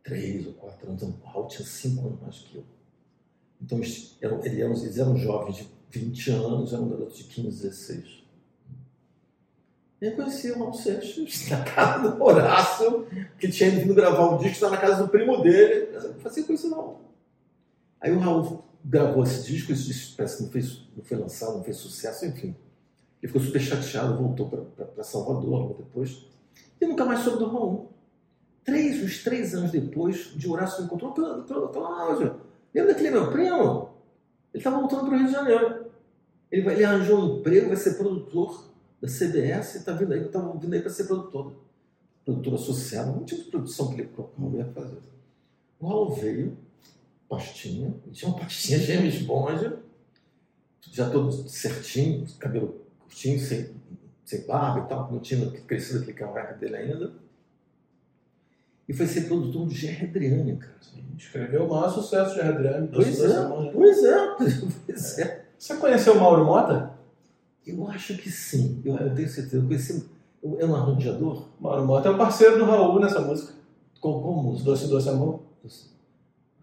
três 0.02 0.46
ou 0.46 0.54
quatro 0.54 0.88
anos, 0.88 1.02
o 1.02 1.14
Raul 1.24 1.48
tinha 1.48 1.66
cinco 1.66 2.06
anos 2.06 2.20
mais 2.20 2.38
que 2.38 2.56
eu. 2.56 2.64
Então, 3.60 3.78
eles 3.78 4.16
eram, 4.20 4.44
eles 4.44 4.98
eram 4.98 5.16
jovens 5.16 5.56
de 5.56 5.68
20 5.90 6.30
anos, 6.30 6.72
eram 6.72 6.88
garotos 6.88 7.18
de 7.18 7.24
15, 7.24 7.48
16. 7.48 8.24
Eu 10.00 10.12
conheci 10.12 10.50
o 10.52 10.58
Raul 10.58 10.74
Seixas 10.74 11.48
na 11.50 11.64
casa 11.64 12.10
do 12.10 12.22
Horácio, 12.22 13.06
que 13.38 13.48
tinha 13.48 13.70
vindo 13.70 13.94
gravar 13.94 14.30
um 14.30 14.38
disco, 14.38 14.54
estava 14.54 14.76
na 14.76 14.80
casa 14.80 15.02
do 15.02 15.08
primo 15.08 15.42
dele. 15.42 15.90
Eu 15.92 16.00
falei 16.00 16.20
assim, 16.24 16.42
conheci 16.44 16.68
não. 16.68 16.98
Aí 18.00 18.12
o 18.12 18.18
Raul 18.20 18.64
gravou 18.84 19.24
esse 19.24 19.44
disco, 19.50 19.72
esse 19.72 19.84
disco 19.86 20.16
parece 20.16 20.36
que 20.36 20.42
não, 20.44 20.50
fez, 20.50 20.82
não 20.96 21.04
foi 21.04 21.16
lançado, 21.16 21.56
não 21.56 21.64
fez 21.64 21.78
sucesso, 21.78 22.24
enfim. 22.26 22.54
Ele 23.20 23.32
ficou 23.32 23.42
super 23.42 23.60
chateado, 23.60 24.16
voltou 24.16 24.48
para 24.48 25.02
Salvador 25.02 25.74
depois. 25.76 26.24
E 26.80 26.86
nunca 26.86 27.04
mais 27.04 27.20
soube 27.20 27.38
do 27.40 27.50
Raul. 27.50 27.90
Três, 28.64 29.02
uns 29.02 29.24
três 29.24 29.52
anos 29.54 29.72
depois, 29.72 30.32
de 30.36 30.48
Horácio 30.48 30.80
me 30.80 30.86
encontrou, 30.86 31.12
Cláudio, 31.12 32.36
lembra 32.72 32.92
daquele 32.92 33.10
meu 33.10 33.32
primo? 33.32 33.90
Ele 34.54 34.60
estava 34.60 34.78
voltando 34.78 35.06
para 35.06 35.14
o 35.14 35.18
Rio 35.18 35.26
de 35.26 35.32
Janeiro. 35.32 35.86
Ele, 36.52 36.62
vai, 36.62 36.74
ele 36.74 36.84
arranjou 36.84 37.18
um 37.18 37.38
emprego, 37.38 37.68
vai 37.68 37.76
ser 37.76 37.94
produtor 37.94 38.68
da 39.00 39.08
CBS 39.08 39.74
e 39.74 39.78
está 39.78 39.92
vindo 39.92 40.12
aí, 40.12 40.26
estava 40.26 40.56
vindo 40.58 40.74
aí 40.74 40.80
para 40.80 40.90
ser 40.90 41.04
produtor. 41.04 41.52
Produtor 42.24 42.54
associado, 42.54 43.10
um 43.10 43.24
tipo 43.24 43.44
de 43.44 43.50
produção 43.50 43.88
que 43.94 44.00
ele 44.00 44.10
ia 44.56 44.64
fazer. 44.66 44.98
O 45.80 45.86
Raul 45.86 46.14
veio, 46.14 46.56
pastinha, 47.28 47.94
tinha 48.12 48.30
uma 48.30 48.40
pastinha 48.40 48.78
James 48.78 49.22
Bond, 49.22 49.76
já 50.90 51.08
todo 51.08 51.48
certinho, 51.48 52.26
cabelo 52.38 52.80
curtinho, 53.00 53.38
sem, 53.38 53.70
sem 54.24 54.46
barba 54.46 54.84
e 54.84 54.88
tal, 54.88 55.12
não 55.12 55.20
tinha 55.20 55.48
crescido 55.50 56.00
aquele 56.00 56.14
cavanhaque 56.14 56.58
dele 56.58 56.76
ainda. 56.76 57.12
E 58.88 58.92
foi 58.92 59.06
ser 59.06 59.22
produtor 59.22 59.68
de 59.68 59.74
Jerry 59.74 60.06
Adriane, 60.06 60.56
cara. 60.56 60.78
Escreveu 61.16 61.66
o 61.66 61.68
maior 61.68 61.90
sucesso 61.90 62.30
de 62.30 62.36
Jerry 62.36 62.48
Adriane. 62.48 62.88
Pois 62.88 63.20
é, 63.20 63.72
pois 63.72 64.04
é, 64.04 64.36
pois 64.86 65.18
é. 65.18 65.44
Você 65.58 65.76
conheceu 65.76 66.14
o 66.14 66.20
Mauro 66.20 66.44
Mota? 66.44 66.97
Eu 67.68 67.86
acho 67.88 68.16
que 68.16 68.30
sim, 68.30 68.80
eu, 68.82 68.96
eu 68.96 69.14
tenho 69.14 69.28
certeza. 69.28 69.58
Eu 69.58 69.66
conheci, 69.66 70.08
é 70.58 70.64
um 70.64 70.74
arranjador? 70.74 71.48
Mauro 71.60 71.84
Mota 71.84 72.08
é 72.08 72.12
o 72.12 72.16
parceiro 72.16 72.58
do 72.58 72.64
Raul 72.64 72.98
nessa 72.98 73.20
música. 73.20 73.52
Qual, 74.00 74.22
qual 74.22 74.34
música? 74.42 74.70
Doce 74.70 74.88
Doce 74.88 75.08
Amor. 75.10 75.40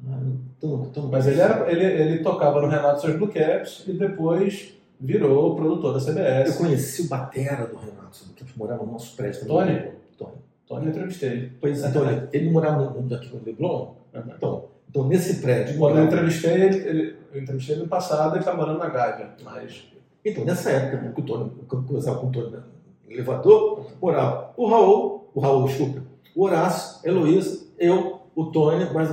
Ah, 0.07 0.19
tô, 0.59 0.77
tô... 0.93 1.03
Mas 1.03 1.27
ele, 1.27 1.39
era, 1.39 1.71
ele, 1.71 1.85
ele 1.85 2.23
tocava 2.23 2.59
no 2.61 2.67
Renato 2.67 3.01
Seus 3.01 3.15
Blue 3.17 3.27
Caps 3.27 3.83
e 3.87 3.93
depois 3.93 4.73
virou 4.99 5.55
produtor 5.55 5.93
da 5.93 5.99
CBS. 5.99 6.55
Eu 6.55 6.57
conheci 6.57 7.03
o 7.03 7.07
batera 7.07 7.67
do 7.67 7.75
Renato 7.77 8.15
Seus 8.15 8.29
Blue 8.29 8.39
Caps, 8.39 8.55
morava 8.55 8.83
no 8.83 8.91
nosso 8.93 9.15
prédio. 9.15 9.45
Tony? 9.45 9.91
Tony. 10.17 10.31
Tony 10.67 10.85
eu 10.85 10.91
entrevistei. 10.91 11.51
Pois 11.61 11.83
é, 11.83 11.87
então, 11.87 12.09
ele, 12.09 12.27
ele 12.33 12.49
morava 12.49 12.83
no 12.83 12.91
mundo 12.91 13.13
aqui 13.13 13.33
no 13.33 13.43
Leblon. 13.45 13.93
Então, 14.13 14.65
então, 14.89 15.07
nesse 15.07 15.41
prédio... 15.41 15.77
Quando 15.77 15.97
eu 15.97 16.05
entrevistei 16.05 16.53
ele, 16.53 16.77
ele, 16.77 17.15
eu 17.33 17.41
entrevistei 17.41 17.75
no 17.75 17.87
passado, 17.87 18.33
ele 18.33 18.39
está 18.39 18.55
morando 18.55 18.79
na 18.79 18.89
Gávea, 18.89 19.35
mas... 19.43 19.94
Então, 20.25 20.43
nessa 20.43 20.71
época, 20.71 21.11
que 21.11 21.21
o 21.21 21.23
Tony, 21.23 21.51
quando 21.67 21.83
eu 21.83 21.87
conversava 21.87 22.19
com 22.19 22.27
o 22.27 22.31
Tony 22.31 22.51
no 22.51 23.11
elevador, 23.11 23.91
morava 24.01 24.53
o 24.57 24.67
Raul, 24.67 25.29
o 25.35 25.39
Raul, 25.39 25.67
desculpa, 25.67 26.01
o 26.35 26.43
Horácio, 26.43 26.99
a 27.05 27.07
Heloísa, 27.07 27.67
eu, 27.77 28.21
o 28.35 28.45
Tony, 28.45 28.85
mas 28.91 29.09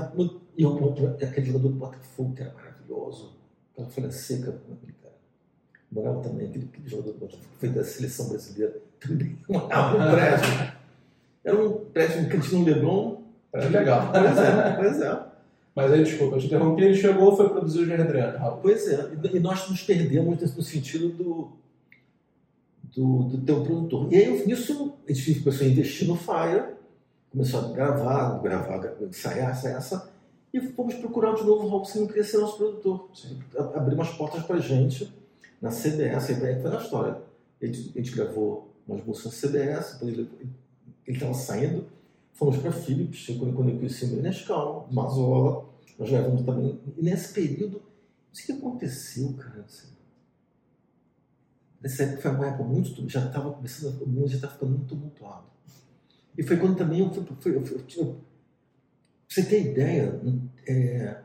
e 0.56 0.64
o 0.64 0.94
aquele 1.22 1.46
jogador 1.46 1.68
do 1.68 1.74
Botafogo 1.74 2.34
que 2.34 2.42
era 2.42 2.52
maravilhoso, 2.54 3.36
aquela 3.72 3.88
folha 3.88 4.10
seca, 4.10 4.52
cara. 5.02 5.14
Morava 5.90 6.20
também, 6.22 6.48
aquele, 6.48 6.64
aquele 6.72 6.88
jogador 6.88 7.12
do 7.12 7.18
Botafogo, 7.18 7.44
foi 7.58 7.68
da 7.68 7.84
seleção 7.84 8.28
brasileira, 8.30 8.74
também 8.98 9.38
morava 9.46 9.98
no 9.98 10.10
prédio. 10.12 10.72
Era 11.44 11.56
um 11.56 11.84
prédio 11.86 12.28
que 12.30 12.40
tinha 12.40 12.60
um 12.60 12.64
Leblon. 12.64 13.22
Era 13.52 13.68
legal. 13.68 14.12
Pois 14.12 14.38
é, 14.38 14.76
pois 14.76 15.00
é. 15.02 15.31
Mas 15.74 15.90
aí, 15.90 16.04
desculpa, 16.04 16.36
eu 16.36 16.40
te 16.40 16.46
interrompi, 16.46 16.82
ele 16.82 16.94
chegou 16.94 17.34
foi 17.36 17.48
produzir 17.48 17.88
o 17.88 17.94
Adriano. 17.94 18.38
Raul. 18.38 18.58
Pois 18.60 18.86
é, 18.88 19.10
e 19.32 19.40
nós 19.40 19.68
nos 19.70 19.82
perdemos 19.82 20.54
no 20.54 20.62
sentido 20.62 21.08
do, 21.08 21.52
do, 22.94 23.22
do 23.24 23.38
teu 23.38 23.62
produtor. 23.64 24.12
E 24.12 24.16
aí, 24.16 24.46
nisso, 24.46 24.94
a 25.08 25.12
gente 25.12 25.40
começou 25.40 25.66
a 25.66 25.70
investir 25.70 26.08
no 26.08 26.16
Fire, 26.16 26.74
começou 27.30 27.60
a 27.60 27.68
gravar, 27.72 28.42
gravar, 28.42 28.96
ensaiar, 29.00 29.52
ensaiar, 29.52 29.78
ensaiar, 29.78 30.12
e 30.52 30.60
fomos 30.60 30.94
procurar 30.96 31.34
de 31.34 31.44
novo 31.44 31.64
o 31.64 31.68
Raul 31.70 31.86
não 31.96 32.06
queria 32.06 32.24
ser 32.24 32.36
nosso 32.36 32.58
produtor. 32.58 33.08
Abriu 33.74 33.94
umas 33.94 34.10
portas 34.10 34.42
para 34.42 34.58
gente 34.58 35.10
na 35.60 35.70
CBS, 35.70 36.28
a 36.28 36.32
ideia 36.32 36.60
foi 36.60 36.70
na 36.70 36.76
história. 36.76 37.22
A 37.62 37.66
gente, 37.66 37.92
a 37.94 37.98
gente 37.98 38.14
gravou 38.14 38.70
umas 38.86 39.02
músicas 39.02 39.40
na 39.40 39.48
CBS, 39.48 40.02
ele 40.02 40.28
estava 41.06 41.32
saindo, 41.32 41.86
fomos 42.32 42.56
para 42.58 42.72
Philips, 42.72 43.26
quando, 43.38 43.68
eu 43.68 43.76
conheci 43.76 44.04
o 44.04 44.08
Menescal, 44.08 44.88
Mazola, 44.90 45.68
nós 45.98 46.10
gravamos 46.10 46.42
também. 46.42 46.80
E 46.96 47.02
nesse 47.02 47.32
período, 47.32 47.78
o 47.78 48.46
que 48.46 48.52
aconteceu, 48.52 49.32
cara. 49.34 49.60
Assim, 49.60 49.92
nessa 51.80 52.04
época 52.04 52.22
foi 52.22 52.30
uma 52.30 52.46
época 52.46 52.64
muito. 52.64 53.08
Já 53.08 53.26
estava 53.26 53.52
começando, 53.52 54.02
o 54.02 54.08
mundo 54.08 54.28
já 54.28 54.36
estava 54.36 54.54
ficando 54.54 54.72
muito 54.72 54.86
tumultuado. 54.86 55.46
E 56.36 56.42
foi 56.42 56.56
quando 56.56 56.76
também 56.76 57.00
eu 57.00 57.12
fui. 57.12 57.24
fui 57.40 57.56
eu, 57.56 57.64
eu, 57.64 57.84
eu, 57.96 58.20
você 59.28 59.44
ter 59.44 59.70
ideia, 59.70 60.20
é, 60.66 61.22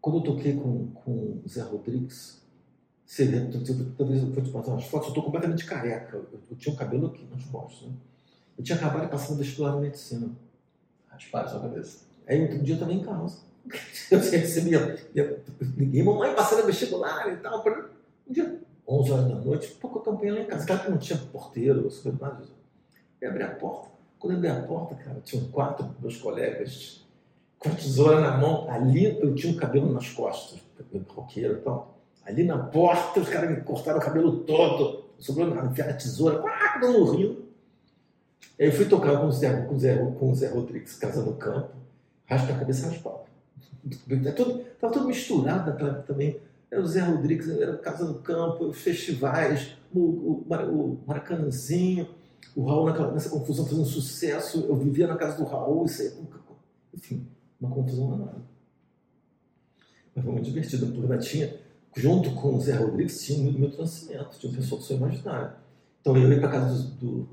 quando 0.00 0.18
eu 0.18 0.22
toquei 0.22 0.54
com, 0.56 0.92
o 1.06 1.42
Zé 1.48 1.62
Rodrigues, 1.62 2.40
você, 3.04 3.26
talvez 3.96 4.22
eu 4.22 4.30
vou 4.30 4.42
te 4.42 4.50
passar 4.50 4.72
umas 4.72 4.84
fotos, 4.84 5.08
eu 5.08 5.10
estou 5.10 5.24
completamente 5.24 5.64
careca. 5.64 6.16
Eu, 6.16 6.40
eu, 6.50 6.56
tinha 6.56 6.74
um 6.74 6.76
cabelo 6.76 7.06
aqui 7.08 7.26
nas 7.30 7.44
costas. 7.44 7.88
Né? 7.88 7.94
Eu 8.60 8.64
tinha 8.64 8.76
acabado 8.76 9.04
de 9.04 9.10
passar 9.10 9.30
no 9.30 9.38
vestibular 9.38 9.72
de 9.72 9.80
medicina. 9.80 10.30
Raspar 11.08 11.44
a 11.44 11.48
sua 11.48 11.60
cabeça. 11.60 12.04
Aí 12.28 12.42
outro 12.42 12.58
dia 12.58 12.76
também 12.76 12.98
em 12.98 13.02
casa. 13.02 13.38
Eu 14.10 14.18
recebia, 14.18 14.98
liguei, 15.78 16.02
mamãe 16.02 16.34
passando 16.34 16.66
vestibular 16.66 17.32
e 17.32 17.38
tal. 17.38 17.64
Um 18.28 18.32
dia, 18.32 18.60
11 18.86 19.12
horas 19.12 19.28
da 19.28 19.34
noite, 19.36 19.68
pouco 19.80 20.00
campanha 20.00 20.34
lá 20.34 20.40
em 20.40 20.44
casa. 20.44 20.66
Claro 20.66 20.82
que 20.82 20.90
não 20.90 20.98
tinha 20.98 21.18
porteiro, 21.32 21.88
nada 22.20 22.34
disso. 22.36 22.54
Eu 23.18 23.30
abri 23.30 23.42
a 23.42 23.54
porta. 23.54 23.88
Quando 24.18 24.32
eu 24.32 24.36
abri 24.36 24.50
a 24.50 24.62
porta, 24.66 24.94
cara, 24.94 25.22
tinham 25.24 25.46
quatro 25.46 25.96
meus 25.98 26.18
colegas 26.18 27.06
com 27.58 27.70
a 27.70 27.72
tesoura 27.72 28.20
na 28.20 28.36
mão. 28.36 28.70
Ali 28.70 29.18
eu 29.22 29.34
tinha 29.34 29.54
o 29.54 29.56
um 29.56 29.58
cabelo 29.58 29.90
nas 29.90 30.10
costas, 30.10 30.60
roqueiro 31.08 31.54
e 31.54 31.60
tal. 31.62 31.98
Ali 32.26 32.44
na 32.44 32.58
porta, 32.58 33.20
os 33.20 33.28
caras 33.30 33.48
me 33.48 33.62
cortaram 33.62 33.98
o 33.98 34.02
cabelo 34.02 34.40
todo. 34.40 35.06
Sobrou 35.18 35.46
nada, 35.46 35.66
enfiaram 35.66 35.92
a 35.92 35.96
tesoura, 35.96 36.44
ah, 36.46 36.78
rindo. 37.10 37.48
Aí 37.48 37.49
eu 38.66 38.72
fui 38.72 38.86
tocar 38.86 39.18
com 39.20 39.26
o 39.26 39.32
Zé, 39.32 39.62
com 39.62 39.74
o 39.74 39.78
Zé, 39.78 39.96
com 39.96 40.30
o 40.30 40.34
Zé 40.34 40.48
Rodrigues, 40.48 40.96
Casa 40.96 41.22
no 41.22 41.34
Campo, 41.34 41.72
raspa 42.26 42.52
a 42.52 42.58
cabeça, 42.58 42.88
raspa 42.88 43.20
Tá 44.24 44.32
tudo, 44.32 44.64
tá 44.78 44.90
tudo 44.90 45.06
misturado 45.06 46.04
também. 46.06 46.38
Era 46.70 46.82
o 46.82 46.86
Zé 46.86 47.00
Rodrigues, 47.00 47.48
era 47.48 47.78
Casa 47.78 48.04
no 48.04 48.20
Campo, 48.20 48.72
festivais, 48.72 49.76
o, 49.92 49.98
o, 49.98 50.46
o 50.48 51.00
Maracanãzinho, 51.06 52.08
o 52.54 52.64
Raul 52.64 52.86
naquela, 52.86 53.12
nessa 53.12 53.30
confusão 53.30 53.66
fazendo 53.66 53.86
sucesso. 53.86 54.66
Eu 54.68 54.76
vivia 54.76 55.06
na 55.06 55.16
casa 55.16 55.38
do 55.38 55.44
Raul, 55.44 55.86
isso 55.86 56.02
aí, 56.02 56.12
enfim 56.94 57.26
uma 57.60 57.70
confusão 57.70 58.10
danada. 58.10 58.42
Mas 60.14 60.24
foi 60.24 60.32
muito 60.32 60.46
divertido, 60.46 60.86
porque 60.86 61.18
tinha, 61.18 61.60
junto 61.94 62.30
com 62.32 62.54
o 62.54 62.60
Zé 62.60 62.74
Rodrigues, 62.74 63.22
tinha 63.22 63.48
o 63.48 63.52
meu 63.52 63.70
Nascimento, 63.76 64.38
tinha 64.38 64.52
o 64.52 64.56
pessoal 64.56 64.80
do 64.80 64.86
seu 64.86 64.96
imaginário. 64.96 65.52
Então 66.00 66.16
eu 66.16 66.32
ia 66.32 66.40
para 66.40 66.50
casa 66.50 66.82
do, 66.82 66.94
do, 66.94 67.28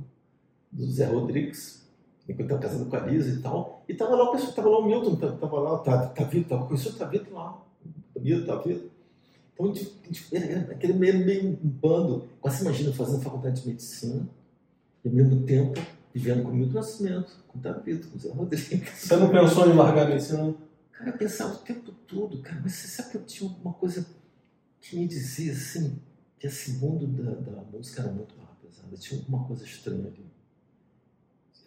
do, 0.71 0.91
Zé 0.91 1.05
Rodrigues, 1.05 1.87
enquanto 2.27 2.53
estava 2.53 2.61
casando 2.61 2.89
com 2.89 2.95
a 2.95 2.99
Lisa 2.99 3.29
e 3.29 3.41
tal, 3.41 3.83
e 3.87 3.91
estava 3.93 4.15
lá 4.15 4.29
o 4.29 4.31
pessoal, 4.31 4.49
estava 4.49 4.69
lá 4.69 4.79
o 4.79 4.85
Milton, 4.85 5.13
estava 5.13 5.59
lá, 5.59 5.77
tá, 5.79 6.07
tá 6.07 6.23
Vitor, 6.23 6.41
estava 6.41 6.65
conhecendo 6.67 6.95
o 6.95 6.99
Tavito 6.99 7.33
lá, 7.33 7.63
Tavito, 8.13 8.45
Tavito. 8.45 8.97
Então, 9.59 9.73
aquele 10.71 10.93
meio, 10.93 11.25
meio 11.25 11.49
um 11.49 11.55
bando. 11.55 12.29
Quase 12.39 12.61
imagina 12.61 12.93
fazendo 12.93 13.23
faculdade 13.23 13.61
de 13.61 13.67
medicina 13.67 14.29
e, 15.03 15.09
ao 15.09 15.15
mesmo 15.15 15.43
tempo, 15.45 15.81
vivendo 16.13 16.43
com 16.43 16.49
o 16.49 16.53
Milton 16.53 16.73
Nascimento, 16.73 17.31
com 17.47 17.57
o 17.57 17.61
David, 17.61 18.05
com 18.07 18.17
o 18.17 18.19
Zé 18.19 18.29
Rodrigues. 18.29 18.89
Você 18.93 19.15
não 19.15 19.29
pensou 19.29 19.67
em 19.67 19.73
largar 19.73 20.05
a 20.05 20.09
medicina? 20.09 20.53
Cara, 20.91 21.09
eu 21.09 21.17
pensava 21.17 21.55
o 21.55 21.57
tempo 21.59 21.91
todo, 22.07 22.41
cara, 22.41 22.59
mas 22.61 22.73
você 22.73 22.87
sabe 22.87 23.11
que 23.11 23.17
eu 23.17 23.23
tinha 23.23 23.49
uma 23.63 23.73
coisa 23.73 24.05
que 24.81 24.97
me 24.97 25.07
dizia 25.07 25.51
assim, 25.51 25.99
que 26.39 26.47
esse 26.47 26.73
mundo 26.73 27.07
da, 27.07 27.31
da 27.31 27.61
música 27.71 28.01
era 28.01 28.11
muito 28.11 28.35
barra 28.35 28.55
pesada, 28.61 28.95
tinha 28.97 29.19
alguma 29.19 29.43
coisa 29.45 29.63
estranha 29.63 30.07
ali. 30.07 30.25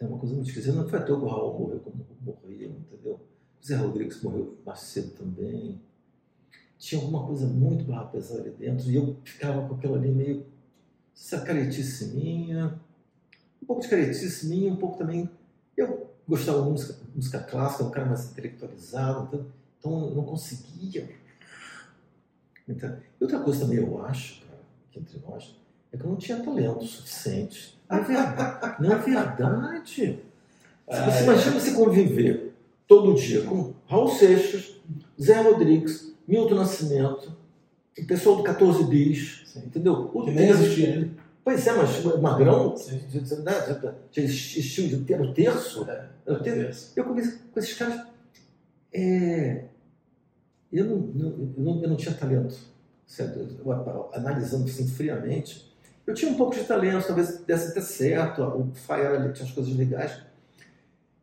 Era 0.01 0.09
uma 0.09 0.19
coisa 0.19 0.35
muito 0.35 0.47
esquisita. 0.47 0.75
Não 0.75 0.89
foi 0.89 0.99
à 0.99 1.03
toa 1.03 1.19
que 1.19 1.25
o 1.25 1.27
Raul 1.27 1.59
morreu 1.59 1.79
como 1.79 2.05
morria, 2.21 2.67
entendeu? 2.67 3.19
O 3.61 3.65
Zé 3.65 3.75
Rodrigues 3.75 4.21
morreu 4.21 4.57
mais 4.65 4.79
cedo 4.79 5.11
também 5.11 5.79
tinha 6.81 6.99
alguma 6.99 7.23
coisa 7.27 7.45
muito 7.45 7.85
barra 7.85 8.05
pesada 8.05 8.41
ali 8.41 8.49
dentro 8.49 8.89
e 8.89 8.95
eu 8.95 9.15
ficava 9.23 9.67
com 9.67 9.75
aquilo 9.75 9.93
ali 9.93 10.09
meio. 10.09 10.47
Essa 11.15 11.39
caretice 11.41 12.07
minha, 12.07 12.81
um 13.61 13.65
pouco 13.67 13.83
de 13.83 13.87
caretice 13.87 14.47
minha, 14.47 14.73
um 14.73 14.77
pouco 14.77 14.97
também. 14.97 15.29
Eu 15.77 16.09
gostava 16.27 16.63
de 16.63 16.69
música, 16.69 16.95
música 17.13 17.39
clássica, 17.39 17.83
um 17.83 17.91
cara 17.91 18.07
mais 18.07 18.31
intelectualizado, 18.31 19.27
então, 19.27 19.45
então 19.77 20.09
eu 20.09 20.15
não 20.15 20.23
conseguia. 20.23 21.07
Então, 22.67 22.97
outra 23.19 23.39
coisa 23.41 23.59
também 23.59 23.77
eu 23.77 24.03
acho, 24.03 24.41
cara, 24.41 24.59
que 24.91 24.99
entre 24.99 25.19
nós, 25.19 25.55
é 25.91 25.97
que 25.97 26.03
eu 26.03 26.09
não 26.09 26.15
tinha 26.15 26.41
talento 26.41 26.83
suficiente. 26.85 27.79
Não 27.89 27.97
é 27.97 28.01
verdade. 28.01 28.75
Não 28.81 28.91
é 28.91 28.95
verdade. 28.97 30.19
Você 30.87 31.23
imagina 31.23 31.59
você 31.59 31.71
conviver 31.71 32.53
todo 32.87 33.15
dia 33.15 33.43
com 33.43 33.73
Raul 33.87 34.09
Seixas, 34.09 34.75
Zé 35.21 35.41
Rodrigues, 35.41 36.13
Milton 36.27 36.55
Nascimento, 36.55 37.35
o 37.97 38.05
pessoal 38.05 38.37
do 38.37 38.43
14 38.43 38.83
bis, 38.85 39.43
Sim. 39.45 39.63
entendeu? 39.65 40.09
O 40.13 40.23
que 40.23 40.31
nem 40.31 40.49
existia 40.49 40.93
ainda. 40.93 41.09
Pois 41.43 41.65
é, 41.65 41.73
mas 41.73 42.03
Magrão 42.21 42.75
já 44.11 44.21
existiu 44.21 44.87
de 44.87 44.97
ter 44.99 45.19
o 45.19 45.33
terço. 45.33 45.89
É, 45.89 46.31
o 46.31 46.39
terço. 46.39 46.93
Eu 46.95 47.03
comecei 47.03 47.39
com 47.51 47.59
esses 47.59 47.73
caras. 47.73 48.05
É, 48.93 49.65
eu, 50.71 50.85
não, 50.85 50.97
não, 50.97 51.29
eu, 51.29 51.53
não, 51.57 51.83
eu 51.83 51.89
não 51.89 51.95
tinha 51.95 52.13
talento, 52.13 52.55
certo? 53.07 53.39
Eu, 53.39 54.09
analisando 54.13 54.65
assim 54.65 54.87
friamente. 54.87 55.70
Eu 56.05 56.13
tinha 56.13 56.31
um 56.31 56.35
pouco 56.35 56.55
de 56.55 56.63
talento, 56.63 57.05
talvez 57.05 57.39
desse 57.39 57.71
até 57.71 57.81
certo. 57.81 58.41
O 58.41 58.71
Fire 58.73 59.07
ali 59.07 59.33
tinha 59.33 59.47
as 59.47 59.53
coisas 59.53 59.75
legais. 59.75 60.11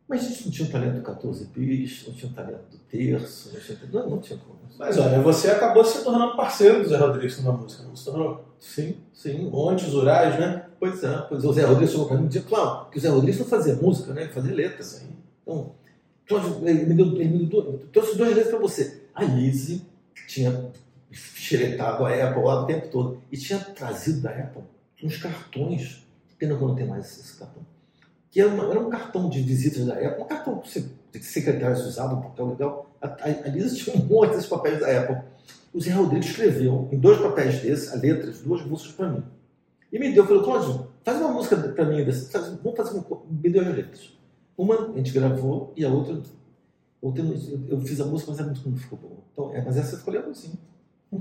Mas 0.07 0.25
a 0.25 0.29
gente 0.29 0.45
não 0.45 0.51
tinha 0.51 0.67
o 0.67 0.71
talento 0.71 0.95
do 0.95 1.01
14 1.03 1.45
bis, 1.45 2.07
não 2.07 2.13
tinha 2.15 2.31
o 2.31 2.33
talento 2.33 2.63
do 2.71 2.77
terço, 2.89 3.51
não 3.53 3.59
tinha, 3.61 3.77
não, 3.91 4.09
não 4.09 4.17
tinha 4.19 4.39
como. 4.39 4.57
Mas 4.79 4.97
olha, 4.97 5.19
você 5.19 5.51
acabou 5.51 5.83
se 5.83 6.03
tornando 6.03 6.35
parceiro 6.35 6.81
do 6.81 6.89
Zé 6.89 6.97
Rodrigues 6.97 7.37
numa 7.43 7.51
música, 7.51 7.83
não 7.83 7.95
se 7.95 8.05
tornou? 8.05 8.45
Sim, 8.59 8.95
sim. 9.13 9.49
Montes, 9.49 9.93
Urais, 9.93 10.39
né? 10.39 10.65
Pois 10.79 11.03
é, 11.03 11.17
pois 11.29 11.43
é. 11.43 11.47
O 11.47 11.53
Zé 11.53 11.63
Rodrigues 11.63 11.91
chegou 11.91 12.07
para 12.07 12.17
mim 12.17 12.25
e 12.25 12.29
disse, 12.29 12.45
claro, 12.45 12.89
que 12.89 12.97
o 12.97 13.01
Zé 13.01 13.09
Rodrigues 13.09 13.39
não 13.39 13.45
fazia 13.45 13.75
música, 13.75 14.13
né? 14.13 14.23
Ele 14.23 14.31
fazia 14.31 14.55
letras. 14.55 14.85
Sim. 14.87 15.09
Então, 16.25 16.61
ele 16.63 16.85
me, 16.85 16.95
deu, 16.95 17.05
ele 17.17 17.37
me 17.37 17.45
deu, 17.45 17.79
trouxe 17.91 18.17
duas 18.17 18.29
letras 18.29 18.49
para 18.49 18.59
você. 18.59 19.01
A 19.13 19.23
Lizzie 19.23 19.81
tinha 20.27 20.71
xeretado 21.11 22.05
a 22.05 22.09
Apple 22.09 22.43
lá 22.43 22.63
o 22.63 22.65
tempo 22.65 22.87
todo 22.89 23.21
e 23.31 23.37
tinha 23.37 23.59
trazido 23.59 24.21
da 24.21 24.29
Apple 24.29 24.63
uns 25.03 25.17
cartões, 25.17 26.05
pena 26.37 26.55
que 26.55 26.61
eu 26.61 26.67
não 26.67 26.75
tenho 26.75 26.89
mais 26.89 27.05
esse 27.05 27.37
cartão, 27.37 27.61
que 28.29 28.39
era, 28.39 28.49
uma, 28.49 28.69
era 28.69 28.79
um 28.79 28.89
cartão 28.89 29.29
de 29.29 29.41
visitas 29.41 29.85
da 29.85 29.93
Apple, 29.93 30.23
um 30.23 30.27
cartão 30.27 30.61
que 31.11 31.19
secretários 31.19 31.85
usavam, 31.85 32.19
um 32.19 32.21
papel 32.21 32.49
legal, 32.49 32.89
a, 33.01 33.07
a, 33.07 33.25
a 33.25 33.47
Lisa 33.49 33.75
tinha 33.75 33.95
um 33.95 34.05
monte 34.05 34.31
desses 34.31 34.47
papéis 34.47 34.79
da 34.79 35.01
Apple. 35.01 35.17
O 35.73 35.79
Zé 35.79 35.91
Rodrigues 35.91 36.29
escreveu 36.29 36.89
em 36.91 36.97
dois 36.97 37.19
papéis 37.19 37.61
desses, 37.61 37.93
a 37.93 37.95
letras, 37.95 38.41
duas 38.41 38.63
músicas 38.65 38.93
para 38.93 39.09
mim. 39.09 39.23
E 39.91 39.99
me 39.99 40.13
deu, 40.13 40.25
falou, 40.25 40.43
Cláudio, 40.43 40.87
faz 41.03 41.19
uma 41.19 41.31
música 41.31 41.55
para 41.57 41.85
mim, 41.85 42.03
desse, 42.03 42.31
faz, 42.31 42.47
vamos 42.61 42.77
fazer 42.77 42.97
uma. 42.97 43.21
Me 43.29 43.49
deu 43.49 43.61
as 43.61 43.75
letras. 43.75 44.13
Uma 44.57 44.91
a 44.91 44.97
gente 44.97 45.11
gravou 45.11 45.73
e 45.75 45.85
a 45.85 45.89
outra, 45.89 46.21
outra 47.01 47.23
eu 47.69 47.79
fiz 47.81 47.99
a 48.01 48.05
música, 48.05 48.31
mas 48.31 48.41
a 48.41 48.43
música 48.43 48.69
não 48.69 48.77
ficou 48.77 48.99
boa. 48.99 49.17
Então, 49.31 49.55
é, 49.55 49.63
mas 49.63 49.77
essa 49.77 49.97
ficou 49.97 50.13
legal 50.13 50.33
sim. 50.33 50.53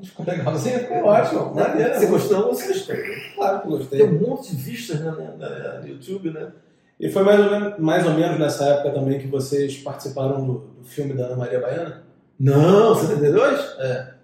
Ficou 0.03 0.27
legalzinho, 0.27 0.81
ficou 0.81 1.05
ótimo. 1.05 1.55
Né? 1.55 1.95
Você 1.95 2.07
gostou 2.07 2.43
da 2.43 2.47
música? 2.49 2.97
Claro 3.35 3.63
que 3.63 3.69
gostei. 3.69 3.99
Tem 4.01 4.09
um 4.09 4.21
monte 4.21 4.55
de 4.55 4.63
vistas 4.63 5.01
né, 5.01 5.11
né, 5.39 5.81
no 5.81 5.89
YouTube, 5.89 6.31
né? 6.31 6.53
E 7.01 7.11
foi 7.11 7.23
mais 7.23 7.41
ou, 7.41 7.51
menos, 7.51 7.79
mais 7.79 8.07
ou 8.07 8.13
menos 8.13 8.39
nessa 8.39 8.65
época 8.65 8.91
também 8.91 9.19
que 9.19 9.27
vocês 9.29 9.79
participaram 9.79 10.45
do, 10.45 10.59
do 10.59 10.85
filme 10.85 11.15
da 11.15 11.27
Ana 11.27 11.37
Maria 11.37 11.61
Baiana? 11.61 12.03
Não, 12.39 12.95
72? 12.95 13.61
É. 13.79 14.15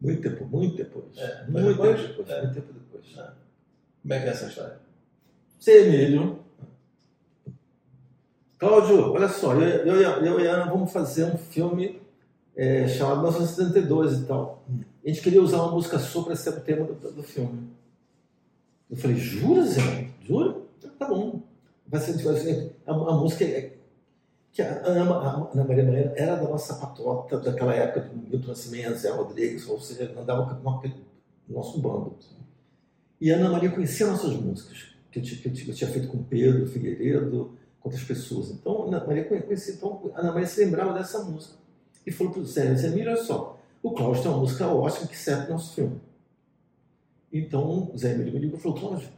Muito 0.00 0.22
tempo, 0.22 0.44
muito 0.46 0.76
depois. 0.76 1.16
É, 1.16 1.44
muito 1.48 1.68
depois? 1.68 2.00
tempo 2.00 2.08
depois. 2.08 2.30
É. 2.30 2.42
Muito 2.42 2.54
tempo 2.54 2.72
depois. 2.72 3.04
É. 3.16 3.30
Como 4.02 4.14
é 4.14 4.20
que 4.20 4.26
é 4.26 4.28
essa 4.30 4.46
história? 4.46 4.78
Você, 5.58 5.86
Emílio. 5.86 6.40
Cláudio, 8.58 9.12
olha 9.12 9.28
só, 9.28 9.54
eu, 9.54 9.96
eu, 9.96 10.24
eu 10.24 10.40
e 10.40 10.48
a 10.48 10.54
Ana 10.54 10.70
vamos 10.70 10.92
fazer 10.92 11.24
um 11.24 11.36
filme 11.36 12.00
é, 12.56 12.88
chamado 12.88 13.22
1972 13.22 14.20
e 14.20 14.24
tal. 14.24 14.64
Hum. 14.68 14.80
A 15.04 15.08
gente 15.08 15.20
queria 15.20 15.42
usar 15.42 15.62
uma 15.62 15.72
música 15.72 15.98
sua 15.98 16.24
para 16.24 16.36
ser 16.36 16.50
o 16.50 16.60
tema 16.60 16.86
do, 16.86 17.12
do 17.12 17.22
filme. 17.22 17.70
Eu 18.90 18.96
falei, 18.96 19.16
jura, 19.16 19.64
Zé? 19.64 20.08
Jura? 20.22 20.62
Tá 20.98 21.08
bom 21.08 21.42
vai 21.92 22.00
ser, 22.00 22.16
vai 22.22 22.36
ser 22.36 22.74
a, 22.86 22.92
a, 22.92 23.14
música 23.14 23.44
é, 23.44 23.74
que 24.50 24.62
a 24.62 24.86
Ana, 24.86 25.10
a 25.14 25.50
Ana 25.52 25.64
Maria 25.64 25.84
Baiana 25.84 26.12
era 26.16 26.36
da 26.36 26.48
nossa 26.48 26.74
patota 26.74 27.38
daquela 27.38 27.74
época 27.74 28.08
do 28.08 28.16
Milton 28.16 28.48
Nascimento, 28.48 28.96
Zé 28.96 29.10
Rodrigues, 29.10 29.68
ou 29.68 29.78
seja, 29.78 30.10
andava 30.18 30.54
com 30.54 30.70
aquele 30.70 30.94
nosso 31.46 31.78
bando. 31.78 32.16
E 33.20 33.30
a 33.30 33.36
Ana 33.36 33.50
Maria 33.50 33.70
conhecia 33.70 34.06
nossas 34.06 34.32
músicas, 34.32 34.94
que 35.10 35.18
eu, 35.18 35.22
que 35.22 35.48
eu, 35.48 35.68
eu 35.68 35.74
tinha 35.74 35.90
feito 35.90 36.08
com 36.08 36.22
Pedro 36.24 36.66
Figueiredo, 36.66 37.58
com 37.78 37.88
outras 37.90 38.04
pessoas. 38.04 38.50
Então, 38.50 38.84
a 38.84 38.86
Ana 38.86 39.06
Maria 39.06 39.24
conhecia, 39.24 39.74
então, 39.74 40.10
a 40.14 40.20
Ana 40.20 40.32
Maria 40.32 40.46
se 40.46 40.64
lembrava 40.64 40.94
dessa 40.94 41.22
música. 41.22 41.54
E 42.06 42.10
falou 42.10 42.32
para 42.32 42.42
o 42.42 42.46
Zé, 42.46 42.74
Zé, 42.74 42.88
olha 42.88 43.16
só, 43.16 43.58
o 43.82 43.90
Cláudio 43.92 44.22
tem 44.22 44.30
uma 44.30 44.40
música 44.40 44.66
ótima 44.68 45.08
que 45.08 45.16
serve 45.16 45.46
para 45.46 45.54
nosso 45.54 45.74
filme. 45.74 46.00
Então, 47.32 47.90
o 47.92 47.98
Zé 47.98 48.12
Emílio 48.12 48.32
me 48.34 48.38
ligou 48.38 48.58
e 48.58 48.62
falou, 48.62 48.78
Cláudio, 48.78 49.08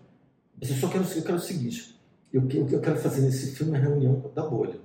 mas 0.59 0.71
eu 0.71 0.77
só 0.77 0.89
quero, 0.89 1.05
eu 1.05 1.23
quero 1.23 1.37
o 1.37 1.41
seguinte, 1.41 2.01
e 2.33 2.39
o 2.39 2.47
que, 2.47 2.57
eu 2.57 2.81
quero 2.81 2.97
fazer 2.97 3.21
nesse 3.21 3.55
filme 3.55 3.77
é 3.77 3.81
a 3.81 3.83
reunião 3.83 4.31
da 4.35 4.49
bolha. 4.49 4.79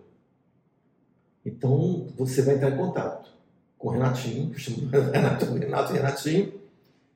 Então, 1.45 2.07
você 2.17 2.41
vai 2.41 2.55
entrar 2.55 2.71
em 2.71 2.77
contato 2.77 3.31
com 3.77 3.87
o 3.87 3.91
Renatinho, 3.91 4.49
que 4.49 4.55
eu 4.55 4.59
chamo 4.59 4.89
Renato, 4.89 5.45
Renato 5.45 5.93
Renatinho, 5.93 6.53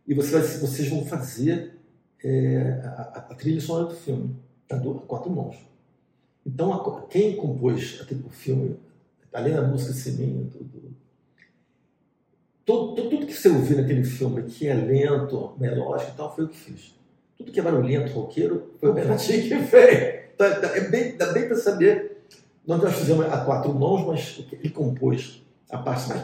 e 0.07 0.13
você 0.13 0.31
vai, 0.31 0.41
vocês 0.41 0.87
vão 0.87 1.05
fazer 1.05 1.77
é, 2.23 2.81
a, 2.85 3.27
a, 3.29 3.35
trilha 3.35 3.59
sonora 3.59 3.87
do 3.87 3.95
filme, 3.95 4.35
a, 4.71 4.75
do, 4.75 4.95
quatro 5.01 5.29
mãos. 5.29 5.57
Então, 6.45 6.73
a, 6.73 7.07
quem 7.07 7.35
compôs 7.35 8.01
o 8.01 8.29
filme, 8.29 8.77
além 9.33 9.53
da 9.53 9.61
música 9.67 9.93
Seminha, 9.93 10.49
tudo, 12.65 12.95
tudo, 12.95 13.09
tudo, 13.09 13.25
que 13.25 13.33
você 13.33 13.49
ouviu 13.49 13.77
naquele 13.77 14.03
filme, 14.03 14.43
que 14.43 14.67
é 14.67 14.73
lento, 14.73 15.53
melódico 15.59 16.11
e 16.11 16.15
tal, 16.15 16.33
foi 16.33 16.45
o 16.45 16.47
que 16.47 16.57
fiz. 16.57 16.95
Tudo 17.37 17.51
que 17.51 17.59
é 17.59 17.63
barulhento, 17.63 18.13
roqueiro, 18.13 18.73
foi 18.79 18.89
o 18.89 18.93
Renatinho 18.93 19.41
que 19.41 19.63
fez. 19.67 20.23
Tá, 20.37 20.59
tá, 20.59 20.67
é 20.75 20.89
bem, 20.89 21.17
dá 21.17 21.31
bem 21.31 21.47
para 21.47 21.57
saber. 21.57 22.23
Nós, 22.65 22.81
nós 22.81 22.95
fizemos 22.95 23.25
a 23.25 23.43
quatro 23.43 23.73
mãos, 23.73 24.07
mas 24.07 24.45
ele 24.51 24.69
compôs 24.69 25.43
a 25.69 25.77
parte 25.77 26.09
mais. 26.09 26.21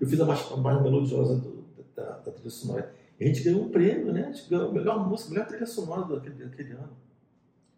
Eu 0.00 0.08
fiz 0.08 0.20
a 0.20 0.24
mais, 0.24 0.50
a 0.50 0.56
mais 0.56 0.82
melodiosa 0.82 1.36
do, 1.36 1.64
da, 1.94 2.18
da, 2.18 2.32
trilha 2.32 2.50
sonora. 2.50 2.92
E 3.20 3.24
a 3.24 3.26
gente 3.26 3.42
ganhou 3.42 3.62
um 3.62 3.68
prêmio, 3.68 4.12
né? 4.12 4.28
A 4.28 4.32
gente 4.32 4.48
ganhou 4.48 4.70
a 4.70 4.72
melhor 4.72 5.08
música, 5.08 5.30
a 5.30 5.32
melhor 5.34 5.46
trilha 5.48 5.66
sonora 5.66 6.02
daquele, 6.14 6.44
daquele 6.44 6.72
ano. 6.72 6.96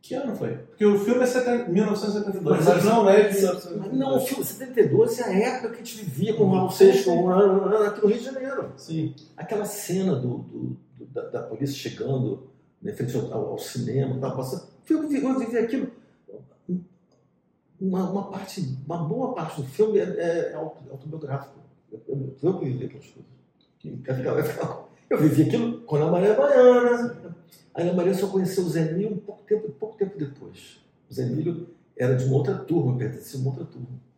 Que 0.01 0.15
ano 0.15 0.35
foi? 0.37 0.57
Porque 0.57 0.87
o 0.87 0.99
filme 0.99 1.23
é 1.23 1.27
70, 1.27 1.69
1972, 1.71 2.57
mas, 2.57 2.67
mas 2.67 2.85
não 2.85 3.09
é 3.09 3.29
de 3.29 3.35
1972. 3.35 3.99
Não, 3.99 4.17
o 4.17 4.21
filme 4.21 4.45
72 4.45 5.19
é 5.19 5.25
a 5.25 5.39
época 5.39 5.69
que 5.71 5.75
a 5.75 5.85
gente 5.85 6.05
vivia 6.05 6.35
com 6.35 6.45
o 6.45 6.55
Raul 6.55 6.71
Seixas 6.71 7.07
aqui 7.09 8.01
no 8.01 8.07
Rio 8.07 8.19
de 8.19 8.25
Janeiro. 8.25 8.73
Sim. 8.77 9.15
Aquela 9.37 9.65
cena 9.65 10.15
do, 10.15 10.39
do, 10.39 10.77
do 10.99 11.07
da, 11.07 11.29
da, 11.29 11.43
polícia 11.43 11.77
chegando 11.77 12.49
né, 12.81 12.93
frente 12.93 13.17
ao, 13.17 13.51
ao 13.51 13.59
cinema, 13.59 14.19
tá, 14.19 14.31
passando, 14.31 14.69
eu 14.89 15.09
vivi 15.09 15.59
aquilo. 15.59 15.91
Uma, 17.81 18.11
uma, 18.11 18.31
parte, 18.31 18.77
uma 18.87 18.99
boa 18.99 19.35
parte 19.35 19.61
do 19.61 19.69
filme 19.69 19.99
é, 19.99 20.03
é, 20.03 20.53
é 20.53 20.55
autobiográfico. 20.55 21.55
Eu, 21.93 22.37
eu, 22.43 22.59
vivi 22.59 22.87
aquelas 22.87 23.07
coisas. 23.07 23.29
Eu 25.09 25.19
vivi 25.19 25.43
aquilo 25.43 25.81
com 25.81 25.97
a 25.97 26.11
Maria 26.11 26.35
Baiana. 26.35 27.17
A 27.75 27.83
Ana 27.83 27.93
Maria 27.93 28.15
só 28.15 28.29
conheceu 28.29 28.65
o 28.65 28.69
Zé 28.69 28.91
Emílio 28.91 29.13
um 29.13 29.19
pouco 29.19 29.43
tempo, 29.45 29.69
pouco 29.71 29.97
tempo 29.97 30.19
depois. 30.19 30.81
O 31.09 31.15
Zé 31.15 31.23
Emílio 31.23 31.69
era 31.97 32.15
de 32.15 32.25
uma 32.25 32.37
outra 32.37 32.55
turma, 32.55 32.97
pertencia 32.97 33.39
a 33.39 33.43
uma 33.43 33.51
outra 33.51 33.65
turma. 33.65 34.09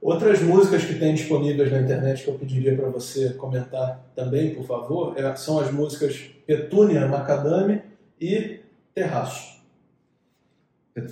Outras 0.00 0.40
músicas 0.42 0.84
que 0.84 0.94
tem 0.94 1.14
disponíveis 1.14 1.72
na 1.72 1.80
internet 1.80 2.22
que 2.22 2.30
eu 2.30 2.38
pediria 2.38 2.76
para 2.76 2.88
você 2.88 3.34
comentar 3.34 4.12
também, 4.14 4.54
por 4.54 4.64
favor, 4.64 5.18
é, 5.18 5.34
são 5.34 5.58
as 5.58 5.72
músicas 5.72 6.30
Petúnia 6.46 7.08
Macadame 7.08 7.82
e 8.20 8.60
Terraço. 8.94 9.58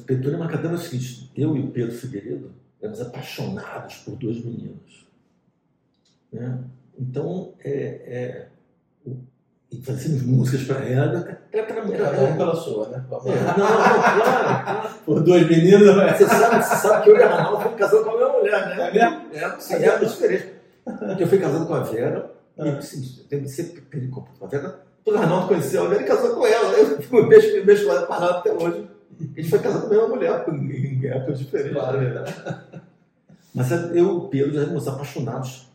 Petúnia 0.07 0.39
Macadame 0.39 0.75
é 0.75 0.79
o 0.79 0.81
seguinte: 0.81 1.31
eu 1.37 1.57
e 1.57 1.61
o 1.61 1.71
Pedro 1.71 1.97
Figueiredo 1.97 2.53
éramos 2.81 3.01
apaixonados 3.01 3.97
por 3.97 4.15
dois 4.15 4.45
meninos. 4.45 5.07
Né? 6.33 6.59
Então, 6.99 7.55
é, 7.65 7.71
é, 7.71 8.49
e 9.71 9.83
fazíamos 9.83 10.23
músicas 10.23 10.63
para 10.67 10.85
ela. 10.85 11.39
Cada 11.53 12.23
um 12.23 12.37
pela 12.37 12.55
sua, 12.55 12.89
né? 12.89 13.05
É, 13.09 13.59
não, 13.59 13.69
não, 13.69 14.23
claro. 14.23 14.89
Por 15.05 15.23
duas 15.23 15.49
meninas, 15.49 15.97
né? 15.97 16.17
Você 16.17 16.27
sabe, 16.27 16.65
você 16.65 16.77
sabe 16.77 17.05
que 17.05 17.11
eu 17.11 17.17
e 17.17 17.23
a 17.23 17.29
Ranaldo 17.29 17.63
fomos 17.63 17.79
casados 17.79 18.05
com 18.05 18.11
a 18.13 18.17
minha 18.17 18.29
mulher, 18.29 18.77
né? 18.77 18.89
É 18.89 18.93
mesmo? 18.93 19.27
É, 19.35 19.61
sim, 19.61 19.75
é, 19.75 19.87
é 19.87 19.99
diferente. 19.99 20.53
Porque 20.85 21.23
eu 21.23 21.27
fui 21.27 21.39
casado 21.39 21.67
com 21.67 21.75
a 21.75 21.81
Vera, 21.81 22.31
ah. 22.59 22.67
e 22.67 22.71
assim, 22.71 23.03
tem 23.29 23.47
sempre 23.49 23.81
pericô 23.83 24.27
com 24.39 24.45
a 24.45 24.49
Vera. 24.49 24.81
O 25.05 25.11
Arnaldo 25.13 25.49
conheceu 25.49 25.85
a 25.85 25.89
Vera 25.89 26.03
e 26.03 26.07
casou 26.07 26.37
com 26.37 26.47
ela. 26.47 26.73
Eu 26.73 27.01
fico 27.01 27.27
com 27.27 27.93
ela 27.93 28.07
parado 28.07 28.39
até 28.39 28.53
hoje. 28.53 28.89
A 29.21 29.41
gente 29.41 29.51
foi 29.51 29.59
casado 29.59 29.83
com 29.83 29.87
a 29.87 29.91
mesma 29.91 30.09
mulher, 30.09 30.45
em 30.49 31.07
épocas 31.07 31.39
diferentes. 31.39 31.73
Claro, 31.73 32.01
né? 32.01 32.25
Mas 33.55 33.71
eu 33.73 33.97
e 33.97 34.03
o 34.03 34.21
Pedro 34.29 34.61
éramos 34.61 34.87
apaixonados 34.87 35.66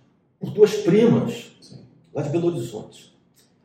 por 0.42 0.50
duas 0.50 0.74
primas, 0.78 1.56
Sim. 1.62 1.86
lá 2.12 2.24
de 2.24 2.30
Belo 2.30 2.48
Horizonte. 2.48 3.16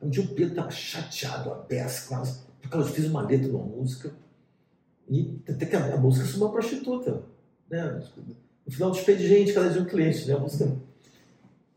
Um 0.00 0.10
dia 0.10 0.22
o 0.22 0.28
Pedro 0.28 0.50
estava 0.50 0.70
chateado, 0.70 1.50
a 1.50 1.54
beça, 1.54 2.06
quase, 2.06 2.40
porque 2.60 2.76
ela 2.76 2.84
fez 2.84 3.08
uma 3.08 3.22
letra 3.22 3.48
de 3.48 3.54
uma 3.54 3.64
música 3.64 4.12
e 5.08 5.40
até 5.48 5.64
que 5.64 5.74
a, 5.74 5.94
a 5.94 5.96
música 5.96 6.26
sobre 6.26 6.44
uma 6.44 6.52
prostituta. 6.52 7.22
Né? 7.70 8.02
No 8.66 8.72
final 8.72 8.90
do 8.90 8.98
expediente, 8.98 9.54
cada 9.54 9.70
dia 9.70 9.80
um 9.80 9.86
cliente, 9.86 10.28
né? 10.28 10.34
A 10.34 10.38
música. 10.38 10.76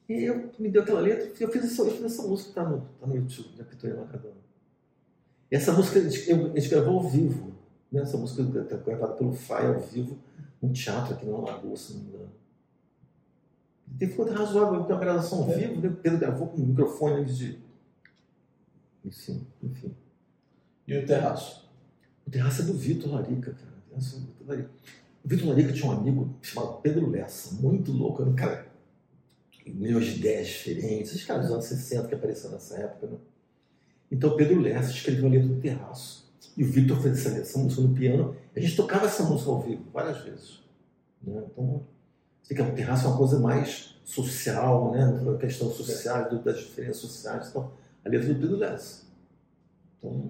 E 0.10 0.24
eu 0.24 0.52
me 0.60 0.70
deu 0.70 0.82
aquela 0.82 1.00
letra, 1.00 1.32
eu 1.40 1.50
fiz 1.50 1.64
essa, 1.64 1.84
eu 1.84 1.92
fiz 1.92 2.04
essa 2.04 2.24
música, 2.24 2.52
tá 2.52 2.68
no, 2.68 2.82
tá 3.00 3.08
no 3.08 3.16
YouTube, 3.16 3.56
da 3.56 3.64
Pitoria 3.64 3.96
Macadão. 3.96 4.34
E 5.50 5.56
essa 5.56 5.72
música 5.72 6.00
a 6.00 6.04
gente, 6.04 6.32
a 6.32 6.60
gente 6.60 6.70
gravou 6.70 6.96
ao 6.98 7.08
vivo. 7.08 7.54
Né? 7.92 8.02
Essa 8.02 8.18
música 8.18 8.42
está 8.60 8.76
gravada 8.76 9.14
pelo 9.14 9.34
Fai 9.34 9.68
ao 9.68 9.80
vivo, 9.80 10.18
num 10.62 10.74
teatro 10.74 11.14
aqui 11.14 11.26
na 11.26 11.38
Lagoa, 11.38 11.78
se 11.78 11.94
não 11.94 12.02
me 12.02 12.10
engano. 12.10 12.39
E 14.00 14.08
foi 14.08 14.30
razoável, 14.32 14.84
tem 14.84 14.96
uma 14.96 15.02
gravação 15.02 15.40
ao 15.40 15.48
vivo, 15.48 15.82
né? 15.82 15.96
Pedro 16.02 16.20
gravou 16.20 16.48
com 16.48 16.62
microfones 16.62 17.38
de 17.38 17.60
enfim, 19.04 19.46
enfim. 19.64 19.96
E 20.88 20.98
o 20.98 21.06
terraço? 21.06 21.70
O 22.28 22.32
terraço 22.32 22.62
é 22.62 22.66
do 22.66 22.74
Vitor 22.74 23.12
Larica, 23.12 23.54
cara. 23.54 23.80
O 25.24 25.28
Vitor 25.28 25.50
Larica 25.50 25.74
tinha 25.74 25.88
um 25.88 25.98
amigo 25.98 26.36
chamado 26.42 26.82
Pedro 26.82 27.10
Lessa, 27.10 27.56
muito 27.56 27.92
louco, 27.92 28.22
era 28.22 28.30
um 28.30 28.36
cara 28.36 28.68
de 29.66 29.72
ideias 29.72 30.48
diferentes, 30.48 31.12
esses 31.12 31.26
caras 31.26 31.44
dos 31.44 31.54
anos 31.54 31.66
60 31.66 32.08
que 32.08 32.16
apareceram 32.16 32.54
nessa 32.54 32.78
época, 32.78 33.08
né? 33.08 33.18
Então 34.12 34.36
Pedro 34.36 34.60
Lessa 34.60 34.92
escreveu 34.92 35.28
a 35.28 35.30
letra 35.30 35.48
do 35.48 35.62
terraço. 35.62 36.28
E 36.58 36.64
o 36.64 36.68
Vitor 36.68 37.00
fez 37.02 37.26
essa, 37.26 37.38
essa, 37.38 37.60
música 37.60 37.82
no 37.82 37.94
piano. 37.94 38.36
A 38.56 38.60
gente 38.60 38.76
tocava 38.76 39.06
essa 39.06 39.24
música 39.24 39.50
ao 39.50 39.62
vivo 39.62 39.84
várias 39.94 40.22
vezes. 40.24 40.60
Né? 41.22 41.42
Então, 41.52 41.86
que 42.56 42.62
o 42.62 42.76
terraço 42.76 43.06
é 43.06 43.10
uma 43.10 43.18
coisa 43.18 43.40
mais 43.40 43.96
social, 44.04 44.92
né? 44.92 45.22
A 45.34 45.38
questão 45.38 45.70
social, 45.72 46.30
das 46.44 46.58
diferenças 46.60 46.98
sociais. 46.98 47.50
Então, 47.50 47.72
a 48.04 48.10
letra 48.10 48.34
do 48.34 48.40
Pedro 48.40 48.58
Lessa. 48.58 49.04
Então... 49.98 50.30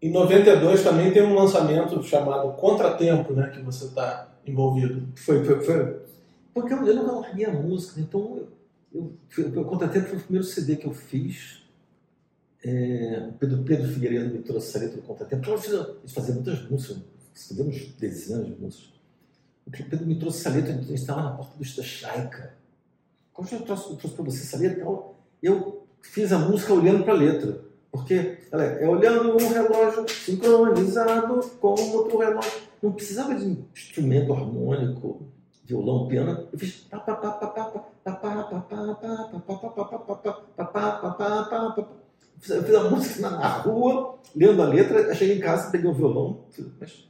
Em 0.00 0.10
92 0.10 0.82
também 0.82 1.10
tem 1.12 1.22
um 1.22 1.34
lançamento 1.34 2.02
chamado 2.02 2.52
Contratempo, 2.58 3.32
né, 3.32 3.48
que 3.48 3.62
você 3.62 3.86
está 3.86 4.34
envolvido. 4.46 5.08
Foi, 5.16 5.42
foi, 5.42 5.60
foi. 5.62 6.02
Porque 6.52 6.74
eu, 6.74 6.86
eu 6.86 6.94
não 6.94 7.20
larguei 7.22 7.46
a 7.46 7.50
música, 7.50 7.98
então 8.00 8.46
eu, 8.92 9.16
eu, 9.38 9.62
o 9.62 9.64
Contratempo 9.64 10.08
foi 10.08 10.18
o 10.18 10.20
primeiro 10.20 10.46
CD 10.46 10.76
que 10.76 10.86
eu 10.86 10.92
fiz. 10.92 11.62
É, 12.62 13.30
Pedro, 13.40 13.62
Pedro 13.62 13.88
Figueiredo 13.88 14.34
me 14.34 14.42
trouxe 14.42 14.76
a 14.76 14.80
letra 14.80 14.98
do 14.98 15.02
Contratempo. 15.02 15.50
Nós 15.50 16.12
fazia 16.12 16.34
muitas 16.34 16.68
músicas, 16.68 16.98
fizemos 17.34 17.86
dezenas 17.98 18.46
de 18.46 18.60
músicas. 18.60 18.93
O 19.66 19.70
Pedro 19.70 20.06
me 20.06 20.18
trouxe 20.18 20.40
essa 20.40 20.50
letra, 20.50 20.72
gente 20.74 20.94
estava 20.94 21.22
na 21.22 21.30
porta 21.30 21.56
do 21.56 21.62
Estachaica. 21.62 22.54
Quando 23.32 23.52
eu 23.52 23.62
trouxe, 23.62 23.96
trouxe 23.96 24.16
para 24.16 24.24
você 24.24 24.42
essa 24.42 24.58
letra, 24.58 24.86
eu 25.42 25.86
fiz 26.02 26.32
a 26.32 26.38
música 26.38 26.72
olhando 26.72 27.02
para 27.02 27.14
a 27.14 27.16
letra. 27.16 27.64
Porque 27.90 28.38
ela 28.50 28.64
é, 28.64 28.84
é 28.84 28.88
olhando 28.88 29.34
um 29.34 29.48
relógio 29.48 30.08
sincronizado 30.08 31.40
com 31.60 31.68
outro 31.68 32.18
relógio. 32.18 32.62
Não 32.82 32.92
precisava 32.92 33.34
de 33.34 33.56
instrumento 33.72 34.32
harmônico, 34.32 35.28
violão, 35.64 36.08
piano. 36.08 36.48
Eu 36.52 36.58
fiz. 36.58 36.86
Eu 42.50 42.62
fiz 42.64 42.74
a 42.74 42.90
música 42.90 43.30
na 43.30 43.48
rua, 43.58 44.18
lendo 44.34 44.60
a 44.60 44.66
letra, 44.66 45.14
cheguei 45.14 45.38
em 45.38 45.40
casa, 45.40 45.70
peguei 45.70 45.88
o 45.88 45.94
violão. 45.94 46.40
Mas, 46.80 47.08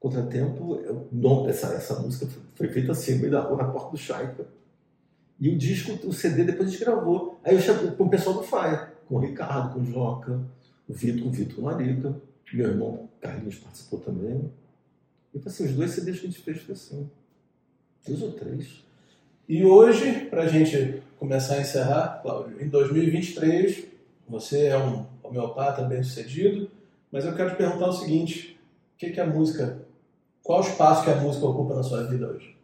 contratempo, 0.00 0.74
o 0.74 1.08
nome 1.12 1.46
dessa 1.46 1.68
essa 1.74 2.00
música 2.00 2.26
foi 2.54 2.68
feita 2.68 2.92
assim, 2.92 3.14
no 3.14 3.20
meio 3.20 3.32
da 3.32 3.40
rua, 3.40 3.58
na 3.58 3.68
porta 3.68 3.90
do 3.90 3.98
Chaica. 3.98 4.46
E 5.38 5.48
o 5.48 5.56
disco, 5.56 5.92
o 6.06 6.12
CD, 6.12 6.44
depois 6.44 6.68
a 6.68 6.72
gente 6.72 6.84
gravou. 6.84 7.38
Aí 7.44 7.54
eu 7.54 7.60
chamei 7.60 7.90
com 7.92 8.04
o 8.04 8.10
pessoal 8.10 8.36
do 8.36 8.42
Faia, 8.42 8.92
com 9.06 9.16
o 9.16 9.18
Ricardo, 9.18 9.74
com 9.74 9.80
o 9.80 9.84
Joca, 9.84 10.40
o 10.88 10.92
Vitor, 10.92 11.22
com 11.22 11.28
o 11.28 11.32
Vitor 11.32 11.64
Larica, 11.64 12.20
meu 12.52 12.68
irmão 12.68 13.08
Carlinhos 13.20 13.56
participou 13.56 14.00
também. 14.00 14.50
E 15.32 15.40
assim, 15.46 15.66
os 15.66 15.72
dois 15.72 15.92
CDs 15.92 16.18
que 16.18 16.26
a 16.26 16.30
gente 16.30 16.42
fez 16.42 16.62
foi 16.62 16.74
assim. 16.74 17.10
Dois 18.06 18.22
ou 18.22 18.32
três. 18.32 18.82
E 19.48 19.64
hoje, 19.64 20.26
para 20.26 20.42
a 20.42 20.48
gente 20.48 21.02
começar 21.18 21.54
a 21.54 21.60
encerrar, 21.60 22.20
Cláudio, 22.22 22.60
em 22.62 22.68
2023, 22.68 23.84
você 24.28 24.66
é 24.66 24.78
um 24.78 25.06
homeopata 25.22 25.82
bem 25.82 26.02
sucedido, 26.02 26.70
mas 27.10 27.24
eu 27.24 27.34
quero 27.34 27.50
te 27.50 27.56
perguntar 27.56 27.88
o 27.88 27.92
seguinte: 27.92 28.58
o 28.94 28.98
que, 28.98 29.10
que 29.10 29.20
a 29.20 29.26
música, 29.26 29.82
qual 30.50 30.62
o 30.62 30.66
espaço 30.66 31.04
que 31.04 31.10
a 31.10 31.14
música 31.14 31.46
ocupa 31.46 31.76
na 31.76 31.82
sua 31.84 32.02
vida 32.08 32.26
hoje? 32.26 32.56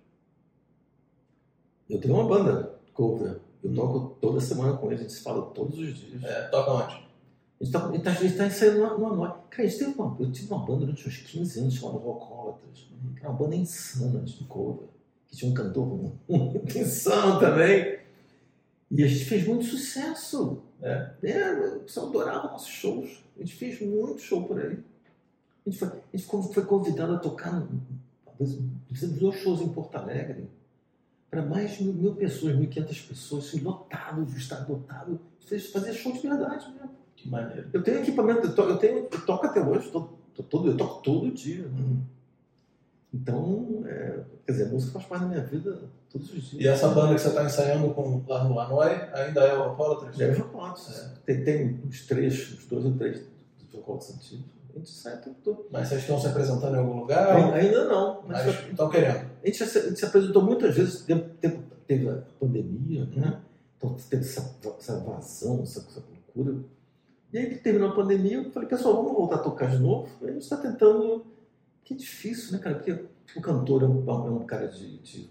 Eu 1.89 2.01
tenho 2.01 2.14
uma 2.14 2.26
banda 2.26 2.74
cover. 2.93 3.39
Eu 3.62 3.72
toco 3.72 4.16
toda 4.20 4.41
semana 4.41 4.76
com 4.76 4.89
eles, 4.89 4.99
a 4.99 5.03
gente 5.05 5.12
se 5.12 5.22
fala 5.22 5.43
todos 5.53 5.78
os 5.78 5.95
dias. 5.95 6.24
É, 6.24 6.49
toca 6.49 6.72
onde? 6.72 6.95
A 6.95 7.64
gente 7.64 7.76
está 7.76 7.80
tá, 7.80 8.12
tá, 8.12 8.37
tá 8.39 8.47
ensaiando 8.47 8.97
uma, 8.97 9.12
uma, 9.12 9.28
Cara, 9.49 9.62
a 9.62 9.66
gente 9.70 9.78
teve 9.78 9.93
uma, 9.93 10.16
eu 10.18 10.32
tive 10.32 10.53
uma 10.53 10.66
banda 10.66 10.80
durante 10.80 11.07
uns 11.07 11.16
15 11.18 11.61
anos 11.61 11.74
chamada 11.74 11.99
Rocólatras. 11.99 12.89
Era 13.20 13.30
uma 13.30 13.39
banda 13.39 13.55
insana 13.55 14.18
de 14.18 14.43
cover. 14.47 14.89
Que 15.28 15.37
tinha 15.37 15.53
um 15.53 15.55
cantor 15.55 15.87
muito 16.28 16.76
insano 16.76 17.39
também. 17.39 18.01
E 18.91 19.05
a 19.05 19.07
gente 19.07 19.26
fez 19.26 19.47
muito 19.47 19.64
sucesso. 19.64 20.61
É. 20.82 21.12
é 21.22 21.53
o 21.76 21.80
pessoal 21.82 22.09
adorava 22.09 22.49
nossos 22.49 22.68
shows. 22.68 23.22
A 23.37 23.39
gente 23.39 23.55
fez 23.55 23.80
muito 23.80 24.20
show 24.22 24.43
por 24.43 24.59
aí. 24.59 24.76
A 25.67 25.71
gente 25.71 25.79
foi, 25.79 25.89
a 25.89 26.17
gente 26.17 26.55
foi 26.55 26.64
convidado 26.64 27.14
a 27.14 27.19
tocar. 27.19 27.67
Fizemos 28.93 29.19
dois 29.19 29.37
shows 29.37 29.61
em 29.61 29.69
Porto 29.69 29.97
Alegre 29.97 30.49
para 31.31 31.43
mais 31.43 31.77
de 31.77 31.85
mil, 31.85 31.93
mil 31.93 32.14
pessoas, 32.14 32.55
1.500 32.55 33.09
pessoas, 33.09 33.47
assim, 33.47 33.61
lotado, 33.61 34.23
estado 34.37 34.73
lotado. 34.73 35.21
Fazer 35.73 35.93
show 35.93 36.12
de 36.12 36.21
verdade 36.21 36.67
mesmo. 36.73 36.91
Que 37.14 37.29
maneiro. 37.29 37.69
Eu 37.73 37.83
tenho 37.83 37.99
equipamento, 37.99 38.47
eu, 38.47 38.55
to, 38.55 38.62
eu, 38.62 38.77
tenho, 38.79 38.99
eu 38.99 39.27
toco 39.27 39.47
até 39.47 39.61
hoje, 39.61 39.91
tô, 39.91 40.09
tô 40.35 40.43
todo, 40.43 40.71
eu 40.71 40.77
toco 40.77 41.03
todo 41.03 41.31
dia. 41.31 41.67
Né? 41.67 41.79
Uhum. 41.79 42.03
Então, 43.12 43.83
é, 43.87 44.21
quer 44.45 44.53
dizer, 44.53 44.64
a 44.64 44.69
música 44.69 44.93
faz 44.93 45.07
parte 45.07 45.23
da 45.23 45.29
minha 45.29 45.45
vida 45.45 45.81
todos 46.11 46.33
os 46.33 46.43
dias. 46.43 46.64
E 46.64 46.69
essa 46.69 46.89
banda 46.89 47.14
que 47.14 47.21
você 47.21 47.29
está 47.29 47.45
ensaiando 47.45 47.93
com, 47.95 48.23
lá 48.27 48.45
no 48.45 48.59
Hanoi 48.59 48.93
ainda 49.12 49.41
é 49.41 49.59
o 49.59 49.64
Apólatras? 49.64 50.21
É 50.21 50.33
o 50.33 50.41
Apólatras. 50.41 50.99
É. 50.99 51.09
Tem, 51.25 51.45
tem 51.45 51.81
uns 51.87 52.07
três, 52.07 52.53
uns 52.53 52.67
dois 52.67 52.85
ou 52.85 52.95
três 52.95 53.23
do 53.73 53.79
Apólatras 53.79 54.17
antigos. 54.17 54.56
A 54.77 54.79
gente 54.79 54.91
sai 54.91 55.14
o 55.14 55.20
tempo 55.22 55.37
todo. 55.43 55.66
Mas 55.70 55.89
vocês 55.89 56.03
estão 56.03 56.20
se 56.20 56.27
apresentando 56.27 56.74
em 56.74 56.79
algum 56.79 57.01
lugar? 57.01 57.35
Ainda 57.55 57.89
não. 57.89 58.22
Mas, 58.27 58.45
mas 58.45 58.68
estão 58.68 58.91
querendo. 58.91 59.31
A 59.43 59.47
gente, 59.47 59.66
se, 59.66 59.79
a 59.79 59.83
gente 59.89 59.99
se 59.99 60.05
apresentou 60.05 60.43
muitas 60.43 60.74
vezes, 60.74 61.03
teve, 61.03 61.59
teve 61.87 62.11
a 62.11 62.22
pandemia, 62.39 63.07
né? 63.07 63.41
Então 63.79 63.97
teve 64.11 64.22
essa, 64.22 64.55
essa 64.79 65.01
vazão, 65.01 65.62
essa, 65.62 65.81
essa 65.81 66.05
loucura. 66.37 66.62
E 67.33 67.39
aí 67.39 67.49
que 67.49 67.57
terminou 67.57 67.89
a 67.89 67.95
pandemia, 67.95 68.37
eu 68.37 68.53
falei, 68.53 68.68
pessoal, 68.68 68.97
vamos 68.97 69.12
voltar 69.12 69.37
a 69.37 69.39
tocar 69.39 69.70
de 69.70 69.79
novo. 69.79 70.11
A 70.22 70.31
gente 70.31 70.43
está 70.43 70.59
tentando. 70.59 71.24
Que 71.83 71.95
é 71.95 71.97
difícil, 71.97 72.53
né, 72.53 72.59
cara? 72.59 72.77
Porque 72.77 73.05
o 73.35 73.41
cantor 73.41 73.83
é 73.83 73.87
um, 73.87 74.11
é 74.11 74.31
um 74.31 74.45
cara 74.45 74.68
de, 74.68 74.99
de 74.99 75.31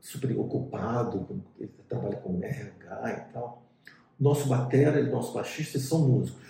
super 0.00 0.38
ocupado, 0.38 1.44
ele 1.58 1.70
trabalha 1.88 2.16
com 2.16 2.42
RH 2.42 3.28
e 3.28 3.32
tal. 3.32 3.62
Nosso 4.18 4.48
batera 4.48 5.00
e 5.00 5.10
nosso 5.10 5.34
baixista 5.34 5.78
são 5.78 6.08
músicos 6.08 6.49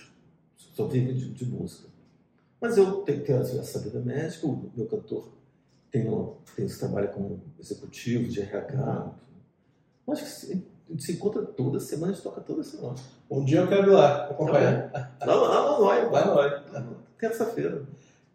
só 0.80 0.86
vive 0.86 1.12
de, 1.12 1.30
de, 1.30 1.44
música. 1.46 1.88
Mas 2.60 2.76
eu 2.76 3.02
tenho, 3.02 3.22
tenho 3.22 3.40
essa 3.40 3.78
vida 3.78 4.00
médica, 4.00 4.46
o 4.46 4.70
meu 4.74 4.86
cantor 4.86 5.28
tem, 5.90 6.04
tem 6.56 6.64
esse 6.64 6.78
trabalho 6.78 7.08
como 7.08 7.40
executivo 7.58 8.28
de 8.28 8.40
RH. 8.40 9.14
Eu 10.06 10.12
acho 10.12 10.24
que 10.24 10.70
gente 10.90 11.04
se 11.04 11.12
encontra 11.12 11.42
toda 11.42 11.78
semana, 11.78 12.12
a 12.12 12.14
gente 12.14 12.22
toca 12.22 12.40
toda 12.40 12.62
semana. 12.62 12.94
Um 13.30 13.44
dia 13.44 13.60
eu 13.60 13.68
quero 13.68 13.90
ir 13.90 13.94
lá 13.94 14.24
acompanhar. 14.26 14.90
Tá 14.90 15.26
lá, 15.26 15.34
lá 15.34 15.78
no 15.78 15.84
Noi. 15.84 16.10
Lá 16.10 16.26
no 16.26 16.34
Noi. 16.34 16.60
Terça-feira. 17.18 17.82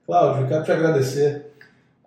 Cláudio, 0.05 0.43
eu 0.43 0.47
quero 0.47 0.63
te 0.63 0.71
agradecer 0.71 1.51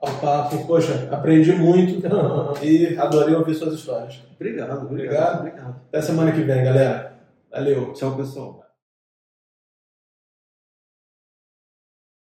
ao 0.01 0.12
papo. 0.20 0.66
Poxa, 0.66 1.09
aprendi 1.11 1.53
muito 1.53 2.07
e 2.62 2.97
adorei 2.97 3.34
ouvir 3.34 3.55
suas 3.55 3.74
histórias. 3.74 4.22
Obrigado, 4.36 4.86
obrigado, 4.86 5.41
obrigado. 5.41 5.76
Até 5.89 6.01
semana 6.01 6.32
que 6.32 6.41
vem, 6.43 6.64
galera. 6.64 7.18
Valeu. 7.51 7.93
Tchau, 7.93 8.16
pessoal. 8.16 8.67